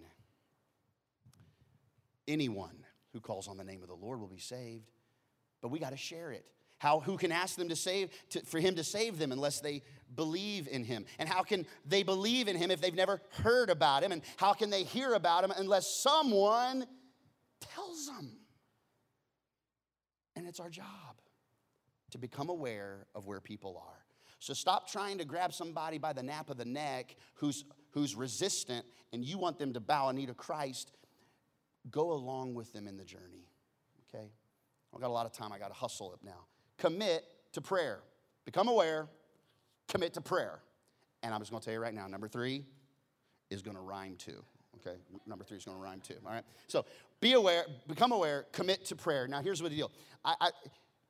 Anyone 2.27 2.85
who 3.13 3.19
calls 3.19 3.47
on 3.47 3.57
the 3.57 3.63
name 3.63 3.81
of 3.81 3.87
the 3.87 3.95
Lord 3.95 4.19
will 4.19 4.27
be 4.27 4.37
saved, 4.37 4.91
but 5.61 5.69
we 5.69 5.79
got 5.79 5.91
to 5.91 5.97
share 5.97 6.31
it. 6.31 6.45
How, 6.81 6.99
who 6.99 7.15
can 7.15 7.31
ask 7.31 7.57
them 7.57 7.69
to 7.69 7.75
save, 7.75 8.09
to, 8.31 8.41
for 8.41 8.59
him 8.59 8.73
to 8.73 8.83
save 8.83 9.19
them 9.19 9.31
unless 9.31 9.59
they 9.59 9.83
believe 10.15 10.67
in 10.67 10.83
him? 10.83 11.05
And 11.19 11.29
how 11.29 11.43
can 11.43 11.67
they 11.85 12.01
believe 12.01 12.47
in 12.47 12.55
him 12.55 12.71
if 12.71 12.81
they've 12.81 12.91
never 12.91 13.21
heard 13.43 13.69
about 13.69 14.01
him? 14.01 14.11
And 14.11 14.23
how 14.37 14.53
can 14.53 14.71
they 14.71 14.81
hear 14.81 15.13
about 15.13 15.43
him 15.43 15.53
unless 15.55 15.95
someone 15.95 16.87
tells 17.59 18.07
them? 18.07 18.31
And 20.35 20.47
it's 20.47 20.59
our 20.59 20.71
job 20.71 21.21
to 22.09 22.17
become 22.17 22.49
aware 22.49 23.05
of 23.13 23.27
where 23.27 23.39
people 23.39 23.79
are. 23.85 24.03
So 24.39 24.55
stop 24.55 24.89
trying 24.89 25.19
to 25.19 25.23
grab 25.23 25.53
somebody 25.53 25.99
by 25.99 26.13
the 26.13 26.23
nape 26.23 26.49
of 26.49 26.57
the 26.57 26.65
neck 26.65 27.15
who's, 27.35 27.63
who's 27.91 28.15
resistant 28.15 28.87
and 29.13 29.23
you 29.23 29.37
want 29.37 29.59
them 29.59 29.73
to 29.73 29.79
bow 29.79 30.09
a 30.09 30.13
knee 30.13 30.25
to 30.25 30.33
Christ. 30.33 30.93
Go 31.91 32.11
along 32.11 32.55
with 32.55 32.73
them 32.73 32.87
in 32.87 32.97
the 32.97 33.05
journey, 33.05 33.45
okay? 34.09 34.31
I've 34.95 34.99
got 34.99 35.11
a 35.11 35.13
lot 35.13 35.27
of 35.27 35.31
time. 35.31 35.51
I 35.51 35.59
got 35.59 35.67
to 35.67 35.75
hustle 35.75 36.11
up 36.11 36.23
now 36.23 36.47
commit 36.81 37.23
to 37.53 37.61
prayer. 37.61 37.99
Become 38.43 38.67
aware, 38.67 39.07
commit 39.87 40.15
to 40.15 40.21
prayer. 40.21 40.59
And 41.21 41.33
I'm 41.33 41.39
just 41.39 41.51
gonna 41.51 41.63
tell 41.63 41.73
you 41.73 41.79
right 41.79 41.93
now, 41.93 42.07
number 42.07 42.27
three 42.27 42.65
is 43.51 43.61
gonna 43.61 43.81
rhyme 43.81 44.15
too. 44.17 44.43
Okay, 44.77 44.97
number 45.27 45.45
three 45.45 45.57
is 45.57 45.65
gonna 45.65 45.77
rhyme 45.77 46.01
too. 46.01 46.15
All 46.25 46.31
right, 46.31 46.43
so 46.67 46.83
be 47.19 47.33
aware, 47.33 47.65
become 47.87 48.11
aware, 48.11 48.47
commit 48.51 48.83
to 48.85 48.95
prayer. 48.95 49.27
Now, 49.27 49.43
here's 49.43 49.61
what 49.61 49.69
the 49.69 49.77
deal. 49.77 49.91
I, 50.25 50.33
I 50.41 50.49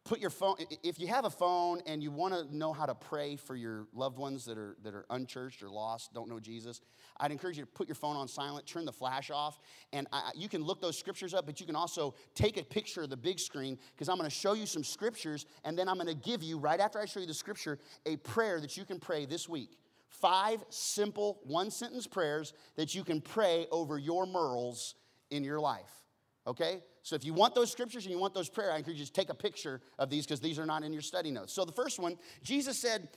put 0.04 0.20
your 0.20 0.30
phone 0.30 0.56
if 0.84 1.00
you 1.00 1.08
have 1.08 1.26
a 1.26 1.30
phone 1.30 1.82
and 1.86 2.02
you 2.02 2.12
want 2.12 2.34
to 2.34 2.56
know 2.56 2.74
how 2.74 2.86
to 2.86 2.96
pray 2.96 3.36
for 3.36 3.56
your 3.56 3.88
loved 3.94 4.18
ones 4.18 4.46
that 4.46 4.58
are 4.58 4.76
that 4.84 4.94
are 4.94 5.06
unchurched 5.12 5.62
or 5.62 5.70
lost 5.70 6.14
don't 6.14 6.28
know 6.28 6.40
jesus 6.40 6.82
i'd 7.20 7.32
encourage 7.32 7.58
you 7.58 7.64
to 7.64 7.72
put 7.72 7.88
your 7.88 7.96
phone 7.96 8.16
on 8.16 8.28
silent 8.28 8.66
turn 8.66 8.84
the 8.84 8.92
flash 8.92 9.30
off 9.30 9.60
and 9.94 10.08
I, 10.12 10.32
you 10.36 10.50
can 10.50 10.64
look 10.64 10.82
those 10.82 10.98
scriptures 10.98 11.34
up 11.34 11.46
but 11.46 11.60
you 11.60 11.68
can 11.68 11.76
also 11.76 12.16
take 12.34 12.58
a 12.58 12.64
picture 12.64 13.04
of 13.04 13.10
the 13.12 13.18
big 13.18 13.40
screen 13.40 13.78
because 13.96 14.10
i'm 14.10 14.18
going 14.18 14.30
to 14.30 14.36
show 14.36 14.54
you 14.54 14.66
some 14.66 14.84
scriptures 14.84 15.46
and 15.64 15.78
then 15.78 15.88
i'm 15.88 15.96
going 15.96 16.08
to 16.08 16.16
give 16.16 16.42
you 16.42 16.58
right 16.58 16.80
after 16.80 17.00
i 17.00 17.06
show 17.06 17.20
you 17.20 17.28
the 17.28 17.34
scripture 17.34 17.78
a 18.06 18.18
prayer 18.18 18.60
that 18.62 18.78
you 18.78 18.86
can 18.86 19.00
pray 19.00 19.26
this 19.26 19.48
week. 19.48 19.78
Five 20.10 20.64
simple 20.70 21.40
one 21.44 21.72
sentence 21.72 22.08
prayers 22.08 22.54
that 22.76 22.94
you 22.94 23.04
can 23.04 23.22
pray 23.22 23.68
over 23.72 23.98
your 23.98 24.26
merles 24.26 24.96
in 25.30 25.44
your 25.44 25.60
life 25.60 26.01
okay? 26.48 26.82
So 27.04 27.16
if 27.16 27.24
you 27.24 27.34
want 27.34 27.56
those 27.56 27.72
scriptures 27.72 28.06
and 28.06 28.14
you 28.14 28.20
want 28.20 28.34
those 28.34 28.50
prayer, 28.50 28.72
I 28.72 28.78
encourage 28.78 29.00
you 29.00 29.06
to 29.06 29.12
take 29.12 29.30
a 29.30 29.36
picture 29.36 29.82
of 29.98 30.10
these 30.10 30.26
because 30.26 30.40
these 30.40 30.60
are 30.60 30.66
not 30.66 30.84
in 30.84 30.94
your 30.94 31.02
study 31.02 31.32
notes. 31.32 31.54
So 31.54 31.66
the 31.66 31.72
first 31.72 32.00
one, 32.00 32.18
Jesus 32.44 32.78
said, 32.78 33.10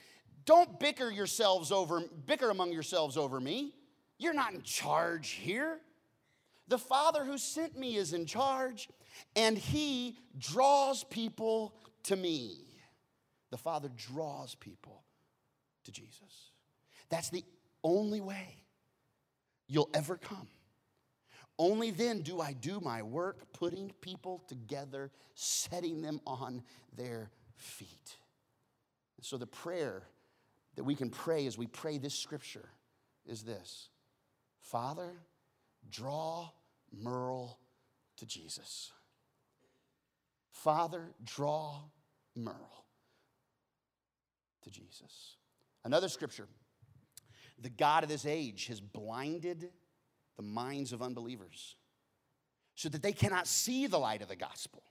Don't 0.45 0.79
bicker 0.79 1.09
yourselves 1.09 1.71
over, 1.71 2.01
bicker 2.25 2.49
among 2.49 2.71
yourselves 2.71 3.17
over 3.17 3.39
me. 3.39 3.75
You're 4.17 4.33
not 4.33 4.53
in 4.53 4.61
charge 4.61 5.31
here. 5.31 5.79
The 6.67 6.77
Father 6.77 7.23
who 7.23 7.37
sent 7.37 7.77
me 7.77 7.95
is 7.95 8.13
in 8.13 8.25
charge, 8.25 8.89
and 9.35 9.57
He 9.57 10.17
draws 10.37 11.03
people 11.03 11.75
to 12.03 12.15
me. 12.15 12.61
The 13.51 13.57
Father 13.57 13.89
draws 13.95 14.55
people 14.55 15.03
to 15.83 15.91
Jesus. 15.91 16.51
That's 17.09 17.29
the 17.29 17.43
only 17.83 18.19
way 18.19 18.63
you'll 19.67 19.89
ever 19.93 20.17
come. 20.17 20.47
Only 21.57 21.91
then 21.91 22.21
do 22.21 22.41
I 22.41 22.53
do 22.53 22.79
my 22.79 23.01
work, 23.01 23.53
putting 23.53 23.91
people 24.01 24.43
together, 24.47 25.11
setting 25.35 26.01
them 26.01 26.19
on 26.27 26.63
their 26.95 27.31
feet. 27.55 28.17
So, 29.21 29.37
the 29.37 29.47
prayer 29.47 30.03
that 30.75 30.83
we 30.83 30.95
can 30.95 31.09
pray 31.09 31.47
as 31.47 31.57
we 31.57 31.67
pray 31.67 31.97
this 31.97 32.13
scripture 32.13 32.69
is 33.25 33.43
this 33.43 33.89
Father, 34.59 35.13
draw 35.89 36.49
Merle 36.91 37.57
to 38.17 38.25
Jesus. 38.25 38.91
Father, 40.51 41.13
draw 41.23 41.79
Merle 42.35 42.85
to 44.63 44.69
Jesus. 44.69 45.37
Another 45.83 46.09
scripture 46.09 46.47
the 47.61 47.69
God 47.69 48.03
of 48.03 48.09
this 48.09 48.25
age 48.25 48.67
has 48.67 48.81
blinded 48.81 49.69
the 50.37 50.43
minds 50.43 50.93
of 50.93 51.01
unbelievers 51.01 51.75
so 52.75 52.89
that 52.89 53.01
they 53.01 53.13
cannot 53.13 53.47
see 53.47 53.87
the 53.87 53.97
light 53.97 54.21
of 54.21 54.27
the 54.27 54.35
gospel 54.35 54.83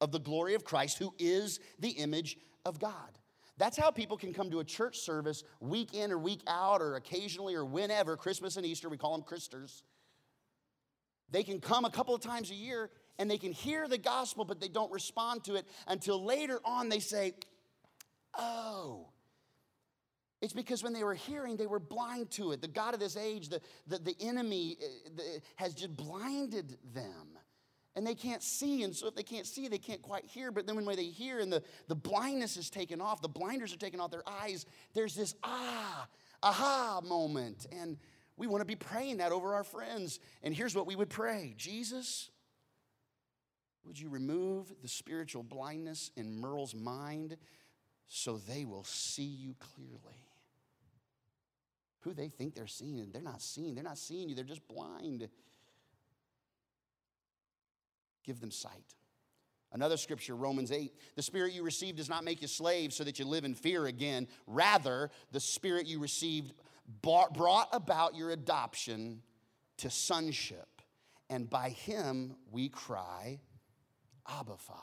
of 0.00 0.12
the 0.12 0.18
glory 0.18 0.54
of 0.54 0.64
Christ, 0.64 0.98
who 0.98 1.14
is 1.18 1.60
the 1.78 1.90
image 1.90 2.36
of 2.64 2.78
God. 2.78 3.18
That's 3.58 3.78
how 3.78 3.90
people 3.90 4.18
can 4.18 4.34
come 4.34 4.50
to 4.50 4.60
a 4.60 4.64
church 4.64 4.98
service 4.98 5.42
week 5.60 5.94
in 5.94 6.12
or 6.12 6.18
week 6.18 6.42
out, 6.46 6.82
or 6.82 6.96
occasionally 6.96 7.54
or 7.54 7.64
whenever, 7.64 8.16
Christmas 8.16 8.56
and 8.56 8.66
Easter, 8.66 8.88
we 8.88 8.98
call 8.98 9.12
them 9.12 9.22
Christers. 9.22 9.82
They 11.30 11.42
can 11.42 11.60
come 11.60 11.84
a 11.84 11.90
couple 11.90 12.14
of 12.14 12.20
times 12.20 12.50
a 12.50 12.54
year 12.54 12.90
and 13.18 13.30
they 13.30 13.38
can 13.38 13.52
hear 13.52 13.88
the 13.88 13.98
gospel, 13.98 14.44
but 14.44 14.60
they 14.60 14.68
don't 14.68 14.92
respond 14.92 15.44
to 15.44 15.54
it 15.54 15.66
until 15.86 16.22
later 16.22 16.60
on 16.64 16.88
they 16.88 17.00
say, 17.00 17.34
Oh, 18.38 19.08
it's 20.46 20.54
because 20.54 20.84
when 20.84 20.92
they 20.92 21.02
were 21.02 21.14
hearing, 21.14 21.56
they 21.56 21.66
were 21.66 21.80
blind 21.80 22.30
to 22.30 22.52
it. 22.52 22.62
The 22.62 22.68
God 22.68 22.94
of 22.94 23.00
this 23.00 23.16
age, 23.16 23.48
the, 23.48 23.60
the, 23.88 23.98
the 23.98 24.16
enemy, 24.20 24.78
uh, 24.80 25.10
the, 25.16 25.40
has 25.56 25.74
just 25.74 25.96
blinded 25.96 26.78
them. 26.94 27.36
And 27.96 28.06
they 28.06 28.14
can't 28.14 28.44
see. 28.44 28.84
And 28.84 28.94
so 28.94 29.08
if 29.08 29.16
they 29.16 29.24
can't 29.24 29.44
see, 29.44 29.66
they 29.66 29.78
can't 29.78 30.02
quite 30.02 30.24
hear. 30.24 30.52
But 30.52 30.68
then 30.68 30.76
when 30.76 30.86
they 30.94 31.06
hear 31.06 31.40
and 31.40 31.52
the, 31.52 31.64
the 31.88 31.96
blindness 31.96 32.56
is 32.56 32.70
taken 32.70 33.00
off, 33.00 33.20
the 33.22 33.28
blinders 33.28 33.74
are 33.74 33.76
taken 33.76 33.98
off 33.98 34.12
their 34.12 34.22
eyes, 34.24 34.66
there's 34.94 35.16
this 35.16 35.34
ah, 35.42 36.06
aha 36.44 37.00
moment. 37.02 37.66
And 37.72 37.98
we 38.36 38.46
want 38.46 38.60
to 38.60 38.66
be 38.66 38.76
praying 38.76 39.16
that 39.16 39.32
over 39.32 39.52
our 39.52 39.64
friends. 39.64 40.20
And 40.44 40.54
here's 40.54 40.76
what 40.76 40.86
we 40.86 40.94
would 40.94 41.10
pray 41.10 41.54
Jesus, 41.56 42.30
Would 43.84 43.98
you 43.98 44.10
remove 44.10 44.72
the 44.80 44.88
spiritual 44.88 45.42
blindness 45.42 46.12
in 46.16 46.40
Merle's 46.40 46.72
mind 46.72 47.36
so 48.06 48.36
they 48.36 48.64
will 48.64 48.84
see 48.84 49.24
you 49.24 49.56
clearly? 49.58 50.25
Who 52.06 52.14
they 52.14 52.28
think 52.28 52.54
they're 52.54 52.68
seeing, 52.68 53.00
and 53.00 53.12
they're 53.12 53.20
not 53.20 53.42
seeing. 53.42 53.74
They're 53.74 53.82
not 53.82 53.98
seeing 53.98 54.28
you, 54.28 54.36
they're 54.36 54.44
just 54.44 54.66
blind. 54.68 55.28
Give 58.22 58.40
them 58.40 58.52
sight. 58.52 58.94
Another 59.72 59.96
scripture, 59.96 60.36
Romans 60.36 60.70
8. 60.70 60.92
The 61.16 61.22
spirit 61.22 61.52
you 61.52 61.64
received 61.64 61.96
does 61.96 62.08
not 62.08 62.22
make 62.22 62.42
you 62.42 62.46
slaves 62.46 62.94
so 62.94 63.02
that 63.02 63.18
you 63.18 63.24
live 63.24 63.44
in 63.44 63.56
fear 63.56 63.86
again. 63.86 64.28
Rather, 64.46 65.10
the 65.32 65.40
spirit 65.40 65.88
you 65.88 65.98
received 65.98 66.54
brought 67.02 67.68
about 67.72 68.14
your 68.14 68.30
adoption 68.30 69.20
to 69.78 69.90
sonship. 69.90 70.80
And 71.28 71.50
by 71.50 71.70
him 71.70 72.36
we 72.52 72.68
cry, 72.68 73.40
Abba, 74.28 74.56
Father. 74.58 74.80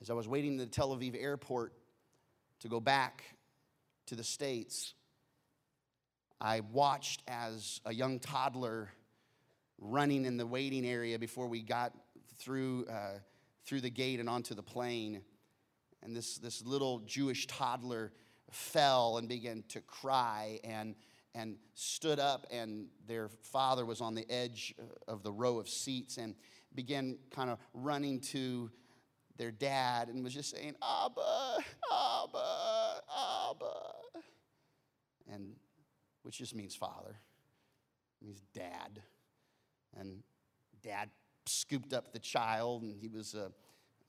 As 0.00 0.10
I 0.10 0.14
was 0.14 0.26
waiting 0.26 0.54
at 0.54 0.58
the 0.58 0.66
Tel 0.66 0.96
Aviv 0.96 1.14
airport 1.16 1.72
to 2.58 2.68
go 2.68 2.80
back 2.80 3.22
to 4.08 4.16
the 4.16 4.24
States, 4.24 4.94
I 6.40 6.60
watched 6.60 7.22
as 7.28 7.80
a 7.84 7.92
young 7.92 8.20
toddler 8.20 8.90
running 9.78 10.24
in 10.24 10.36
the 10.36 10.46
waiting 10.46 10.86
area 10.86 11.18
before 11.18 11.46
we 11.46 11.62
got 11.62 11.92
through, 12.38 12.86
uh, 12.86 13.18
through 13.66 13.82
the 13.82 13.90
gate 13.90 14.18
and 14.18 14.28
onto 14.28 14.54
the 14.54 14.62
plane. 14.62 15.20
And 16.02 16.16
this, 16.16 16.38
this 16.38 16.64
little 16.64 17.00
Jewish 17.00 17.46
toddler 17.46 18.12
fell 18.50 19.18
and 19.18 19.28
began 19.28 19.62
to 19.68 19.80
cry 19.82 20.58
and, 20.64 20.94
and 21.34 21.56
stood 21.74 22.18
up, 22.18 22.46
and 22.50 22.86
their 23.06 23.28
father 23.42 23.84
was 23.84 24.00
on 24.00 24.14
the 24.14 24.28
edge 24.30 24.74
of 25.06 25.22
the 25.22 25.32
row 25.32 25.58
of 25.58 25.68
seats 25.68 26.16
and 26.16 26.34
began 26.74 27.18
kind 27.30 27.50
of 27.50 27.58
running 27.74 28.20
to 28.20 28.70
their 29.36 29.50
dad 29.50 30.08
and 30.08 30.24
was 30.24 30.32
just 30.32 30.56
saying, 30.56 30.74
Abba, 30.82 31.58
Abba, 31.92 33.00
Abba. 33.50 33.97
And 35.32 35.54
which 36.22 36.38
just 36.38 36.54
means 36.54 36.74
father, 36.74 37.16
it 38.20 38.24
means 38.24 38.42
dad. 38.54 39.02
And 39.98 40.22
dad 40.82 41.10
scooped 41.46 41.92
up 41.92 42.12
the 42.12 42.18
child, 42.18 42.82
and 42.82 42.96
he 42.96 43.08
was 43.08 43.34
a 43.34 43.52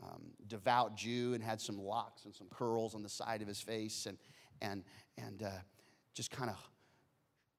um, 0.01 0.31
devout 0.47 0.95
Jew 0.95 1.33
and 1.33 1.43
had 1.43 1.59
some 1.59 1.77
locks 1.77 2.25
and 2.25 2.33
some 2.33 2.47
curls 2.49 2.95
on 2.95 3.03
the 3.03 3.09
side 3.09 3.41
of 3.41 3.47
his 3.47 3.61
face, 3.61 4.05
and 4.05 4.17
and 4.61 4.83
and 5.17 5.43
uh, 5.43 5.49
just 6.13 6.31
kind 6.31 6.49
of 6.49 6.57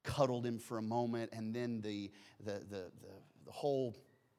cuddled 0.04 0.46
him 0.46 0.58
for 0.58 0.78
a 0.78 0.82
moment, 0.82 1.30
and 1.32 1.54
then 1.54 1.80
the 1.80 2.10
the 2.44 2.52
the 2.52 2.90
the, 3.00 3.12
the 3.46 3.52
whole 3.52 3.96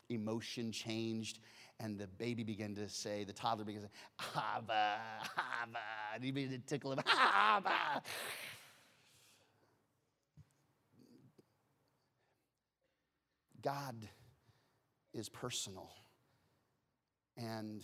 emotion 0.10 0.72
changed 0.72 1.40
and 1.82 1.98
the 1.98 2.08
baby 2.08 2.44
began 2.44 2.76
to 2.76 2.88
say, 2.88 3.24
the 3.24 3.34
toddler 3.34 3.66
began 3.66 3.82
to 3.82 3.88
say, 3.88 4.42
Abba, 4.56 4.98
Abba. 5.38 5.80
And 6.14 6.24
he 6.24 6.32
began 6.32 6.52
to 6.52 6.60
tickle 6.60 6.92
him, 6.92 7.00
Abba. 7.08 8.04
God 13.62 14.08
is 15.14 15.30
personal. 15.30 15.90
And 17.38 17.84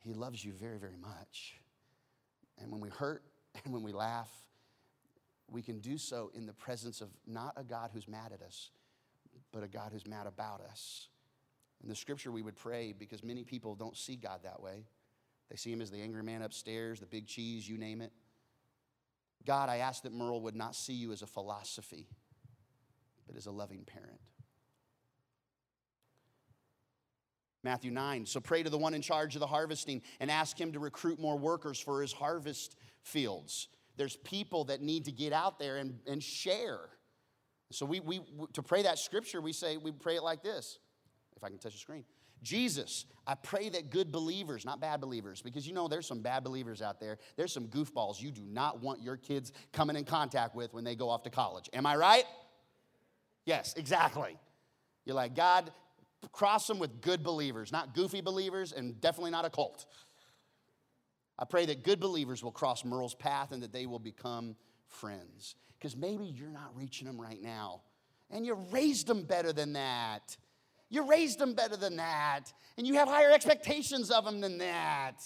He 0.00 0.14
loves 0.14 0.44
you 0.44 0.52
very, 0.52 0.78
very 0.78 0.96
much. 0.96 1.54
And 2.58 2.70
when 2.70 2.80
we 2.80 2.88
hurt 2.88 3.22
and 3.64 3.72
when 3.72 3.82
we 3.82 3.92
laugh, 3.92 4.30
we 5.50 5.62
can 5.62 5.80
do 5.80 5.98
so 5.98 6.30
in 6.34 6.46
the 6.46 6.52
presence 6.52 7.00
of 7.00 7.08
not 7.26 7.54
a 7.56 7.64
God 7.64 7.90
who's 7.92 8.08
mad 8.08 8.32
at 8.32 8.42
us, 8.42 8.70
but 9.52 9.62
a 9.62 9.68
God 9.68 9.90
who's 9.92 10.06
mad 10.06 10.26
about 10.26 10.62
us. 10.62 11.08
In 11.82 11.88
the 11.88 11.94
scripture, 11.94 12.30
we 12.30 12.42
would 12.42 12.56
pray 12.56 12.94
because 12.96 13.22
many 13.22 13.44
people 13.44 13.74
don't 13.74 13.96
see 13.96 14.16
God 14.16 14.40
that 14.44 14.62
way. 14.62 14.86
They 15.50 15.56
see 15.56 15.70
him 15.72 15.82
as 15.82 15.90
the 15.90 16.00
angry 16.00 16.22
man 16.22 16.42
upstairs, 16.42 17.00
the 17.00 17.06
big 17.06 17.26
cheese, 17.26 17.68
you 17.68 17.76
name 17.76 18.00
it. 18.00 18.12
God, 19.44 19.68
I 19.68 19.78
ask 19.78 20.04
that 20.04 20.12
Merle 20.12 20.40
would 20.42 20.56
not 20.56 20.74
see 20.74 20.94
you 20.94 21.12
as 21.12 21.20
a 21.22 21.26
philosophy, 21.26 22.06
but 23.26 23.36
as 23.36 23.46
a 23.46 23.50
loving 23.50 23.84
parent. 23.84 24.20
Matthew 27.64 27.90
9. 27.90 28.26
So 28.26 28.40
pray 28.40 28.62
to 28.62 28.70
the 28.70 28.78
one 28.78 28.94
in 28.94 29.02
charge 29.02 29.36
of 29.36 29.40
the 29.40 29.46
harvesting 29.46 30.02
and 30.20 30.30
ask 30.30 30.60
him 30.60 30.72
to 30.72 30.78
recruit 30.78 31.20
more 31.20 31.38
workers 31.38 31.78
for 31.78 32.02
his 32.02 32.12
harvest 32.12 32.76
fields. 33.02 33.68
There's 33.96 34.16
people 34.16 34.64
that 34.64 34.80
need 34.80 35.04
to 35.04 35.12
get 35.12 35.32
out 35.32 35.58
there 35.58 35.76
and, 35.76 35.98
and 36.06 36.22
share. 36.22 36.80
So 37.70 37.86
we, 37.86 38.00
we 38.00 38.20
to 38.54 38.62
pray 38.62 38.82
that 38.82 38.98
scripture, 38.98 39.40
we 39.40 39.52
say 39.52 39.76
we 39.76 39.92
pray 39.92 40.16
it 40.16 40.22
like 40.22 40.42
this. 40.42 40.78
If 41.36 41.44
I 41.44 41.48
can 41.48 41.58
touch 41.58 41.72
the 41.72 41.78
screen. 41.78 42.04
Jesus, 42.42 43.06
I 43.26 43.36
pray 43.36 43.68
that 43.68 43.90
good 43.90 44.10
believers, 44.10 44.64
not 44.64 44.80
bad 44.80 45.00
believers, 45.00 45.40
because 45.40 45.66
you 45.66 45.72
know 45.72 45.86
there's 45.86 46.08
some 46.08 46.22
bad 46.22 46.42
believers 46.42 46.82
out 46.82 46.98
there. 46.98 47.18
There's 47.36 47.52
some 47.52 47.68
goofballs 47.68 48.20
you 48.20 48.32
do 48.32 48.42
not 48.42 48.82
want 48.82 49.00
your 49.00 49.16
kids 49.16 49.52
coming 49.72 49.94
in 49.94 50.04
contact 50.04 50.56
with 50.56 50.74
when 50.74 50.82
they 50.82 50.96
go 50.96 51.08
off 51.08 51.22
to 51.22 51.30
college. 51.30 51.70
Am 51.72 51.86
I 51.86 51.96
right? 51.96 52.24
Yes, 53.44 53.74
exactly. 53.76 54.36
You're 55.04 55.16
like, 55.16 55.36
God, 55.36 55.70
cross 56.30 56.66
them 56.66 56.78
with 56.78 57.00
good 57.00 57.22
believers, 57.22 57.72
not 57.72 57.94
goofy 57.94 58.20
believers, 58.20 58.72
and 58.72 59.00
definitely 59.00 59.32
not 59.32 59.44
a 59.44 59.50
cult. 59.50 59.86
I 61.38 61.44
pray 61.44 61.66
that 61.66 61.82
good 61.82 61.98
believers 61.98 62.42
will 62.42 62.52
cross 62.52 62.84
Merle's 62.84 63.14
path 63.14 63.52
and 63.52 63.62
that 63.62 63.72
they 63.72 63.86
will 63.86 63.98
become 63.98 64.54
friends. 64.86 65.56
Because 65.78 65.96
maybe 65.96 66.26
you're 66.26 66.48
not 66.48 66.76
reaching 66.76 67.06
them 67.08 67.20
right 67.20 67.42
now, 67.42 67.80
and 68.30 68.46
you 68.46 68.54
raised 68.70 69.08
them 69.08 69.24
better 69.24 69.52
than 69.52 69.72
that. 69.72 70.36
You 70.88 71.08
raised 71.08 71.38
them 71.38 71.54
better 71.54 71.76
than 71.76 71.96
that, 71.96 72.52
and 72.78 72.86
you 72.86 72.94
have 72.94 73.08
higher 73.08 73.32
expectations 73.32 74.10
of 74.10 74.24
them 74.24 74.40
than 74.40 74.58
that. 74.58 75.16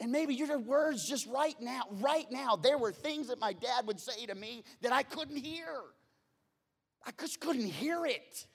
And 0.00 0.10
maybe 0.10 0.34
your 0.34 0.58
words 0.58 1.06
just 1.06 1.26
right 1.26 1.56
now, 1.60 1.82
right 2.00 2.24
now, 2.30 2.56
there 2.56 2.78
were 2.78 2.92
things 2.92 3.28
that 3.28 3.38
my 3.38 3.52
dad 3.52 3.86
would 3.86 4.00
say 4.00 4.24
to 4.26 4.34
me 4.34 4.64
that 4.80 4.92
I 4.92 5.02
couldn't 5.02 5.36
hear. 5.36 5.82
I 7.04 7.10
just 7.20 7.40
couldn't 7.40 7.66
hear 7.66 8.06
it. 8.06 8.46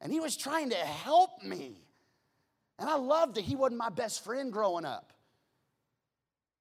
And 0.00 0.12
he 0.12 0.20
was 0.20 0.36
trying 0.36 0.70
to 0.70 0.76
help 0.76 1.42
me. 1.42 1.80
And 2.78 2.88
I 2.88 2.96
loved 2.96 3.38
it. 3.38 3.44
He 3.44 3.56
wasn't 3.56 3.78
my 3.78 3.88
best 3.88 4.24
friend 4.24 4.52
growing 4.52 4.84
up. 4.84 5.12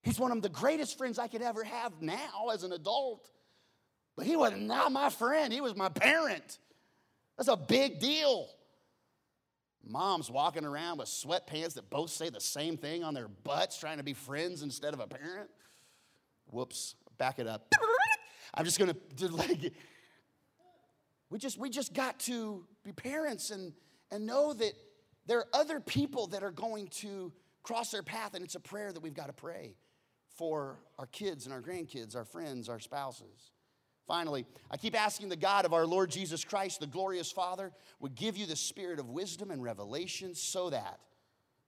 He's 0.02 0.20
one 0.20 0.32
of 0.32 0.42
the 0.42 0.50
greatest 0.50 0.98
friends 0.98 1.18
I 1.18 1.28
could 1.28 1.42
ever 1.42 1.64
have 1.64 2.02
now 2.02 2.50
as 2.54 2.64
an 2.64 2.72
adult. 2.72 3.30
But 4.16 4.26
he 4.26 4.36
was 4.36 4.54
not 4.56 4.92
my 4.92 5.10
friend, 5.10 5.52
he 5.52 5.62
was 5.62 5.76
my 5.76 5.90
parent. 5.90 6.60
That's 7.38 7.50
a 7.50 7.58
big 7.58 8.00
deal. 8.00 8.48
Moms 9.88 10.32
walking 10.32 10.66
around 10.66 11.00
with 11.00 11.08
sweatpants 11.10 11.74
that 11.74 11.90
both 11.90 12.10
say 12.10 12.30
the 12.30 12.40
same 12.40 12.78
thing 12.78 13.04
on 13.04 13.14
their 13.14 13.28
butts, 13.28 13.78
trying 13.78 13.98
to 13.98 14.04
be 14.04 14.14
friends 14.14 14.64
instead 14.64 14.94
of 14.94 15.00
a 15.00 15.08
parent. 15.08 15.50
Whoops, 16.50 16.96
back 17.18 17.40
it 17.40 17.48
up. 17.48 17.72
I'm 18.54 18.64
just 18.64 18.80
gonna 18.80 18.96
like 19.32 19.74
we 21.36 21.40
just, 21.40 21.60
we 21.60 21.70
just 21.70 21.94
got 21.94 22.18
to 22.22 22.64
be 22.86 22.94
parents 22.94 23.50
and, 23.50 23.74
and 24.10 24.26
know 24.26 24.54
that 24.54 24.72
there 25.26 25.40
are 25.40 25.48
other 25.52 25.82
people 25.82 26.28
that 26.28 26.44
are 26.44 26.52
going 26.52 26.88
to 26.88 27.34
cross 27.62 27.92
their 27.92 28.04
path, 28.04 28.36
and 28.36 28.46
it's 28.46 28.56
a 28.56 28.60
prayer 28.62 28.94
that 28.94 29.04
we've 29.04 29.14
got 29.14 29.28
to 29.28 29.34
pray 29.34 29.76
for 30.38 30.80
our 30.98 31.08
kids 31.08 31.46
and 31.46 31.54
our 31.54 31.60
grandkids, 31.60 32.16
our 32.16 32.24
friends, 32.24 32.70
our 32.70 32.80
spouses. 32.80 33.52
Finally, 34.08 34.46
I 34.72 34.78
keep 34.78 34.98
asking 34.98 35.28
the 35.28 35.36
God 35.36 35.66
of 35.66 35.74
our 35.74 35.86
Lord 35.86 36.10
Jesus 36.10 36.46
Christ, 36.46 36.80
the 36.80 36.88
glorious 36.88 37.34
Father, 37.34 37.74
would 38.00 38.16
give 38.16 38.38
you 38.38 38.46
the 38.46 38.56
spirit 38.56 38.98
of 38.98 39.10
wisdom 39.10 39.52
and 39.52 39.62
revelation 39.62 40.36
so 40.36 40.70
that 40.70 41.02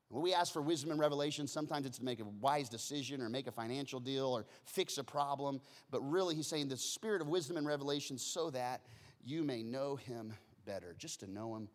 when 0.07 0.23
we 0.23 0.33
ask 0.33 0.53
for 0.53 0.61
wisdom 0.61 0.91
and 0.91 0.99
revelation, 1.01 1.45
sometimes 1.45 1.85
it's 1.85 1.97
to 1.97 2.05
make 2.05 2.21
a 2.21 2.25
wise 2.39 2.69
decision 2.69 3.21
or 3.21 3.27
make 3.27 3.47
a 3.47 3.51
financial 3.51 3.99
deal 3.99 4.27
or 4.27 4.45
fix 4.63 4.97
a 4.97 5.03
problem. 5.03 5.59
But 5.91 5.99
really, 6.09 6.35
he's 6.35 6.47
saying 6.47 6.69
the 6.69 6.77
spirit 6.77 7.21
of 7.21 7.27
wisdom 7.27 7.57
and 7.57 7.67
revelation 7.67 8.17
so 8.17 8.49
that 8.51 8.79
you 9.27 9.43
may 9.43 9.61
know 9.61 9.97
him 9.97 10.33
better, 10.65 10.95
just 10.97 11.19
to 11.19 11.29
know 11.29 11.55
him 11.55 11.67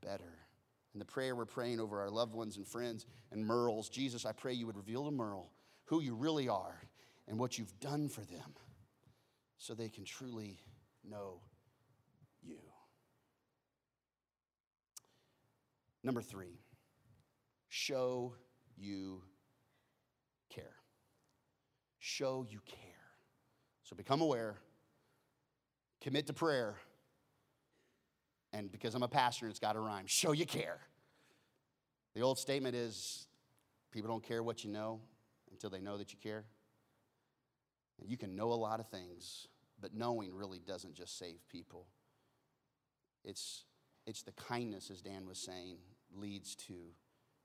better. 0.00 0.38
And 0.92 1.00
the 1.00 1.06
prayer 1.06 1.34
we're 1.34 1.46
praying 1.46 1.80
over 1.80 2.00
our 2.00 2.10
loved 2.10 2.34
ones 2.34 2.56
and 2.56 2.66
friends 2.66 3.06
and 3.32 3.44
Merles, 3.44 3.90
Jesus, 3.90 4.24
I 4.24 4.32
pray 4.32 4.52
you 4.52 4.66
would 4.66 4.76
reveal 4.76 5.04
to 5.06 5.10
Merle 5.10 5.50
who 5.86 6.00
you 6.00 6.14
really 6.14 6.48
are 6.48 6.80
and 7.26 7.38
what 7.38 7.58
you've 7.58 7.78
done 7.80 8.08
for 8.08 8.20
them 8.20 8.54
so 9.58 9.74
they 9.74 9.88
can 9.88 10.04
truly 10.04 10.60
know 11.08 11.40
you. 12.42 12.58
Number 16.04 16.22
three, 16.22 16.60
show 17.68 18.34
you 18.76 19.22
care. 20.50 20.76
Show 21.98 22.46
you 22.48 22.60
care. 22.66 22.78
So 23.84 23.96
become 23.96 24.20
aware 24.20 24.58
commit 26.02 26.26
to 26.26 26.32
prayer. 26.32 26.74
And 28.52 28.70
because 28.70 28.94
I'm 28.94 29.02
a 29.02 29.08
pastor, 29.08 29.48
it's 29.48 29.58
got 29.58 29.72
to 29.72 29.80
rhyme. 29.80 30.06
Show 30.06 30.32
you 30.32 30.46
care. 30.46 30.78
The 32.14 32.20
old 32.20 32.38
statement 32.38 32.74
is 32.74 33.26
people 33.90 34.10
don't 34.10 34.22
care 34.22 34.42
what 34.42 34.64
you 34.64 34.70
know 34.70 35.00
until 35.50 35.70
they 35.70 35.80
know 35.80 35.96
that 35.98 36.12
you 36.12 36.18
care. 36.22 36.44
And 38.00 38.10
you 38.10 38.16
can 38.16 38.36
know 38.36 38.52
a 38.52 38.54
lot 38.54 38.80
of 38.80 38.88
things, 38.88 39.48
but 39.80 39.94
knowing 39.94 40.34
really 40.34 40.58
doesn't 40.58 40.94
just 40.94 41.18
save 41.18 41.46
people. 41.48 41.86
It's 43.24 43.64
It's 44.06 44.22
the 44.22 44.32
kindness, 44.32 44.90
as 44.90 45.00
Dan 45.00 45.26
was 45.26 45.38
saying, 45.38 45.78
leads 46.14 46.56
to 46.56 46.74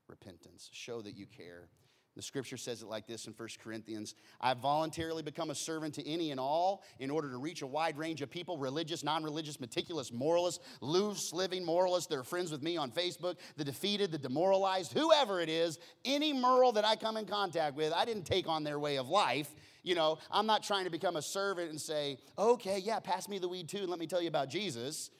repentance. 0.08 0.70
Show 0.74 1.02
that 1.04 1.16
you 1.16 1.26
care. 1.28 1.70
The 2.18 2.24
scripture 2.24 2.58
says 2.58 2.82
it 2.82 2.88
like 2.88 3.06
this 3.06 3.28
in 3.28 3.34
1 3.34 3.48
Corinthians 3.64 4.16
I 4.42 4.56
voluntarily 4.56 5.22
become 5.22 5.52
a 5.52 5.56
servant 5.56 5.94
to 5.94 6.10
any 6.10 6.32
and 6.32 6.40
all 6.40 6.84
in 6.98 7.12
order 7.12 7.30
to 7.30 7.38
reach 7.38 7.62
a 7.62 7.68
wide 7.68 7.96
range 7.96 8.24
of 8.24 8.32
people 8.32 8.58
religious, 8.58 9.04
non 9.04 9.24
religious, 9.24 9.60
meticulous, 9.60 10.12
moralists, 10.12 10.66
loose 10.82 11.32
living 11.32 11.64
moralists 11.64 12.08
that 12.08 12.18
are 12.18 12.24
friends 12.24 12.52
with 12.52 12.64
me 12.64 12.76
on 12.76 12.90
Facebook, 12.90 13.36
the 13.56 13.64
defeated, 13.64 14.12
the 14.12 14.18
demoralized, 14.18 14.94
whoever 14.94 15.40
it 15.40 15.48
is, 15.48 15.78
any 16.06 16.34
Merle 16.34 16.72
that 16.72 16.84
I 16.84 16.96
come 16.96 17.18
in 17.18 17.28
contact 17.28 17.76
with, 17.76 17.94
I 17.94 18.04
didn't 18.04 18.26
take 18.26 18.48
on 18.48 18.64
their 18.64 18.80
way 18.80 18.98
of 18.98 19.08
life. 19.08 19.54
You 19.84 19.94
know, 19.94 20.18
I'm 20.32 20.48
not 20.48 20.64
trying 20.64 20.86
to 20.86 20.92
become 20.92 21.18
a 21.18 21.22
servant 21.22 21.70
and 21.70 21.80
say, 21.80 22.18
okay, 22.36 22.80
yeah, 22.80 23.00
pass 23.00 23.30
me 23.30 23.38
the 23.38 23.48
weed 23.48 23.70
too 23.70 23.78
and 23.78 23.90
let 23.90 24.00
me 24.00 24.08
tell 24.08 24.24
you 24.24 24.28
about 24.28 24.50
Jesus. 24.50 25.12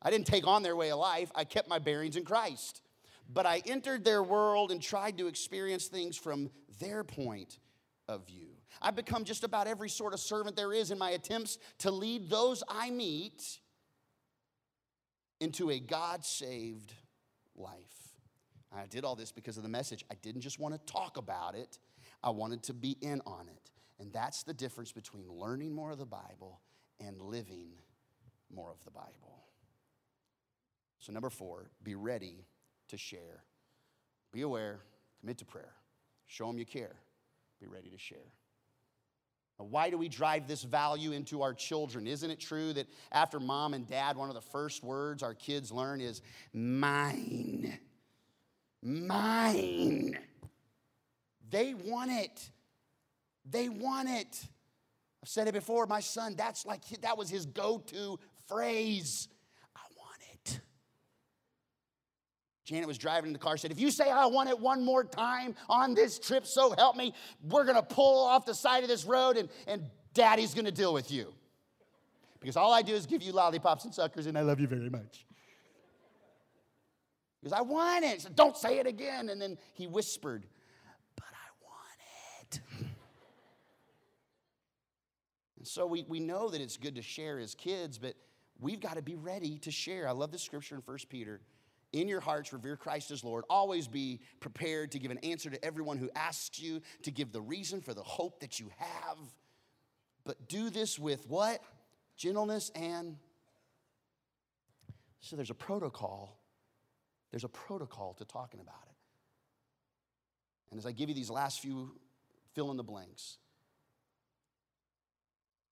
I 0.00 0.10
didn't 0.10 0.28
take 0.28 0.46
on 0.46 0.62
their 0.62 0.76
way 0.76 0.92
of 0.92 1.00
life, 1.00 1.32
I 1.34 1.42
kept 1.42 1.68
my 1.68 1.80
bearings 1.80 2.14
in 2.14 2.24
Christ 2.24 2.81
but 3.32 3.46
I 3.46 3.62
entered 3.66 4.04
their 4.04 4.22
world 4.22 4.70
and 4.70 4.80
tried 4.80 5.18
to 5.18 5.26
experience 5.26 5.86
things 5.86 6.16
from 6.16 6.50
their 6.80 7.04
point 7.04 7.58
of 8.08 8.26
view. 8.26 8.48
I've 8.80 8.96
become 8.96 9.24
just 9.24 9.44
about 9.44 9.66
every 9.66 9.88
sort 9.88 10.12
of 10.12 10.20
servant 10.20 10.56
there 10.56 10.72
is 10.72 10.90
in 10.90 10.98
my 10.98 11.10
attempts 11.10 11.58
to 11.78 11.90
lead 11.90 12.28
those 12.28 12.62
I 12.68 12.90
meet 12.90 13.60
into 15.40 15.70
a 15.70 15.78
God 15.78 16.24
saved 16.24 16.92
life. 17.56 17.70
I 18.74 18.86
did 18.86 19.04
all 19.04 19.16
this 19.16 19.32
because 19.32 19.56
of 19.56 19.62
the 19.62 19.68
message. 19.68 20.04
I 20.10 20.14
didn't 20.22 20.40
just 20.40 20.58
want 20.58 20.74
to 20.74 20.92
talk 20.92 21.16
about 21.16 21.54
it, 21.54 21.78
I 22.22 22.30
wanted 22.30 22.62
to 22.64 22.74
be 22.74 22.96
in 23.00 23.20
on 23.26 23.48
it. 23.48 23.70
And 23.98 24.12
that's 24.12 24.42
the 24.42 24.54
difference 24.54 24.90
between 24.90 25.28
learning 25.30 25.72
more 25.72 25.92
of 25.92 25.98
the 25.98 26.06
Bible 26.06 26.60
and 26.98 27.20
living 27.20 27.74
more 28.52 28.70
of 28.70 28.82
the 28.84 28.90
Bible. 28.90 29.44
So, 30.98 31.12
number 31.12 31.30
four, 31.30 31.70
be 31.82 31.94
ready 31.94 32.46
to 32.92 32.98
share. 32.98 33.42
Be 34.32 34.42
aware, 34.42 34.80
commit 35.20 35.38
to 35.38 35.44
prayer. 35.44 35.72
Show 36.26 36.46
them 36.46 36.58
you 36.58 36.64
care. 36.64 36.94
Be 37.60 37.66
ready 37.66 37.90
to 37.90 37.98
share. 37.98 38.32
Why 39.58 39.90
do 39.90 39.98
we 39.98 40.08
drive 40.08 40.48
this 40.48 40.62
value 40.62 41.12
into 41.12 41.42
our 41.42 41.54
children? 41.54 42.06
Isn't 42.06 42.30
it 42.30 42.40
true 42.40 42.72
that 42.72 42.88
after 43.12 43.38
mom 43.38 43.74
and 43.74 43.86
dad, 43.86 44.16
one 44.16 44.28
of 44.28 44.34
the 44.34 44.40
first 44.40 44.82
words 44.82 45.22
our 45.22 45.34
kids 45.34 45.70
learn 45.70 46.00
is 46.00 46.22
mine? 46.52 47.78
Mine. 48.82 50.18
They 51.50 51.74
want 51.74 52.10
it. 52.10 52.50
They 53.48 53.68
want 53.68 54.08
it. 54.08 54.48
I've 55.22 55.28
said 55.28 55.46
it 55.46 55.54
before, 55.54 55.86
my 55.86 56.00
son, 56.00 56.34
that's 56.36 56.66
like 56.66 56.82
that 57.02 57.16
was 57.16 57.30
his 57.30 57.46
go-to 57.46 58.18
phrase. 58.48 59.28
Janet 62.72 62.88
was 62.88 62.96
driving 62.96 63.28
in 63.28 63.32
the 63.34 63.38
car, 63.38 63.58
said, 63.58 63.70
If 63.70 63.78
you 63.78 63.90
say 63.90 64.10
I 64.10 64.24
want 64.26 64.48
it 64.48 64.58
one 64.58 64.82
more 64.82 65.04
time 65.04 65.54
on 65.68 65.92
this 65.92 66.18
trip, 66.18 66.46
so 66.46 66.74
help 66.78 66.96
me, 66.96 67.12
we're 67.42 67.64
gonna 67.64 67.82
pull 67.82 68.24
off 68.24 68.46
the 68.46 68.54
side 68.54 68.82
of 68.82 68.88
this 68.88 69.04
road 69.04 69.36
and, 69.36 69.50
and 69.66 69.82
daddy's 70.14 70.54
gonna 70.54 70.70
deal 70.70 70.94
with 70.94 71.10
you. 71.10 71.34
Because 72.40 72.56
all 72.56 72.72
I 72.72 72.80
do 72.80 72.94
is 72.94 73.04
give 73.04 73.22
you 73.22 73.32
lollipops 73.32 73.84
and 73.84 73.94
suckers, 73.94 74.26
and 74.26 74.38
I 74.38 74.40
love 74.40 74.58
you 74.58 74.66
very 74.66 74.88
much. 74.88 75.26
Because 77.42 77.52
I 77.52 77.60
want 77.60 78.06
it. 78.06 78.22
Said, 78.22 78.34
Don't 78.34 78.56
say 78.56 78.78
it 78.78 78.86
again. 78.86 79.28
And 79.28 79.40
then 79.40 79.58
he 79.74 79.86
whispered, 79.86 80.46
But 81.14 81.26
I 81.26 81.48
want 81.62 82.60
it. 82.80 82.86
And 85.58 85.66
so 85.66 85.86
we, 85.86 86.06
we 86.08 86.20
know 86.20 86.48
that 86.48 86.60
it's 86.62 86.78
good 86.78 86.94
to 86.94 87.02
share 87.02 87.38
as 87.38 87.54
kids, 87.54 87.98
but 87.98 88.14
we've 88.58 88.80
got 88.80 88.94
to 88.94 89.02
be 89.02 89.14
ready 89.14 89.58
to 89.58 89.70
share. 89.70 90.08
I 90.08 90.12
love 90.12 90.32
the 90.32 90.38
scripture 90.38 90.76
in 90.76 90.80
1 90.80 90.98
Peter 91.10 91.42
in 91.92 92.08
your 92.08 92.20
hearts, 92.20 92.52
revere 92.52 92.76
Christ 92.76 93.10
as 93.10 93.22
Lord. 93.22 93.44
Always 93.50 93.86
be 93.86 94.20
prepared 94.40 94.92
to 94.92 94.98
give 94.98 95.10
an 95.10 95.18
answer 95.18 95.50
to 95.50 95.62
everyone 95.64 95.98
who 95.98 96.10
asks 96.14 96.58
you, 96.58 96.80
to 97.02 97.10
give 97.10 97.32
the 97.32 97.40
reason 97.40 97.80
for 97.80 97.94
the 97.94 98.02
hope 98.02 98.40
that 98.40 98.58
you 98.58 98.70
have. 98.78 99.18
But 100.24 100.48
do 100.48 100.70
this 100.70 100.98
with 100.98 101.26
what? 101.28 101.62
Gentleness 102.16 102.70
and. 102.74 103.16
So 105.20 105.36
there's 105.36 105.50
a 105.50 105.54
protocol. 105.54 106.38
There's 107.30 107.44
a 107.44 107.48
protocol 107.48 108.14
to 108.14 108.24
talking 108.24 108.60
about 108.60 108.74
it. 108.86 108.96
And 110.70 110.78
as 110.78 110.86
I 110.86 110.92
give 110.92 111.08
you 111.08 111.14
these 111.14 111.30
last 111.30 111.60
few 111.60 111.94
fill 112.54 112.70
in 112.70 112.76
the 112.76 112.82
blanks, 112.82 113.38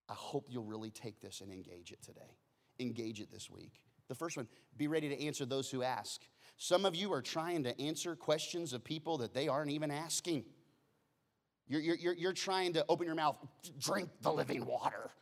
I 0.09 0.15
hope 0.15 0.49
you'll 0.51 0.65
really 0.65 0.91
take 0.91 1.21
this 1.21 1.41
and 1.41 1.53
engage 1.53 1.93
it 1.93 2.03
today. 2.03 2.37
Engage 2.79 3.21
it 3.21 3.31
this 3.31 3.49
week. 3.51 3.73
The 4.11 4.17
first 4.17 4.37
one, 4.37 4.49
be 4.77 4.89
ready 4.89 5.09
to 5.09 5.25
answer 5.25 5.47
those 5.47 5.71
who 5.71 5.85
ask. 5.85 6.21
Some 6.57 6.85
of 6.85 6.97
you 6.97 7.13
are 7.13 7.23
trying 7.23 7.63
to 7.63 7.81
answer 7.81 8.17
questions 8.17 8.73
of 8.73 8.83
people 8.83 9.19
that 9.19 9.35
they 9.35 9.47
aren't 9.47 9.71
even 9.71 9.93
asking. 9.93 10.47
You're, 11.69 11.81
you're, 11.81 12.15
you're 12.15 12.33
trying 12.33 12.73
to 12.73 12.85
open 12.89 13.07
your 13.07 13.15
mouth, 13.15 13.37
drink 13.79 14.09
the 14.21 14.33
living 14.33 14.67
water. 14.67 15.13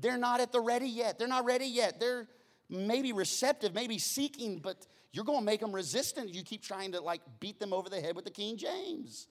They're 0.00 0.16
not 0.16 0.40
at 0.40 0.50
the 0.50 0.62
ready 0.62 0.88
yet. 0.88 1.18
They're 1.18 1.28
not 1.28 1.44
ready 1.44 1.66
yet. 1.66 2.00
They're 2.00 2.26
maybe 2.70 3.12
receptive, 3.12 3.74
maybe 3.74 3.98
seeking, 3.98 4.60
but 4.60 4.86
you're 5.12 5.26
going 5.26 5.40
to 5.40 5.44
make 5.44 5.60
them 5.60 5.72
resistant. 5.72 6.32
You 6.32 6.42
keep 6.42 6.62
trying 6.62 6.92
to 6.92 7.02
like 7.02 7.20
beat 7.38 7.60
them 7.60 7.74
over 7.74 7.90
the 7.90 8.00
head 8.00 8.16
with 8.16 8.24
the 8.24 8.30
King 8.30 8.56
James. 8.56 9.28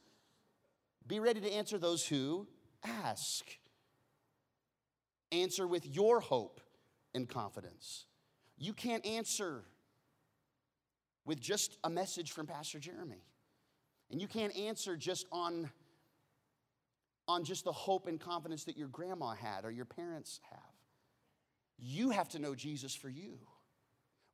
Be 1.08 1.20
ready 1.20 1.42
to 1.42 1.52
answer 1.52 1.80
those 1.80 2.06
who 2.06 2.46
ask 2.84 3.46
answer 5.32 5.68
with 5.68 5.86
your 5.86 6.20
hope 6.20 6.62
and 7.14 7.28
confidence. 7.28 8.06
You 8.58 8.74
can't 8.74 9.06
answer 9.06 9.64
with 11.26 11.40
just 11.40 11.78
a 11.84 11.90
message 11.90 12.32
from 12.32 12.48
Pastor 12.48 12.80
Jeremy. 12.80 13.24
And 14.12 14.22
you 14.22 14.28
can't 14.28 14.56
answer 14.56 14.98
just 14.98 15.26
on, 15.32 15.70
on 17.28 17.44
just 17.44 17.64
the 17.64 17.72
hope 17.72 18.08
and 18.08 18.20
confidence 18.20 18.66
that 18.66 18.78
your 18.78 18.90
grandma 18.90 19.34
had 19.34 19.64
or 19.64 19.72
your 19.72 19.86
parents 19.86 20.40
have. 20.50 20.60
You 21.78 22.10
have 22.12 22.30
to 22.30 22.40
know 22.40 22.54
Jesus 22.54 22.94
for 22.94 23.10
you, 23.10 23.40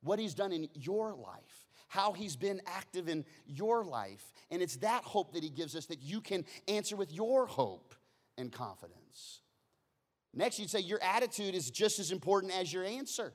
what 0.02 0.18
he's 0.18 0.34
done 0.34 0.52
in 0.52 0.68
your 0.74 1.14
life, 1.14 1.66
how 1.86 2.12
he's 2.12 2.36
been 2.36 2.60
active 2.66 3.08
in 3.08 3.24
your 3.46 3.84
life. 3.84 4.32
And 4.50 4.60
it's 4.60 4.76
that 4.76 5.04
hope 5.04 5.32
that 5.32 5.42
he 5.42 5.48
gives 5.48 5.74
us 5.74 5.86
that 5.86 6.02
you 6.02 6.20
can 6.20 6.44
answer 6.66 6.96
with 6.96 7.12
your 7.12 7.46
hope 7.46 7.94
and 8.36 8.52
confidence. 8.52 9.40
Next, 10.38 10.60
you'd 10.60 10.70
say 10.70 10.78
your 10.78 11.02
attitude 11.02 11.56
is 11.56 11.68
just 11.68 11.98
as 11.98 12.12
important 12.12 12.52
as 12.54 12.72
your 12.72 12.84
answer. 12.84 13.32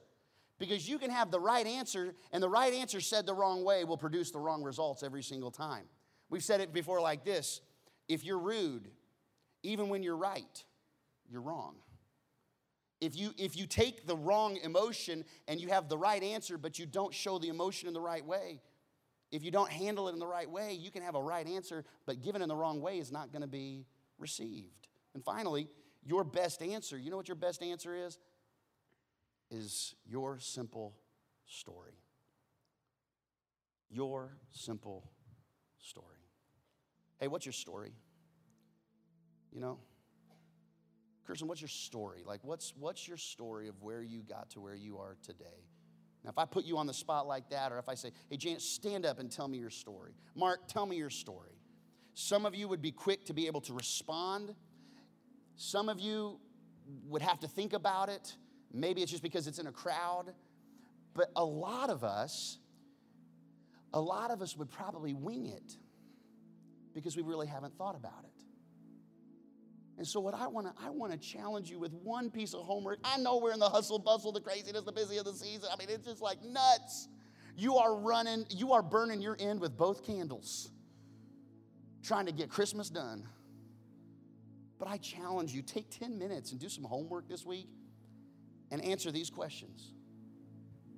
Because 0.57 0.87
you 0.87 0.97
can 0.97 1.11
have 1.11 1.31
the 1.31 1.39
right 1.39 1.67
answer, 1.67 2.15
and 2.31 2.41
the 2.41 2.47
right 2.47 2.73
answer 2.73 3.01
said 3.01 3.25
the 3.25 3.33
wrong 3.33 3.65
way 3.65 3.83
will 3.83 3.97
produce 3.97 4.31
the 4.31 4.39
wrong 4.39 4.63
results 4.63 5.03
every 5.03 5.21
single 5.21 5.51
time. 5.51 5.83
We've 6.29 6.43
said 6.43 6.61
it 6.61 6.71
before 6.71 7.01
like 7.01 7.25
this 7.25 7.59
if 8.07 8.23
you're 8.23 8.39
rude, 8.39 8.87
even 9.63 9.89
when 9.89 10.01
you're 10.01 10.15
right, 10.15 10.63
you're 11.29 11.41
wrong. 11.41 11.75
If 13.01 13.17
you, 13.17 13.31
if 13.37 13.57
you 13.57 13.67
take 13.67 14.07
the 14.07 14.15
wrong 14.15 14.57
emotion 14.63 15.25
and 15.49 15.59
you 15.59 15.67
have 15.67 15.89
the 15.89 15.97
right 15.97 16.23
answer, 16.23 16.57
but 16.57 16.79
you 16.79 16.85
don't 16.85 17.13
show 17.13 17.37
the 17.37 17.49
emotion 17.49 17.89
in 17.89 17.93
the 17.93 17.99
right 17.99 18.25
way, 18.25 18.61
if 19.29 19.43
you 19.43 19.51
don't 19.51 19.69
handle 19.69 20.07
it 20.07 20.13
in 20.13 20.19
the 20.19 20.27
right 20.27 20.49
way, 20.49 20.71
you 20.71 20.89
can 20.89 21.03
have 21.03 21.15
a 21.15 21.21
right 21.21 21.47
answer, 21.47 21.83
but 22.05 22.21
given 22.21 22.41
in 22.41 22.47
the 22.47 22.55
wrong 22.55 22.79
way 22.79 22.99
is 22.99 23.11
not 23.11 23.33
going 23.33 23.41
to 23.41 23.47
be 23.47 23.87
received. 24.19 24.87
And 25.15 25.25
finally, 25.25 25.67
your 26.05 26.23
best 26.23 26.61
answer, 26.61 26.97
you 26.97 27.09
know 27.09 27.17
what 27.17 27.27
your 27.27 27.35
best 27.35 27.61
answer 27.61 27.95
is? 27.95 28.19
Is 29.49 29.95
your 30.05 30.39
simple 30.39 30.95
story. 31.45 31.93
Your 33.89 34.37
simple 34.51 35.11
story. 35.79 36.07
Hey, 37.19 37.27
what's 37.27 37.45
your 37.45 37.53
story? 37.53 37.93
You 39.51 39.61
know? 39.61 39.79
Kirsten, 41.25 41.47
what's 41.47 41.61
your 41.61 41.69
story? 41.69 42.23
Like, 42.25 42.41
what's, 42.43 42.73
what's 42.77 43.07
your 43.07 43.17
story 43.17 43.69
of 43.69 43.81
where 43.81 44.01
you 44.01 44.23
got 44.23 44.49
to 44.51 44.59
where 44.59 44.75
you 44.75 44.97
are 44.97 45.15
today? 45.23 45.67
Now, 46.23 46.31
if 46.31 46.37
I 46.37 46.45
put 46.45 46.65
you 46.65 46.77
on 46.77 46.87
the 46.87 46.93
spot 46.93 47.27
like 47.27 47.49
that, 47.49 47.71
or 47.71 47.79
if 47.79 47.87
I 47.87 47.95
say, 47.95 48.11
hey, 48.29 48.37
Janet, 48.37 48.61
stand 48.61 49.05
up 49.05 49.19
and 49.19 49.31
tell 49.31 49.47
me 49.47 49.57
your 49.57 49.69
story. 49.69 50.13
Mark, 50.35 50.67
tell 50.67 50.85
me 50.85 50.95
your 50.97 51.09
story. 51.09 51.57
Some 52.13 52.45
of 52.45 52.55
you 52.55 52.67
would 52.67 52.81
be 52.81 52.91
quick 52.91 53.25
to 53.25 53.33
be 53.33 53.47
able 53.47 53.61
to 53.61 53.73
respond 53.73 54.55
some 55.55 55.89
of 55.89 55.99
you 55.99 56.39
would 57.07 57.21
have 57.21 57.39
to 57.41 57.47
think 57.47 57.73
about 57.73 58.09
it. 58.09 58.35
Maybe 58.73 59.01
it's 59.01 59.11
just 59.11 59.23
because 59.23 59.47
it's 59.47 59.59
in 59.59 59.67
a 59.67 59.71
crowd. 59.71 60.33
But 61.13 61.31
a 61.35 61.45
lot 61.45 61.89
of 61.89 62.03
us, 62.03 62.57
a 63.93 64.01
lot 64.01 64.31
of 64.31 64.41
us 64.41 64.57
would 64.57 64.69
probably 64.71 65.13
wing 65.13 65.45
it 65.45 65.77
because 66.93 67.15
we 67.15 67.23
really 67.23 67.47
haven't 67.47 67.77
thought 67.77 67.95
about 67.95 68.23
it. 68.23 68.43
And 69.97 70.07
so, 70.07 70.19
what 70.19 70.33
I 70.33 70.47
want 70.47 70.67
to 70.67 70.83
I 70.83 70.89
want 70.89 71.11
to 71.11 71.19
challenge 71.19 71.69
you 71.69 71.77
with 71.77 71.93
one 71.93 72.31
piece 72.31 72.55
of 72.55 72.65
homework. 72.65 72.99
I 73.03 73.17
know 73.17 73.37
we're 73.37 73.53
in 73.53 73.59
the 73.59 73.69
hustle 73.69 73.99
bustle, 73.99 74.31
the 74.31 74.41
craziness, 74.41 74.83
the 74.83 74.91
busy 74.91 75.17
of 75.17 75.25
the 75.25 75.33
season. 75.33 75.69
I 75.71 75.77
mean, 75.77 75.87
it's 75.89 76.07
just 76.07 76.21
like 76.21 76.43
nuts. 76.43 77.07
You 77.55 77.77
are 77.77 77.95
running, 77.95 78.45
you 78.49 78.73
are 78.73 78.81
burning 78.81 79.21
your 79.21 79.37
end 79.39 79.59
with 79.59 79.77
both 79.77 80.03
candles, 80.03 80.71
trying 82.01 82.25
to 82.25 82.31
get 82.31 82.49
Christmas 82.49 82.89
done. 82.89 83.27
But 84.84 84.91
I 84.91 84.97
challenge 84.97 85.53
you 85.53 85.61
take 85.61 85.89
10 85.97 86.19
minutes 86.19 86.51
and 86.51 86.59
do 86.59 86.67
some 86.67 86.84
homework 86.84 87.29
this 87.29 87.45
week 87.45 87.69
and 88.69 88.84
answer 88.84 89.13
these 89.13 89.29
questions 89.29 89.93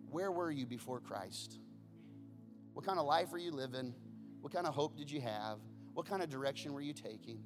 Where 0.09 0.31
were 0.31 0.49
you 0.49 0.65
before 0.65 0.99
Christ? 0.99 1.59
What 2.73 2.83
kind 2.83 2.97
of 2.97 3.05
life 3.05 3.31
were 3.31 3.37
you 3.37 3.51
living? 3.51 3.93
What 4.41 4.51
kind 4.51 4.65
of 4.65 4.73
hope 4.73 4.97
did 4.97 5.11
you 5.11 5.21
have? 5.21 5.59
What 5.93 6.07
kind 6.07 6.23
of 6.23 6.31
direction 6.31 6.73
were 6.73 6.81
you 6.81 6.93
taking? 6.93 7.43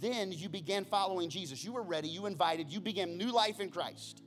Then 0.00 0.32
you 0.32 0.48
began 0.48 0.86
following 0.86 1.28
Jesus. 1.28 1.62
You 1.62 1.72
were 1.72 1.82
ready, 1.82 2.08
you 2.08 2.24
invited, 2.24 2.72
you 2.72 2.80
began 2.80 3.18
new 3.18 3.32
life 3.32 3.60
in 3.60 3.68
Christ. 3.68 4.22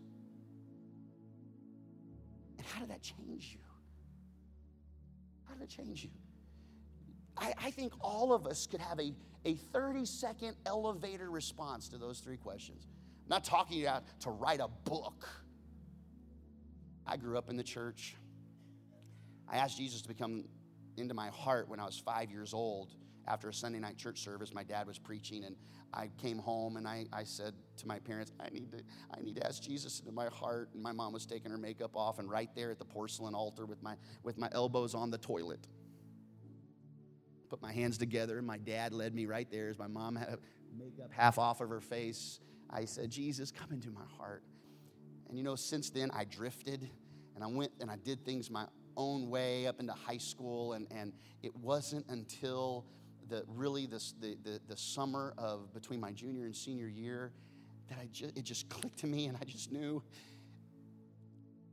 And 2.60 2.68
how 2.68 2.82
did 2.82 2.92
that 2.92 3.02
change 3.02 3.54
you? 3.54 3.60
How 5.46 5.56
did 5.56 5.64
it 5.64 5.70
change 5.70 6.04
you? 6.04 6.12
I, 7.36 7.56
I 7.58 7.72
think 7.72 7.92
all 8.00 8.34
of 8.34 8.46
us 8.46 8.68
could 8.68 8.82
have 8.82 9.00
a, 9.00 9.14
a 9.46 9.56
30 9.56 10.06
second 10.06 10.56
elevator 10.66 11.30
response 11.30 11.88
to 11.90 11.98
those 11.98 12.20
three 12.20 12.38
questions. 12.38 12.88
I'm 13.26 13.30
not 13.30 13.44
talking 13.44 13.84
about 13.84 14.04
to 14.22 14.32
write 14.32 14.60
a 14.60 14.68
book. 14.68 15.28
I 17.08 17.18
grew 17.18 17.38
up 17.38 17.50
in 17.50 17.56
the 17.56 17.64
church. 17.64 18.16
I 19.48 19.58
asked 19.58 19.78
Jesus 19.78 20.02
to 20.02 20.08
become 20.08 20.46
into 20.98 21.14
my 21.14 21.30
heart 21.30 21.70
when 21.70 21.80
I 21.80 21.86
was 21.86 22.00
five 22.00 22.32
years 22.32 22.54
old 22.54 22.96
after 23.28 23.50
a 23.50 23.54
Sunday 23.54 23.80
night 23.80 23.98
church 23.98 24.20
service. 24.24 24.54
My 24.54 24.64
dad 24.64 24.88
was 24.88 24.98
preaching, 24.98 25.44
and 25.44 25.56
I 25.94 26.10
came 26.18 26.38
home 26.38 26.78
and 26.78 26.88
I, 26.88 27.06
I 27.12 27.24
said 27.24 27.54
to 27.78 27.88
my 27.88 28.00
parents, 28.00 28.32
I 28.40 28.50
need, 28.50 28.72
to, 28.72 28.80
I 29.12 29.22
need 29.22 29.36
to 29.38 29.46
ask 29.46 29.62
Jesus 29.62 30.00
into 30.00 30.12
my 30.12 30.28
heart. 30.28 30.70
And 30.74 30.82
my 30.82 30.92
mom 30.92 31.14
was 31.14 31.26
taking 31.26 31.52
her 31.52 31.58
makeup 31.58 31.96
off, 31.96 32.20
and 32.20 32.30
right 32.30 32.50
there 32.56 32.72
at 32.72 32.80
the 32.80 32.86
porcelain 32.86 33.36
altar 33.36 33.66
with 33.66 33.82
my, 33.84 33.96
with 34.24 34.38
my 34.38 34.50
elbows 34.52 34.96
on 34.96 35.10
the 35.10 35.18
toilet, 35.18 35.68
put 37.50 37.62
my 37.62 37.72
hands 37.72 37.98
together, 37.98 38.38
and 38.38 38.48
my 38.48 38.58
dad 38.58 38.94
led 38.94 39.14
me 39.14 39.26
right 39.26 39.50
there 39.50 39.70
as 39.70 39.78
my 39.78 39.88
mom 39.88 40.16
had 40.16 40.38
makeup 40.78 41.12
half 41.12 41.38
off 41.38 41.62
of 41.62 41.70
her 41.70 41.82
face. 41.82 42.40
I 42.70 42.86
said, 42.86 43.10
Jesus, 43.10 43.52
come 43.52 43.72
into 43.72 43.92
my 43.92 44.06
heart. 44.18 44.44
And 45.30 45.38
you 45.38 45.44
know, 45.44 45.56
since 45.56 45.90
then, 45.90 46.12
I 46.12 46.26
drifted 46.26 46.90
and 47.36 47.44
I 47.44 47.48
went 47.48 47.72
and 47.80 47.90
I 47.90 47.96
did 47.98 48.26
things 48.26 48.50
my 48.50 48.66
own 48.98 49.30
way 49.30 49.68
up 49.68 49.80
into 49.80 49.94
high 49.94 50.18
school. 50.18 50.74
And, 50.74 50.88
and 50.92 51.14
it 51.44 51.56
wasn't 51.56 52.06
until 52.10 52.86
the, 53.30 53.44
really 53.48 53.86
the, 53.86 54.02
the, 54.20 54.60
the 54.68 54.78
summer 54.78 55.34
of 55.38 55.74
between 55.74 56.00
my 56.00 56.12
junior 56.12 56.46
and 56.46 56.56
senior 56.56 56.88
year 56.88 57.32
that 57.90 58.00
I 58.00 58.08
just, 58.12 58.38
it 58.38 58.44
just 58.44 58.70
clicked 58.70 59.00
to 59.00 59.08
me 59.08 59.26
and 59.26 59.38
I 59.40 59.46
just 59.46 59.72
knew 59.72 60.04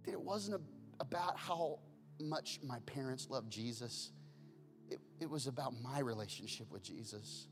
that 0.04 0.12
it 0.12 0.20
wasn't 0.20 0.56
a, 0.56 0.60
about 1.00 1.38
how 1.38 1.78
much 2.20 2.60
my 2.62 2.78
parents 2.80 3.28
loved 3.30 3.50
Jesus. 3.50 4.12
It, 4.92 5.00
it 5.20 5.30
was 5.30 5.46
about 5.46 5.72
my 5.82 6.00
relationship 6.00 6.70
with 6.70 6.82
Jesus. 6.82 7.48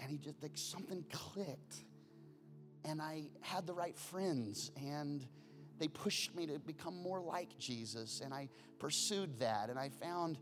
And 0.00 0.10
he 0.10 0.18
just, 0.18 0.42
like, 0.42 0.56
something 0.56 1.04
clicked. 1.12 1.84
And 2.84 3.00
I 3.00 3.28
had 3.42 3.66
the 3.66 3.74
right 3.74 3.96
friends, 3.96 4.72
and 4.76 5.24
they 5.78 5.88
pushed 5.88 6.34
me 6.34 6.46
to 6.46 6.58
become 6.58 7.00
more 7.02 7.20
like 7.20 7.56
Jesus. 7.58 8.22
And 8.24 8.34
I 8.34 8.48
pursued 8.78 9.38
that, 9.38 9.70
and 9.70 9.78
I 9.78 9.90
found 9.90 10.38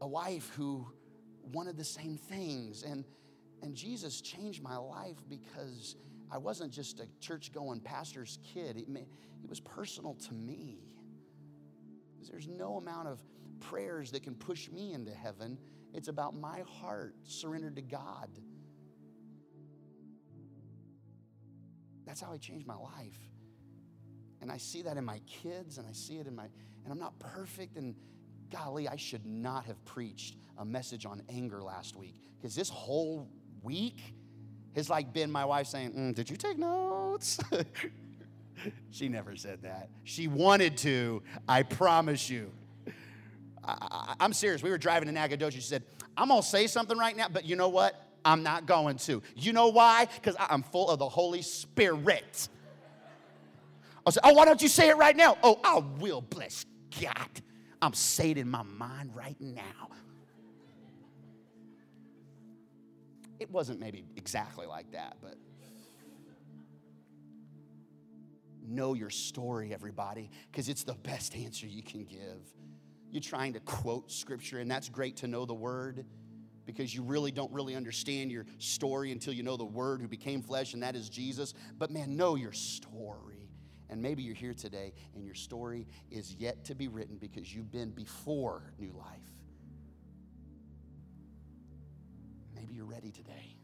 a 0.00 0.06
wife 0.06 0.52
who 0.56 0.86
wanted 1.52 1.76
the 1.76 1.84
same 1.84 2.16
things. 2.16 2.82
And, 2.82 3.04
and 3.62 3.74
Jesus 3.74 4.20
changed 4.20 4.62
my 4.62 4.76
life 4.76 5.18
because 5.28 5.96
I 6.30 6.38
wasn't 6.38 6.72
just 6.72 7.00
a 7.00 7.06
church 7.20 7.52
going 7.52 7.80
pastor's 7.80 8.38
kid, 8.54 8.76
it, 8.76 8.86
it 8.88 9.48
was 9.48 9.60
personal 9.60 10.14
to 10.14 10.34
me. 10.34 10.78
There's 12.30 12.48
no 12.48 12.76
amount 12.76 13.08
of 13.08 13.20
prayers 13.70 14.10
that 14.12 14.22
can 14.22 14.34
push 14.34 14.68
me 14.70 14.92
into 14.92 15.12
heaven. 15.12 15.58
It's 15.94 16.08
about 16.08 16.34
my 16.34 16.62
heart 16.80 17.14
surrendered 17.24 17.76
to 17.76 17.82
God. 17.82 18.30
That's 22.06 22.20
how 22.20 22.32
I 22.32 22.38
changed 22.38 22.66
my 22.66 22.76
life. 22.76 23.18
And 24.40 24.50
I 24.50 24.56
see 24.56 24.82
that 24.82 24.96
in 24.96 25.04
my 25.04 25.20
kids, 25.20 25.78
and 25.78 25.86
I 25.86 25.92
see 25.92 26.18
it 26.18 26.26
in 26.26 26.34
my, 26.34 26.44
and 26.84 26.92
I'm 26.92 26.98
not 26.98 27.18
perfect, 27.18 27.76
and 27.76 27.94
golly, 28.50 28.88
I 28.88 28.96
should 28.96 29.24
not 29.24 29.64
have 29.66 29.82
preached 29.84 30.36
a 30.58 30.64
message 30.64 31.06
on 31.06 31.22
anger 31.28 31.62
last 31.62 31.96
week 31.96 32.20
because 32.36 32.54
this 32.54 32.68
whole 32.68 33.28
week 33.62 34.14
has 34.74 34.90
like 34.90 35.12
been 35.12 35.30
my 35.30 35.44
wife 35.44 35.66
saying, 35.66 35.92
mm, 35.92 36.14
Did 36.14 36.28
you 36.28 36.36
take 36.36 36.58
notes? 36.58 37.38
she 38.90 39.08
never 39.08 39.36
said 39.36 39.62
that. 39.62 39.88
She 40.04 40.28
wanted 40.28 40.76
to, 40.78 41.22
I 41.48 41.62
promise 41.62 42.28
you. 42.28 42.52
I, 43.64 44.14
am 44.20 44.32
serious. 44.32 44.62
We 44.62 44.70
were 44.70 44.78
driving 44.78 45.06
to 45.06 45.12
Nacogdoches. 45.12 45.62
She 45.62 45.68
said, 45.68 45.84
I'm 46.16 46.28
going 46.28 46.42
to 46.42 46.46
say 46.46 46.66
something 46.66 46.98
right 46.98 47.16
now, 47.16 47.28
but 47.28 47.44
you 47.44 47.56
know 47.56 47.68
what? 47.68 48.08
I'm 48.24 48.42
not 48.42 48.66
going 48.66 48.96
to. 48.98 49.22
You 49.36 49.52
know 49.52 49.68
why? 49.68 50.06
Because 50.14 50.36
I'm 50.38 50.62
full 50.62 50.88
of 50.88 50.98
the 50.98 51.08
Holy 51.08 51.42
Spirit. 51.42 52.48
I 54.06 54.10
said, 54.10 54.20
Oh, 54.24 54.32
why 54.32 54.44
don't 54.44 54.62
you 54.62 54.68
say 54.68 54.88
it 54.88 54.96
right 54.96 55.16
now? 55.16 55.38
Oh, 55.42 55.60
I 55.62 55.78
will, 55.98 56.20
bless 56.20 56.66
God. 57.00 57.28
I'm 57.80 57.94
saying 57.94 58.32
it 58.32 58.38
in 58.38 58.48
my 58.48 58.62
mind 58.62 59.14
right 59.14 59.40
now. 59.40 59.62
It 63.40 63.50
wasn't 63.50 63.80
maybe 63.80 64.04
exactly 64.16 64.66
like 64.66 64.92
that, 64.92 65.16
but 65.20 65.34
know 68.64 68.94
your 68.94 69.10
story, 69.10 69.74
everybody, 69.74 70.30
because 70.50 70.68
it's 70.68 70.84
the 70.84 70.94
best 70.94 71.34
answer 71.34 71.66
you 71.66 71.82
can 71.82 72.04
give. 72.04 72.38
You're 73.12 73.20
trying 73.20 73.52
to 73.52 73.60
quote 73.60 74.10
scripture, 74.10 74.58
and 74.58 74.70
that's 74.70 74.88
great 74.88 75.18
to 75.18 75.28
know 75.28 75.44
the 75.44 75.54
word 75.54 76.06
because 76.64 76.94
you 76.94 77.02
really 77.02 77.30
don't 77.30 77.52
really 77.52 77.76
understand 77.76 78.32
your 78.32 78.46
story 78.58 79.12
until 79.12 79.34
you 79.34 79.42
know 79.42 79.58
the 79.58 79.64
word 79.64 80.00
who 80.00 80.08
became 80.08 80.42
flesh, 80.42 80.72
and 80.72 80.82
that 80.82 80.96
is 80.96 81.08
Jesus. 81.08 81.52
But 81.78 81.90
man, 81.90 82.16
know 82.16 82.36
your 82.36 82.52
story. 82.52 83.50
And 83.90 84.00
maybe 84.00 84.22
you're 84.22 84.34
here 84.34 84.54
today 84.54 84.94
and 85.14 85.26
your 85.26 85.34
story 85.34 85.86
is 86.10 86.34
yet 86.36 86.64
to 86.64 86.74
be 86.74 86.88
written 86.88 87.18
because 87.18 87.54
you've 87.54 87.70
been 87.70 87.90
before 87.90 88.72
new 88.78 88.90
life. 88.98 89.20
Maybe 92.54 92.72
you're 92.72 92.86
ready 92.86 93.10
today. 93.10 93.58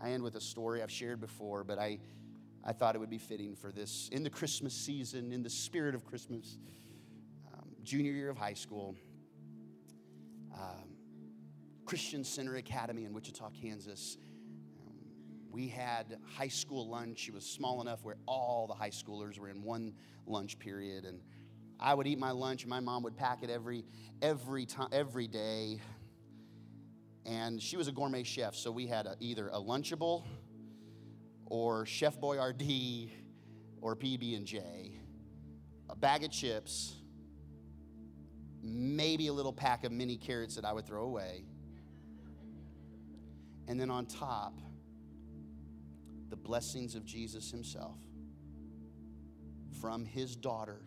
I 0.00 0.12
end 0.12 0.22
with 0.22 0.36
a 0.36 0.40
story 0.40 0.82
I've 0.82 0.90
shared 0.90 1.20
before, 1.20 1.64
but 1.64 1.78
I, 1.78 1.98
I 2.64 2.72
thought 2.72 2.94
it 2.94 2.98
would 2.98 3.10
be 3.10 3.18
fitting 3.18 3.54
for 3.54 3.70
this 3.70 4.08
in 4.10 4.22
the 4.22 4.30
Christmas 4.30 4.72
season, 4.72 5.32
in 5.32 5.42
the 5.42 5.50
spirit 5.50 5.94
of 5.94 6.06
Christmas. 6.06 6.56
Um, 7.90 7.98
junior 7.98 8.12
year 8.12 8.30
of 8.30 8.36
high 8.36 8.54
school, 8.54 8.94
um, 10.54 10.96
Christian 11.84 12.24
Center 12.24 12.56
Academy 12.56 13.04
in 13.04 13.12
Wichita, 13.12 13.50
Kansas 13.60 14.16
we 15.52 15.68
had 15.68 16.18
high 16.36 16.48
school 16.48 16.88
lunch. 16.88 17.28
It 17.28 17.34
was 17.34 17.44
small 17.44 17.80
enough 17.80 18.04
where 18.04 18.16
all 18.26 18.66
the 18.66 18.74
high 18.74 18.90
schoolers 18.90 19.38
were 19.38 19.48
in 19.48 19.62
one 19.62 19.94
lunch 20.26 20.58
period. 20.58 21.04
And 21.04 21.20
I 21.78 21.94
would 21.94 22.06
eat 22.06 22.18
my 22.18 22.30
lunch, 22.30 22.62
and 22.62 22.70
my 22.70 22.80
mom 22.80 23.02
would 23.02 23.16
pack 23.16 23.42
it 23.42 23.50
every, 23.50 23.84
every, 24.22 24.66
time, 24.66 24.88
every 24.92 25.26
day. 25.26 25.80
And 27.26 27.60
she 27.60 27.76
was 27.76 27.88
a 27.88 27.92
gourmet 27.92 28.22
chef, 28.22 28.54
so 28.54 28.70
we 28.70 28.86
had 28.86 29.06
a, 29.06 29.16
either 29.20 29.48
a 29.48 29.58
Lunchable 29.58 30.24
or 31.46 31.84
Chef 31.84 32.20
Boyardee 32.20 33.10
or 33.80 33.96
PB&J, 33.96 34.92
a 35.88 35.96
bag 35.96 36.22
of 36.22 36.30
chips, 36.30 36.99
maybe 38.62 39.28
a 39.28 39.32
little 39.32 39.52
pack 39.52 39.84
of 39.84 39.92
mini 39.92 40.16
carrots 40.16 40.54
that 40.56 40.64
I 40.64 40.72
would 40.72 40.86
throw 40.86 41.04
away. 41.04 41.44
And 43.68 43.80
then 43.80 43.90
on 43.90 44.06
top, 44.06 44.58
the 46.28 46.36
blessings 46.36 46.94
of 46.94 47.04
Jesus 47.04 47.50
himself 47.50 47.98
from 49.80 50.04
his 50.04 50.36
daughter, 50.36 50.82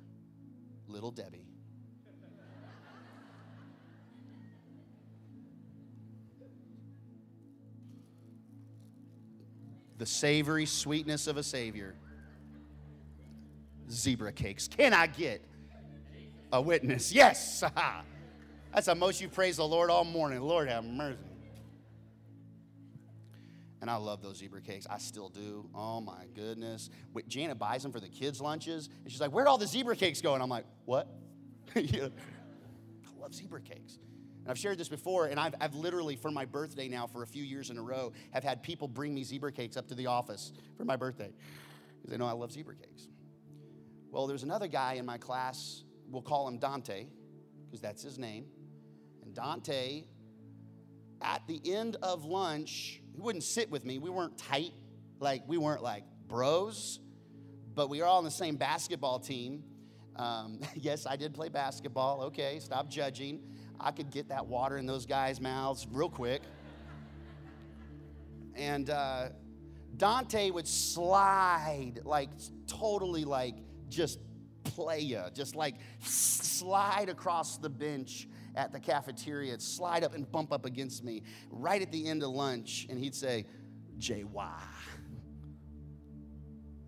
little 0.88 1.12
Debbie. 1.12 1.48
the 10.04 10.08
savory 10.08 10.66
sweetness 10.66 11.28
of 11.28 11.38
a 11.38 11.44
Savior. 11.44 11.96
Zebra 13.90 14.34
cakes. 14.34 14.68
Can 14.68 14.94
I 14.94 15.08
get 15.08 15.42
a 16.54 16.62
witness? 16.62 17.12
Yes. 17.24 17.64
That's 18.74 18.88
how 18.88 18.94
most 18.96 19.22
you 19.22 19.30
praise 19.30 19.58
the 19.58 19.68
Lord 19.68 19.90
all 19.90 20.04
morning. 20.04 20.42
Lord 20.42 20.68
have 20.68 20.84
mercy. 20.84 21.20
And 23.82 23.90
I 23.90 23.98
love 23.98 24.22
those 24.22 24.38
zebra 24.38 24.62
cakes. 24.62 24.88
I 24.90 24.98
still 24.98 25.30
do. 25.30 25.70
Oh 25.76 26.00
my 26.00 26.26
goodness. 26.34 26.90
Wait, 27.14 27.28
Janet 27.28 27.60
buys 27.60 27.84
them 27.84 27.92
for 27.92 28.00
the 28.00 28.08
kids' 28.08 28.40
lunches. 28.40 28.90
And 29.04 29.12
she's 29.12 29.20
like, 29.20 29.32
Where'd 29.32 29.48
all 29.48 29.58
the 29.58 29.68
zebra 29.68 29.96
cakes 29.96 30.22
go? 30.22 30.34
And 30.34 30.42
I'm 30.42 30.50
like, 30.50 30.66
What? 30.86 31.08
yeah. 31.76 32.08
I 33.06 33.22
love 33.22 33.36
zebra 33.36 33.62
cakes. 33.62 34.00
And 34.44 34.50
I've 34.50 34.58
shared 34.58 34.78
this 34.78 34.90
before, 34.90 35.28
and 35.28 35.40
I've, 35.40 35.56
I've 35.62 35.76
literally, 35.76 36.16
for 36.16 36.32
my 36.32 36.46
birthday 36.46 36.90
now, 36.90 37.08
for 37.08 37.24
a 37.24 37.28
few 37.28 37.44
years 37.44 37.70
in 37.70 37.78
a 37.78 37.82
row, 37.82 38.12
have 38.32 38.44
had 38.44 38.62
people 38.64 38.88
bring 38.88 39.14
me 39.14 39.24
zebra 39.24 39.52
cakes 39.52 39.78
up 39.78 39.88
to 39.90 39.96
the 39.96 40.08
office 40.08 40.52
for 40.78 40.84
my 40.84 40.96
birthday 40.96 41.32
because 41.98 42.12
they 42.12 42.18
know 42.18 42.26
I 42.26 42.34
love 42.34 42.52
zebra 42.52 42.76
cakes. 42.76 43.08
Well, 44.12 44.28
there's 44.28 44.44
another 44.44 44.68
guy 44.68 44.94
in 44.94 45.06
my 45.06 45.18
class, 45.18 45.84
we'll 46.14 46.22
call 46.22 46.48
him 46.48 46.60
Dante, 46.60 47.08
because 47.66 47.82
that's 47.82 48.04
his 48.04 48.18
name. 48.18 48.46
And 49.24 49.34
Dante, 49.34 50.04
at 51.22 51.46
the 51.48 51.60
end 51.66 51.98
of 52.02 52.24
lunch, 52.24 53.02
he 53.14 53.20
wouldn't 53.20 53.44
sit 53.44 53.70
with 53.70 53.84
me. 53.84 53.98
We 53.98 54.10
weren't 54.10 54.38
tight. 54.38 54.74
Like, 55.20 55.44
we 55.48 55.58
weren't 55.58 55.82
like 55.82 56.04
bros, 56.28 57.00
but 57.74 57.90
we 57.90 58.00
were 58.00 58.06
all 58.06 58.20
on 58.20 58.24
the 58.24 58.32
same 58.32 58.56
basketball 58.56 59.20
team. 59.20 59.64
Um, 60.16 60.60
yes, 60.76 61.06
I 61.08 61.16
did 61.16 61.34
play 61.34 61.50
basketball. 61.50 62.24
Okay, 62.24 62.60
stop 62.60 62.90
judging. 62.90 63.42
I 63.80 63.92
could 63.92 64.12
get 64.12 64.30
that 64.30 64.46
water 64.46 64.78
in 64.78 64.86
those 64.86 65.06
guys' 65.06 65.42
mouths 65.42 65.88
real 65.92 66.10
quick. 66.10 66.44
And 68.56 68.90
uh, 68.92 69.30
Dante 69.98 70.52
would 70.52 70.68
slide, 70.68 72.02
like 72.04 72.30
totally 72.68 73.26
like 73.26 73.56
just 73.90 74.20
playa, 74.64 75.30
just 75.34 75.56
like 75.56 75.76
slide 76.00 77.10
across 77.10 77.58
the 77.58 77.70
bench 77.70 78.28
at 78.56 78.72
the 78.72 78.80
cafeteria, 78.80 79.60
slide 79.60 80.04
up 80.04 80.14
and 80.14 80.32
bump 80.32 80.52
up 80.52 80.66
against 80.66 81.04
me 81.04 81.24
right 81.50 81.82
at 81.82 81.92
the 81.92 82.08
end 82.08 82.24
of 82.24 82.30
lunch, 82.30 82.88
and 82.90 83.00
he'd 83.00 83.16
say, 83.16 83.46
JY, 83.98 84.52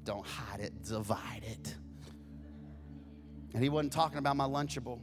don't 0.03 0.25
hide 0.25 0.59
it, 0.59 0.83
divide 0.83 1.43
it. 1.43 1.75
And 3.53 3.63
he 3.63 3.69
wasn't 3.69 3.93
talking 3.93 4.17
about 4.17 4.35
my 4.35 4.45
Lunchable, 4.45 4.99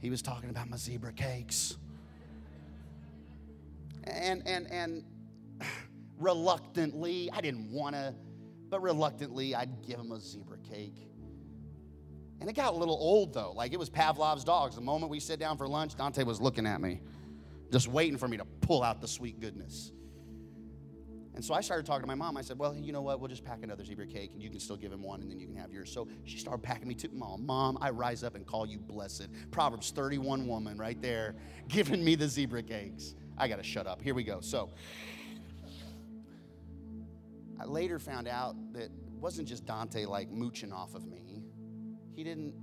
he 0.00 0.10
was 0.10 0.22
talking 0.22 0.50
about 0.50 0.68
my 0.68 0.76
zebra 0.76 1.12
cakes. 1.12 1.76
And, 4.04 4.46
and, 4.46 4.70
and 4.70 5.04
reluctantly, 6.18 7.30
I 7.32 7.40
didn't 7.40 7.72
want 7.72 7.94
to, 7.94 8.14
but 8.68 8.82
reluctantly, 8.82 9.54
I'd 9.54 9.82
give 9.86 9.98
him 9.98 10.12
a 10.12 10.20
zebra 10.20 10.58
cake. 10.58 11.08
And 12.40 12.50
it 12.50 12.54
got 12.54 12.74
a 12.74 12.76
little 12.76 12.96
old 12.96 13.32
though. 13.32 13.52
Like 13.52 13.72
it 13.72 13.78
was 13.78 13.88
Pavlov's 13.88 14.44
dogs. 14.44 14.74
The 14.74 14.80
moment 14.80 15.10
we 15.10 15.20
sit 15.20 15.38
down 15.38 15.56
for 15.56 15.68
lunch, 15.68 15.96
Dante 15.96 16.24
was 16.24 16.40
looking 16.40 16.66
at 16.66 16.80
me, 16.80 17.00
just 17.72 17.88
waiting 17.88 18.18
for 18.18 18.28
me 18.28 18.36
to 18.36 18.44
pull 18.44 18.82
out 18.82 19.00
the 19.00 19.08
sweet 19.08 19.40
goodness. 19.40 19.92
And 21.34 21.44
so 21.44 21.52
I 21.52 21.62
started 21.62 21.84
talking 21.84 22.02
to 22.02 22.06
my 22.06 22.14
mom. 22.14 22.36
I 22.36 22.42
said, 22.42 22.58
Well, 22.58 22.76
you 22.76 22.92
know 22.92 23.02
what? 23.02 23.18
We'll 23.18 23.28
just 23.28 23.44
pack 23.44 23.62
another 23.62 23.84
zebra 23.84 24.06
cake 24.06 24.30
and 24.32 24.42
you 24.42 24.50
can 24.50 24.60
still 24.60 24.76
give 24.76 24.92
him 24.92 25.02
one 25.02 25.20
and 25.20 25.30
then 25.30 25.40
you 25.40 25.46
can 25.46 25.56
have 25.56 25.72
yours. 25.72 25.92
So 25.92 26.06
she 26.24 26.38
started 26.38 26.62
packing 26.62 26.86
me 26.86 26.94
two. 26.94 27.10
Mom, 27.12 27.44
Mom, 27.44 27.76
I 27.80 27.90
rise 27.90 28.22
up 28.22 28.36
and 28.36 28.46
call 28.46 28.66
you 28.66 28.78
blessed. 28.78 29.28
Proverbs 29.50 29.90
31 29.90 30.46
woman 30.46 30.78
right 30.78 31.00
there 31.02 31.34
giving 31.68 32.04
me 32.04 32.14
the 32.14 32.28
zebra 32.28 32.62
cakes. 32.62 33.14
I 33.36 33.48
got 33.48 33.56
to 33.56 33.64
shut 33.64 33.86
up. 33.88 34.00
Here 34.00 34.14
we 34.14 34.22
go. 34.22 34.40
So 34.40 34.70
I 37.60 37.64
later 37.64 37.98
found 37.98 38.28
out 38.28 38.54
that 38.74 38.84
it 38.84 38.92
wasn't 39.18 39.48
just 39.48 39.66
Dante 39.66 40.04
like 40.04 40.30
mooching 40.30 40.72
off 40.72 40.94
of 40.94 41.04
me. 41.04 41.23
He 42.14 42.24
didn't 42.24 42.54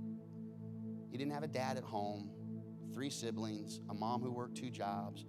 he 1.10 1.18
didn't 1.18 1.34
have 1.34 1.42
a 1.42 1.48
dad 1.48 1.76
at 1.76 1.84
home, 1.84 2.30
three 2.94 3.10
siblings, 3.10 3.80
a 3.90 3.94
mom 3.94 4.22
who 4.22 4.32
worked 4.32 4.56
two 4.56 4.70
jobs, 4.70 5.26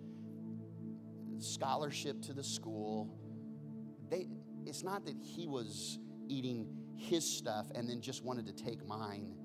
scholarship 1.40 2.22
to 2.24 2.34
the 2.34 2.44
school. 2.44 3.18
They 4.10 4.28
it's 4.66 4.84
not 4.84 5.06
that 5.06 5.16
he 5.20 5.48
was 5.48 6.00
eating 6.28 6.68
his 6.96 7.26
stuff 7.30 7.68
and 7.76 7.90
then 7.90 8.02
just 8.02 8.24
wanted 8.24 8.46
to 8.48 8.54
take 8.54 8.86
mine. 8.88 9.36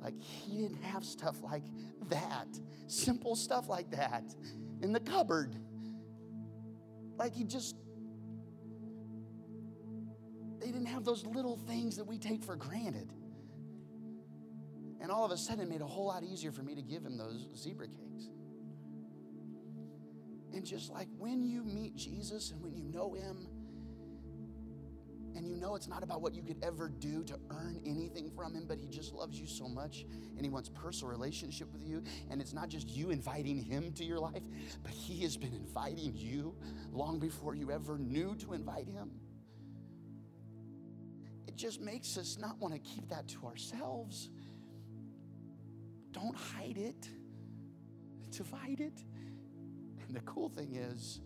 Like 0.00 0.20
he 0.20 0.62
didn't 0.62 0.82
have 0.82 1.04
stuff 1.04 1.36
like 1.42 1.64
that. 2.08 2.48
Simple 2.88 3.36
stuff 3.36 3.68
like 3.68 3.90
that 3.92 4.24
in 4.82 4.92
the 4.92 5.00
cupboard. 5.00 5.54
Like 7.16 7.34
he 7.34 7.44
just 7.44 7.76
they 10.58 10.66
didn't 10.66 10.86
have 10.86 11.04
those 11.04 11.24
little 11.26 11.56
things 11.56 11.96
that 11.96 12.04
we 12.04 12.18
take 12.18 12.42
for 12.42 12.56
granted. 12.56 13.12
And 15.12 15.18
all 15.18 15.26
of 15.26 15.30
a 15.30 15.36
sudden, 15.36 15.64
it 15.64 15.68
made 15.68 15.82
a 15.82 15.86
whole 15.86 16.06
lot 16.06 16.22
easier 16.22 16.50
for 16.50 16.62
me 16.62 16.74
to 16.74 16.80
give 16.80 17.04
him 17.04 17.18
those 17.18 17.46
zebra 17.54 17.86
cakes. 17.86 18.30
And 20.54 20.64
just 20.64 20.90
like 20.90 21.06
when 21.18 21.42
you 21.42 21.62
meet 21.64 21.94
Jesus 21.96 22.50
and 22.50 22.62
when 22.62 22.74
you 22.74 22.82
know 22.84 23.12
him, 23.12 23.46
and 25.36 25.46
you 25.46 25.54
know 25.54 25.74
it's 25.74 25.86
not 25.86 26.02
about 26.02 26.22
what 26.22 26.32
you 26.34 26.42
could 26.42 26.56
ever 26.64 26.88
do 26.88 27.22
to 27.24 27.38
earn 27.50 27.78
anything 27.84 28.30
from 28.34 28.54
him, 28.54 28.64
but 28.66 28.78
he 28.78 28.86
just 28.88 29.12
loves 29.12 29.38
you 29.38 29.46
so 29.46 29.68
much 29.68 30.06
and 30.34 30.40
he 30.40 30.48
wants 30.48 30.70
personal 30.70 31.12
relationship 31.12 31.70
with 31.74 31.86
you. 31.86 32.02
And 32.30 32.40
it's 32.40 32.54
not 32.54 32.70
just 32.70 32.88
you 32.88 33.10
inviting 33.10 33.58
him 33.58 33.92
to 33.96 34.04
your 34.04 34.18
life, 34.18 34.42
but 34.82 34.92
he 34.92 35.22
has 35.24 35.36
been 35.36 35.52
inviting 35.52 36.14
you 36.16 36.56
long 36.90 37.18
before 37.18 37.54
you 37.54 37.70
ever 37.70 37.98
knew 37.98 38.34
to 38.36 38.54
invite 38.54 38.88
him. 38.88 39.10
It 41.46 41.54
just 41.54 41.82
makes 41.82 42.16
us 42.16 42.38
not 42.40 42.58
want 42.60 42.72
to 42.72 42.80
keep 42.80 43.10
that 43.10 43.28
to 43.28 43.46
ourselves. 43.46 44.30
Don't 46.22 46.36
hide 46.36 46.78
it, 46.78 47.08
divide 48.30 48.78
it. 48.78 49.02
And 50.06 50.14
the 50.14 50.20
cool 50.20 50.48
thing 50.48 50.76
is, 50.76 51.20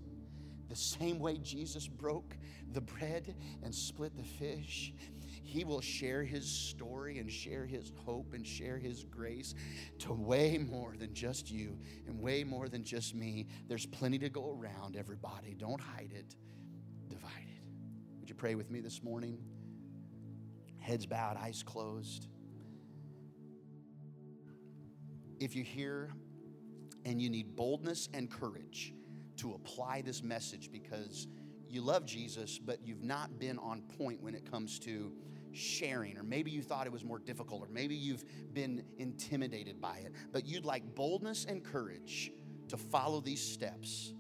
the 0.71 0.77
same 0.77 1.19
way 1.19 1.37
Jesus 1.37 1.87
broke 1.87 2.35
the 2.73 2.81
bread 2.81 3.35
and 3.63 3.75
split 3.75 4.17
the 4.17 4.25
fish, 4.25 4.95
he 5.43 5.65
will 5.65 5.83
share 5.83 6.25
his 6.25 6.49
story 6.49 7.19
and 7.19 7.31
share 7.31 7.67
his 7.67 7.93
hope 8.07 8.33
and 8.33 8.47
share 8.47 8.79
his 8.79 9.05
grace 9.05 9.55
to 9.99 10.15
way 10.15 10.57
more 10.57 10.95
than 10.99 11.13
just 11.13 11.51
you 11.51 11.79
and 12.07 12.19
way 12.19 12.43
more 12.43 12.69
than 12.69 12.83
just 12.83 13.15
me. 13.15 13.47
There's 13.69 13.87
plenty 13.87 14.19
to 14.21 14.31
go 14.31 14.59
around, 14.59 14.97
everybody. 14.97 15.55
Don't 15.55 15.81
hide 15.81 16.13
it, 16.15 16.35
divide 17.09 17.49
it. 17.49 17.63
Would 18.21 18.31
you 18.31 18.35
pray 18.35 18.55
with 18.55 18.71
me 18.71 18.81
this 18.81 19.03
morning? 19.03 19.39
Heads 20.79 21.05
bowed, 21.05 21.37
eyes 21.37 21.63
closed. 21.63 22.29
If 25.39 25.55
you're 25.55 25.65
here 25.65 26.11
and 27.05 27.21
you 27.21 27.31
need 27.31 27.57
boldness 27.57 28.09
and 28.15 28.31
courage 28.31 28.95
to 29.37 29.55
apply 29.55 30.03
this 30.03 30.23
message 30.23 30.71
because 30.73 31.29
you 31.69 31.83
love 31.83 32.07
Jesus, 32.07 32.59
but 32.59 32.79
you've 32.85 33.03
not 33.03 33.39
been 33.39 33.59
on 33.59 33.83
point 33.99 34.23
when 34.23 34.35
it 34.35 34.51
comes 34.51 34.79
to 34.81 35.13
sharing, 35.53 36.17
or 36.17 36.23
maybe 36.23 36.51
you 36.51 36.63
thought 36.63 36.87
it 36.87 36.93
was 36.93 37.05
more 37.05 37.19
difficult, 37.19 37.63
or 37.63 37.69
maybe 37.69 37.95
you've 37.95 38.25
been 38.53 38.85
intimidated 38.99 39.81
by 39.81 39.99
it, 39.99 40.13
but 40.33 40.47
you'd 40.47 40.65
like 40.65 40.95
boldness 40.95 41.45
and 41.45 41.65
courage 41.65 42.31
to 42.69 42.77
follow 42.77 43.21
these 43.21 43.43
steps 43.43 44.13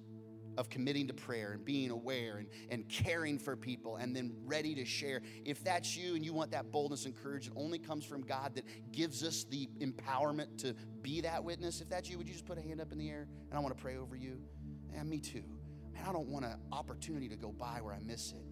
of 0.56 0.68
committing 0.70 1.06
to 1.08 1.14
prayer 1.14 1.52
and 1.52 1.64
being 1.64 1.90
aware 1.90 2.38
and, 2.38 2.48
and 2.70 2.88
caring 2.88 3.38
for 3.38 3.56
people 3.56 3.96
and 3.96 4.14
then 4.14 4.34
ready 4.44 4.74
to 4.74 4.84
share. 4.84 5.22
If 5.44 5.62
that's 5.62 5.96
you 5.96 6.14
and 6.14 6.24
you 6.24 6.32
want 6.32 6.50
that 6.52 6.70
boldness 6.72 7.04
and 7.06 7.14
courage, 7.14 7.48
it 7.48 7.52
only 7.56 7.78
comes 7.78 8.04
from 8.04 8.22
God 8.22 8.54
that 8.54 8.64
gives 8.92 9.22
us 9.22 9.44
the 9.44 9.68
empowerment 9.80 10.58
to 10.58 10.74
be 11.02 11.20
that 11.22 11.42
witness. 11.42 11.80
If 11.80 11.88
that's 11.88 12.08
you, 12.08 12.18
would 12.18 12.28
you 12.28 12.34
just 12.34 12.46
put 12.46 12.58
a 12.58 12.62
hand 12.62 12.80
up 12.80 12.92
in 12.92 12.98
the 12.98 13.10
air 13.10 13.28
and 13.50 13.58
I 13.58 13.60
want 13.60 13.76
to 13.76 13.82
pray 13.82 13.96
over 13.96 14.16
you? 14.16 14.40
And 14.94 15.08
me 15.08 15.18
too. 15.18 15.44
Man, 15.92 16.04
I 16.08 16.12
don't 16.12 16.28
want 16.28 16.44
an 16.44 16.58
opportunity 16.72 17.28
to 17.28 17.36
go 17.36 17.52
by 17.52 17.80
where 17.80 17.94
I 17.94 18.00
miss 18.00 18.32
it. 18.32 18.44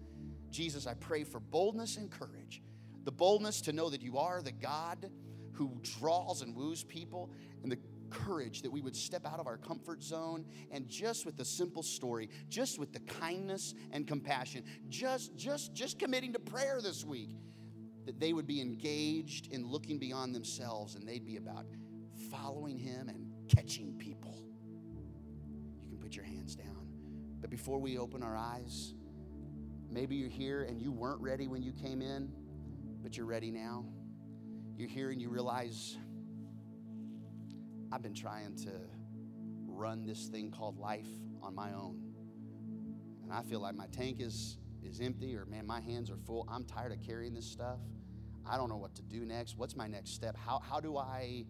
Jesus, 0.49 0.87
I 0.87 0.93
pray 0.93 1.23
for 1.23 1.39
boldness 1.39 1.97
and 1.97 2.11
courage. 2.11 2.61
The 3.03 3.11
boldness 3.11 3.61
to 3.61 3.73
know 3.73 3.89
that 3.89 4.01
you 4.01 4.17
are 4.17 4.41
the 4.41 4.51
God 4.51 5.09
who 5.55 5.71
draws 5.99 6.41
and 6.41 6.55
woos 6.55 6.83
people, 6.83 7.31
and 7.63 7.71
the 7.71 7.79
courage 8.15 8.61
that 8.61 8.71
we 8.71 8.81
would 8.81 8.95
step 8.95 9.25
out 9.25 9.39
of 9.39 9.47
our 9.47 9.57
comfort 9.57 10.01
zone 10.01 10.45
and 10.71 10.87
just 10.87 11.25
with 11.25 11.35
the 11.37 11.45
simple 11.45 11.83
story, 11.83 12.29
just 12.49 12.79
with 12.79 12.93
the 12.93 12.99
kindness 13.01 13.73
and 13.91 14.07
compassion, 14.07 14.63
just 14.89 15.35
just 15.35 15.73
just 15.73 15.99
committing 15.99 16.33
to 16.33 16.39
prayer 16.39 16.79
this 16.81 17.03
week, 17.03 17.37
that 18.05 18.19
they 18.19 18.33
would 18.33 18.47
be 18.47 18.61
engaged 18.61 19.51
in 19.51 19.67
looking 19.67 19.99
beyond 19.99 20.33
themselves 20.33 20.95
and 20.95 21.07
they'd 21.07 21.25
be 21.25 21.37
about 21.37 21.65
following 22.31 22.77
him 22.77 23.09
and 23.09 23.31
catching 23.49 23.93
people. 23.97 24.41
You 25.81 25.89
can 25.89 25.97
put 25.99 26.15
your 26.15 26.25
hands 26.25 26.55
down. 26.55 26.87
But 27.41 27.49
before 27.49 27.79
we 27.79 27.97
open 27.97 28.23
our 28.23 28.35
eyes, 28.35 28.93
maybe 29.89 30.15
you're 30.15 30.29
here 30.29 30.63
and 30.63 30.81
you 30.81 30.91
weren't 30.91 31.21
ready 31.21 31.47
when 31.47 31.61
you 31.61 31.71
came 31.71 32.01
in, 32.01 32.31
but 33.03 33.17
you're 33.17 33.25
ready 33.25 33.51
now. 33.51 33.85
You're 34.77 34.89
here 34.89 35.11
and 35.11 35.21
you 35.21 35.29
realize 35.29 35.97
I've 37.91 38.01
been 38.01 38.13
trying 38.13 38.55
to 38.57 38.71
run 39.67 40.05
this 40.05 40.27
thing 40.27 40.51
called 40.51 40.77
life 40.77 41.07
on 41.41 41.55
my 41.55 41.71
own. 41.73 42.01
And 43.23 43.31
I 43.31 43.41
feel 43.43 43.59
like 43.59 43.75
my 43.75 43.87
tank 43.87 44.21
is 44.21 44.57
is 44.83 45.01
empty 45.01 45.35
or 45.35 45.45
man, 45.45 45.65
my 45.65 45.81
hands 45.81 46.11
are 46.11 46.17
full. 46.17 46.47
I'm 46.49 46.63
tired 46.63 46.91
of 46.91 47.01
carrying 47.01 47.33
this 47.33 47.45
stuff. 47.45 47.79
I 48.47 48.57
don't 48.57 48.69
know 48.69 48.77
what 48.77 48.95
to 48.95 49.01
do 49.01 49.25
next. 49.25 49.57
What's 49.57 49.75
my 49.75 49.87
next 49.87 50.11
step? 50.11 50.37
How 50.37 50.59
how 50.59 50.79
do 50.79 50.97
I 50.97 51.45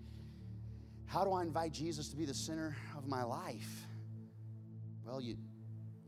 how 1.06 1.24
do 1.24 1.34
I 1.34 1.42
invite 1.42 1.74
Jesus 1.74 2.10
to 2.10 2.16
be 2.16 2.26
the 2.26 2.34
center 2.34 2.76
of 2.98 3.08
my 3.08 3.24
life? 3.24 3.86
Well, 5.06 5.22
you 5.22 5.38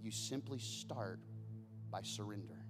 you 0.01 0.11
simply 0.11 0.59
start 0.59 1.19
by 1.91 2.01
surrender. 2.01 2.65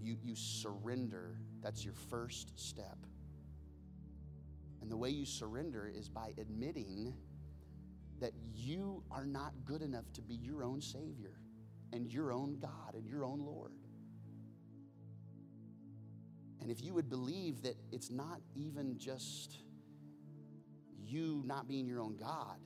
You 0.00 0.16
you 0.22 0.34
surrender. 0.34 1.36
That's 1.62 1.84
your 1.84 1.94
first 2.08 2.58
step. 2.58 2.98
And 4.80 4.90
the 4.90 4.96
way 4.96 5.10
you 5.10 5.26
surrender 5.26 5.90
is 5.92 6.08
by 6.08 6.32
admitting 6.38 7.14
that 8.20 8.32
you 8.54 9.02
are 9.10 9.26
not 9.26 9.52
good 9.64 9.82
enough 9.82 10.12
to 10.14 10.22
be 10.22 10.34
your 10.34 10.62
own 10.62 10.80
Savior 10.80 11.40
and 11.92 12.12
your 12.12 12.32
own 12.32 12.58
God 12.58 12.94
and 12.94 13.08
your 13.08 13.24
own 13.24 13.40
Lord. 13.40 13.72
And 16.60 16.70
if 16.70 16.82
you 16.82 16.94
would 16.94 17.08
believe 17.08 17.62
that 17.62 17.76
it's 17.90 18.10
not 18.10 18.40
even 18.54 18.98
just 18.98 19.58
you 20.98 21.42
not 21.46 21.66
being 21.66 21.86
your 21.86 22.00
own 22.00 22.16
God, 22.16 22.58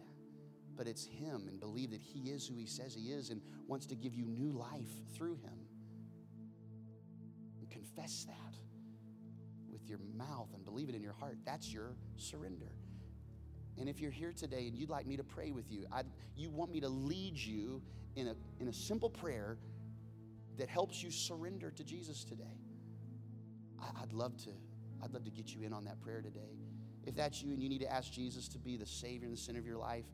but 0.76 0.88
it's 0.88 1.06
Him, 1.06 1.46
and 1.48 1.60
believe 1.60 1.92
that 1.92 2.02
He 2.02 2.30
is 2.30 2.46
who 2.46 2.56
He 2.56 2.66
says 2.66 2.94
He 2.94 3.12
is 3.12 3.30
and 3.30 3.40
wants 3.68 3.86
to 3.86 3.94
give 3.94 4.12
you 4.14 4.26
new 4.26 4.50
life 4.50 4.90
through 5.16 5.36
Him, 5.36 5.66
confess 7.70 8.24
that 8.24 8.43
with 9.84 9.90
your 9.90 10.00
mouth 10.16 10.48
and 10.54 10.64
believe 10.64 10.88
it 10.88 10.94
in 10.94 11.02
your 11.02 11.12
heart, 11.12 11.36
that's 11.44 11.72
your 11.72 11.94
surrender. 12.16 12.72
And 13.78 13.88
if 13.88 14.00
you're 14.00 14.10
here 14.10 14.32
today 14.32 14.68
and 14.68 14.76
you'd 14.76 14.90
like 14.90 15.06
me 15.06 15.16
to 15.16 15.24
pray 15.24 15.50
with 15.50 15.70
you, 15.70 15.86
I'd, 15.92 16.06
you 16.36 16.50
want 16.50 16.72
me 16.72 16.80
to 16.80 16.88
lead 16.88 17.36
you 17.36 17.82
in 18.16 18.28
a, 18.28 18.34
in 18.60 18.68
a 18.68 18.72
simple 18.72 19.10
prayer 19.10 19.58
that 20.58 20.68
helps 20.68 21.02
you 21.02 21.10
surrender 21.10 21.70
to 21.72 21.84
Jesus 21.84 22.24
today, 22.24 22.44
I, 23.80 24.02
I'd 24.02 24.12
love 24.12 24.36
to. 24.44 24.50
I'd 25.02 25.12
love 25.12 25.24
to 25.24 25.30
get 25.30 25.54
you 25.54 25.62
in 25.62 25.72
on 25.72 25.84
that 25.84 26.00
prayer 26.00 26.22
today. 26.22 26.56
If 27.04 27.14
that's 27.14 27.42
you 27.42 27.52
and 27.52 27.62
you 27.62 27.68
need 27.68 27.80
to 27.80 27.92
ask 27.92 28.10
Jesus 28.12 28.48
to 28.48 28.58
be 28.58 28.76
the 28.76 28.86
Savior 28.86 29.26
and 29.26 29.36
the 29.36 29.40
center 29.40 29.58
of 29.58 29.66
your 29.66 29.76
life, 29.76 30.06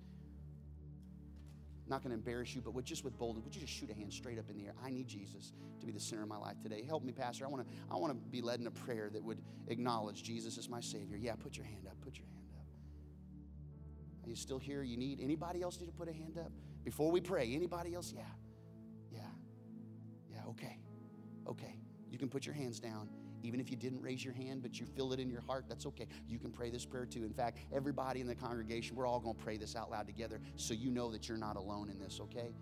not 1.91 2.03
going 2.03 2.11
to 2.11 2.16
embarrass 2.16 2.55
you, 2.55 2.61
but 2.61 2.72
with 2.72 2.84
just 2.84 3.05
with 3.05 3.18
boldness, 3.18 3.45
would 3.45 3.55
you 3.55 3.61
just 3.61 3.72
shoot 3.72 3.91
a 3.91 3.95
hand 3.95 4.12
straight 4.12 4.38
up 4.38 4.49
in 4.49 4.57
the 4.57 4.66
air? 4.66 4.74
I 4.82 4.91
need 4.91 5.07
Jesus 5.07 5.53
to 5.80 5.86
be 5.86 5.93
the 5.93 6.01
center 6.01 6.22
of 6.22 6.28
my 6.28 6.36
life 6.36 6.61
today. 6.62 6.84
Help 6.86 7.05
me, 7.05 7.12
Pastor. 7.12 7.45
I 7.45 7.49
want 7.49 7.68
to 7.68 7.74
I 7.91 7.97
want 7.97 8.12
to 8.12 8.18
be 8.30 8.41
led 8.41 8.61
in 8.61 8.66
a 8.66 8.70
prayer 8.70 9.11
that 9.12 9.22
would 9.22 9.43
acknowledge 9.68 10.22
Jesus 10.22 10.57
as 10.57 10.68
my 10.68 10.80
Savior. 10.80 11.16
Yeah, 11.16 11.34
put 11.34 11.57
your 11.57 11.66
hand 11.66 11.86
up. 11.86 12.01
Put 12.01 12.16
your 12.16 12.26
hand 12.26 12.49
up. 12.57 12.66
Are 14.24 14.30
you 14.30 14.36
still 14.36 14.59
here? 14.59 14.82
You 14.82 14.97
need 14.97 15.20
anybody 15.20 15.62
else 15.62 15.80
need 15.80 15.86
to 15.86 15.93
put 15.93 16.09
a 16.09 16.12
hand 16.12 16.38
up 16.38 16.53
before 16.84 17.11
we 17.11 17.20
pray? 17.20 17.53
Anybody 17.55 17.95
else? 17.95 18.12
Yeah, 18.16 18.22
yeah, 19.12 19.20
yeah. 20.32 20.51
Okay, 20.51 20.78
okay. 21.49 21.80
You 22.11 22.18
can 22.18 22.28
put 22.28 22.47
your 22.47 22.55
hands 22.55 22.80
down. 22.80 23.09
Even 23.43 23.61
if 23.61 23.70
you 23.70 23.76
didn't 23.76 24.03
raise 24.03 24.24
your 24.24 24.34
hand, 24.34 24.62
but 24.62 24.78
you 24.78 24.86
feel 24.86 25.12
it 25.12 25.20
in 25.20 25.30
your 25.30 25.41
heart, 25.41 25.64
that's 25.68 25.86
okay. 25.86 26.07
You 26.28 26.38
can 26.38 26.51
pray 26.51 26.70
this 26.70 26.84
prayer 26.84 27.07
too. 27.07 27.24
In 27.24 27.32
fact, 27.32 27.59
everybody 27.72 28.20
in 28.20 28.26
the 28.26 28.34
congregation, 28.34 28.97
we're 28.97 29.07
all 29.07 29.20
going 29.20 29.36
to 29.36 29.43
pray 29.43 29.57
this 29.57 29.76
out 29.76 29.91
loud 29.91 30.07
together 30.07 30.41
so 30.57 30.74
you 30.74 30.91
know 30.91 31.11
that 31.11 31.28
you're 31.28 31.38
not 31.38 31.57
alone 31.57 31.88
in 31.88 31.99
this, 31.99 32.20
okay? 32.20 32.55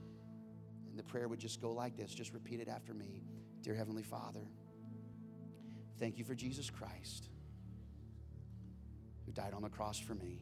And 0.91 0.99
the 0.99 1.03
prayer 1.03 1.29
would 1.29 1.41
just 1.41 1.61
go 1.61 1.73
like 1.73 1.97
this 1.97 2.15
just 2.15 2.33
repeat 2.33 2.61
it 2.61 2.69
after 2.69 2.95
me 2.95 3.23
Dear 3.63 3.75
Heavenly 3.75 4.03
Father, 4.03 4.47
thank 5.99 6.17
you 6.17 6.25
for 6.25 6.35
Jesus 6.35 6.71
Christ 6.71 7.29
who 9.27 9.33
died 9.33 9.53
on 9.53 9.63
the 9.63 9.69
cross 9.69 9.99
for 9.99 10.15
me. 10.15 10.41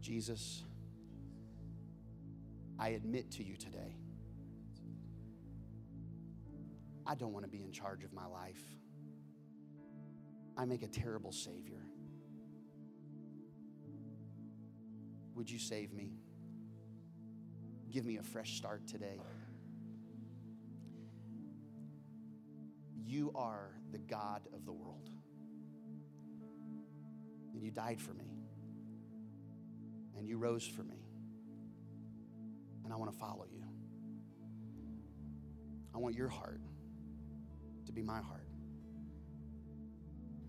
Jesus, 0.00 0.64
I 2.78 2.90
admit 2.90 3.30
to 3.32 3.44
you 3.44 3.56
today 3.56 3.94
I 7.10 7.14
don't 7.14 7.32
want 7.32 7.46
to 7.46 7.50
be 7.50 7.64
in 7.64 7.72
charge 7.72 8.04
of 8.04 8.12
my 8.12 8.26
life. 8.26 8.62
I 10.58 10.66
make 10.66 10.82
a 10.82 10.86
terrible 10.86 11.32
Savior. 11.32 11.80
Would 15.34 15.50
you 15.50 15.58
save 15.58 15.94
me? 15.94 16.18
Give 17.90 18.04
me 18.04 18.18
a 18.18 18.22
fresh 18.22 18.58
start 18.58 18.86
today. 18.86 19.20
You 23.06 23.32
are 23.34 23.70
the 23.90 23.98
God 23.98 24.42
of 24.52 24.66
the 24.66 24.72
world. 24.72 25.08
And 27.54 27.62
you 27.62 27.70
died 27.70 28.02
for 28.02 28.12
me. 28.12 28.30
And 30.18 30.28
you 30.28 30.36
rose 30.36 30.66
for 30.66 30.82
me. 30.82 31.06
And 32.84 32.92
I 32.92 32.96
want 32.96 33.10
to 33.10 33.18
follow 33.18 33.46
you. 33.50 33.64
I 35.94 35.98
want 35.98 36.14
your 36.14 36.28
heart 36.28 36.60
to 37.88 37.92
be 37.92 38.02
my 38.02 38.20
heart. 38.20 38.46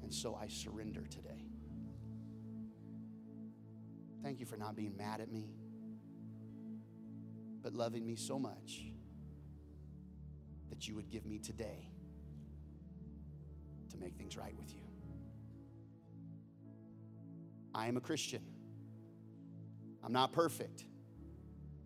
And 0.03 0.13
so 0.13 0.35
I 0.35 0.47
surrender 0.47 1.05
today. 1.09 1.45
Thank 4.21 4.41
you 4.41 4.45
for 4.45 4.57
not 4.57 4.75
being 4.75 4.97
mad 4.97 5.21
at 5.21 5.31
me, 5.31 5.45
but 7.61 7.73
loving 7.73 8.05
me 8.05 8.17
so 8.17 8.37
much 8.37 8.91
that 10.69 10.85
you 10.85 10.95
would 10.95 11.09
give 11.09 11.25
me 11.25 11.39
today 11.39 11.87
to 13.91 13.97
make 13.97 14.15
things 14.15 14.35
right 14.35 14.55
with 14.57 14.73
you. 14.73 14.81
I 17.73 17.87
am 17.87 17.95
a 17.95 18.01
Christian. 18.01 18.41
I'm 20.03 20.11
not 20.11 20.33
perfect, 20.33 20.83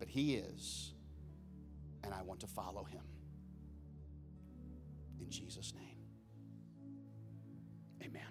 but 0.00 0.08
He 0.08 0.34
is, 0.34 0.94
and 2.02 2.12
I 2.12 2.22
want 2.22 2.40
to 2.40 2.48
follow 2.48 2.82
Him. 2.82 3.02
In 5.20 5.30
Jesus' 5.30 5.72
name. 5.74 5.96
Amen. 8.02 8.22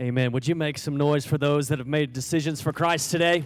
Amen. 0.00 0.32
Would 0.32 0.46
you 0.46 0.54
make 0.54 0.78
some 0.78 0.96
noise 0.96 1.26
for 1.26 1.38
those 1.38 1.68
that 1.68 1.78
have 1.78 1.88
made 1.88 2.12
decisions 2.12 2.60
for 2.60 2.72
Christ 2.72 3.10
today? 3.10 3.44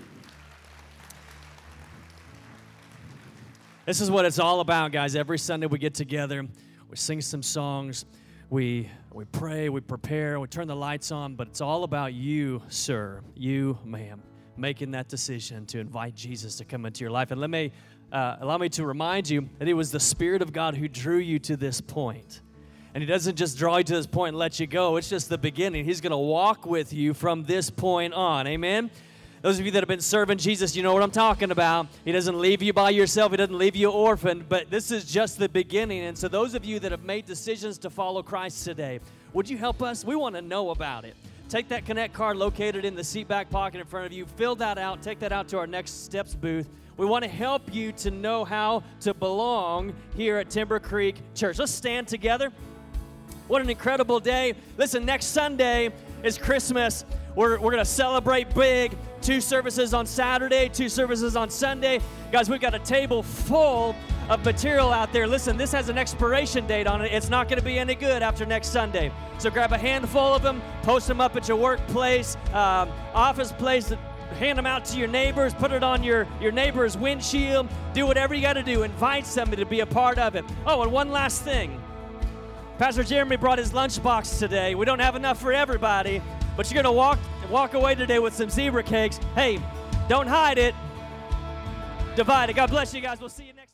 This 3.84 4.00
is 4.00 4.10
what 4.10 4.24
it's 4.24 4.38
all 4.38 4.60
about, 4.60 4.92
guys. 4.92 5.16
Every 5.16 5.38
Sunday 5.38 5.66
we 5.66 5.78
get 5.78 5.92
together, 5.92 6.46
we 6.88 6.96
sing 6.96 7.20
some 7.20 7.42
songs, 7.42 8.04
we 8.48 8.88
we 9.12 9.24
pray, 9.24 9.68
we 9.68 9.80
prepare, 9.80 10.38
we 10.38 10.46
turn 10.46 10.68
the 10.68 10.76
lights 10.76 11.10
on, 11.10 11.34
but 11.34 11.48
it's 11.48 11.60
all 11.60 11.84
about 11.84 12.14
you, 12.14 12.62
sir, 12.68 13.22
you, 13.34 13.78
ma'am, 13.84 14.22
making 14.56 14.92
that 14.92 15.08
decision 15.08 15.66
to 15.66 15.80
invite 15.80 16.14
Jesus 16.14 16.56
to 16.56 16.64
come 16.64 16.86
into 16.86 17.00
your 17.00 17.10
life. 17.10 17.30
And 17.30 17.40
let 17.40 17.50
me 17.50 17.72
uh, 18.12 18.36
allow 18.40 18.58
me 18.58 18.68
to 18.68 18.84
remind 18.84 19.28
you 19.28 19.48
that 19.58 19.66
it 19.66 19.74
was 19.74 19.90
the 19.90 20.00
Spirit 20.00 20.42
of 20.42 20.52
God 20.52 20.76
who 20.76 20.86
drew 20.86 21.18
you 21.18 21.38
to 21.40 21.56
this 21.56 21.80
point. 21.80 22.42
And 22.94 23.02
He 23.02 23.06
doesn't 23.06 23.36
just 23.36 23.56
draw 23.56 23.78
you 23.78 23.84
to 23.84 23.94
this 23.94 24.06
point 24.06 24.28
and 24.28 24.38
let 24.38 24.60
you 24.60 24.66
go, 24.66 24.96
it's 24.98 25.08
just 25.08 25.30
the 25.30 25.38
beginning. 25.38 25.86
He's 25.86 26.02
going 26.02 26.10
to 26.10 26.18
walk 26.18 26.66
with 26.66 26.92
you 26.92 27.14
from 27.14 27.44
this 27.44 27.70
point 27.70 28.12
on. 28.12 28.46
Amen? 28.46 28.90
Those 29.40 29.58
of 29.58 29.64
you 29.64 29.72
that 29.72 29.80
have 29.80 29.88
been 29.88 30.00
serving 30.00 30.38
Jesus, 30.38 30.76
you 30.76 30.84
know 30.84 30.92
what 30.92 31.02
I'm 31.02 31.10
talking 31.10 31.50
about. 31.50 31.88
He 32.04 32.12
doesn't 32.12 32.38
leave 32.38 32.62
you 32.62 32.72
by 32.72 32.90
yourself, 32.90 33.32
He 33.32 33.38
doesn't 33.38 33.56
leave 33.56 33.74
you 33.74 33.90
orphaned, 33.90 34.48
but 34.48 34.70
this 34.70 34.90
is 34.90 35.10
just 35.10 35.38
the 35.38 35.48
beginning. 35.48 36.02
And 36.04 36.16
so, 36.16 36.28
those 36.28 36.54
of 36.54 36.64
you 36.64 36.78
that 36.80 36.92
have 36.92 37.02
made 37.02 37.24
decisions 37.24 37.78
to 37.78 37.90
follow 37.90 38.22
Christ 38.22 38.62
today, 38.62 39.00
would 39.32 39.48
you 39.48 39.56
help 39.56 39.82
us? 39.82 40.04
We 40.04 40.16
want 40.16 40.36
to 40.36 40.42
know 40.42 40.70
about 40.70 41.04
it. 41.06 41.16
Take 41.48 41.68
that 41.68 41.86
Connect 41.86 42.14
card 42.14 42.36
located 42.36 42.84
in 42.84 42.94
the 42.94 43.02
seat 43.02 43.26
back 43.26 43.50
pocket 43.50 43.80
in 43.80 43.86
front 43.86 44.06
of 44.06 44.12
you, 44.12 44.26
fill 44.26 44.54
that 44.56 44.78
out, 44.78 45.02
take 45.02 45.18
that 45.20 45.32
out 45.32 45.48
to 45.48 45.58
our 45.58 45.66
next 45.66 46.04
steps 46.04 46.34
booth. 46.34 46.68
We 46.96 47.06
want 47.06 47.24
to 47.24 47.30
help 47.30 47.74
you 47.74 47.92
to 47.92 48.10
know 48.10 48.44
how 48.44 48.82
to 49.00 49.14
belong 49.14 49.94
here 50.14 50.36
at 50.38 50.50
Timber 50.50 50.78
Creek 50.78 51.16
Church. 51.34 51.58
Let's 51.58 51.72
stand 51.72 52.06
together. 52.06 52.52
What 53.48 53.62
an 53.62 53.70
incredible 53.70 54.20
day. 54.20 54.54
Listen, 54.76 55.04
next 55.04 55.26
Sunday 55.26 55.90
is 56.22 56.36
Christmas. 56.36 57.04
We're, 57.34 57.52
we're 57.58 57.72
going 57.72 57.78
to 57.78 57.84
celebrate 57.84 58.54
big. 58.54 58.96
Two 59.22 59.40
services 59.40 59.94
on 59.94 60.04
Saturday, 60.04 60.68
two 60.68 60.88
services 60.88 61.36
on 61.36 61.48
Sunday. 61.48 62.00
Guys, 62.30 62.50
we've 62.50 62.60
got 62.60 62.74
a 62.74 62.78
table 62.80 63.22
full 63.22 63.94
of 64.28 64.44
material 64.44 64.92
out 64.92 65.12
there. 65.12 65.26
Listen, 65.26 65.56
this 65.56 65.72
has 65.72 65.88
an 65.88 65.96
expiration 65.96 66.66
date 66.66 66.86
on 66.86 67.02
it. 67.02 67.12
It's 67.12 67.30
not 67.30 67.48
going 67.48 67.58
to 67.58 67.64
be 67.64 67.78
any 67.78 67.94
good 67.94 68.22
after 68.22 68.44
next 68.44 68.68
Sunday. 68.68 69.12
So 69.38 69.48
grab 69.48 69.72
a 69.72 69.78
handful 69.78 70.34
of 70.34 70.42
them, 70.42 70.60
post 70.82 71.06
them 71.06 71.20
up 71.20 71.36
at 71.36 71.48
your 71.48 71.56
workplace, 71.56 72.36
um, 72.52 72.90
office 73.14 73.52
place, 73.52 73.92
hand 74.34 74.58
them 74.58 74.66
out 74.66 74.84
to 74.86 74.98
your 74.98 75.08
neighbors, 75.08 75.54
put 75.54 75.72
it 75.72 75.82
on 75.82 76.02
your, 76.02 76.26
your 76.40 76.52
neighbor's 76.52 76.96
windshield, 76.96 77.68
do 77.92 78.06
whatever 78.06 78.34
you 78.34 78.42
got 78.42 78.54
to 78.54 78.62
do. 78.62 78.82
Invite 78.82 79.26
somebody 79.26 79.62
to 79.62 79.68
be 79.68 79.80
a 79.80 79.86
part 79.86 80.18
of 80.18 80.34
it. 80.34 80.44
Oh, 80.66 80.82
and 80.82 80.92
one 80.92 81.10
last 81.10 81.42
thing. 81.42 81.80
Pastor 82.78 83.04
Jeremy 83.04 83.36
brought 83.36 83.58
his 83.58 83.72
lunchbox 83.72 84.38
today. 84.38 84.74
We 84.74 84.84
don't 84.86 84.98
have 84.98 85.14
enough 85.14 85.40
for 85.40 85.52
everybody, 85.52 86.22
but 86.56 86.70
you're 86.70 86.82
going 86.82 86.92
to 86.92 86.96
walk 86.96 87.18
walk 87.50 87.74
away 87.74 87.94
today 87.94 88.18
with 88.18 88.34
some 88.34 88.48
zebra 88.48 88.82
cakes. 88.82 89.18
Hey, 89.34 89.60
don't 90.08 90.26
hide 90.26 90.58
it. 90.58 90.74
Divide 92.16 92.50
it. 92.50 92.56
God 92.56 92.70
bless 92.70 92.92
you 92.94 93.00
guys. 93.00 93.20
We'll 93.20 93.28
see 93.28 93.44
you 93.44 93.52
next 93.52 93.71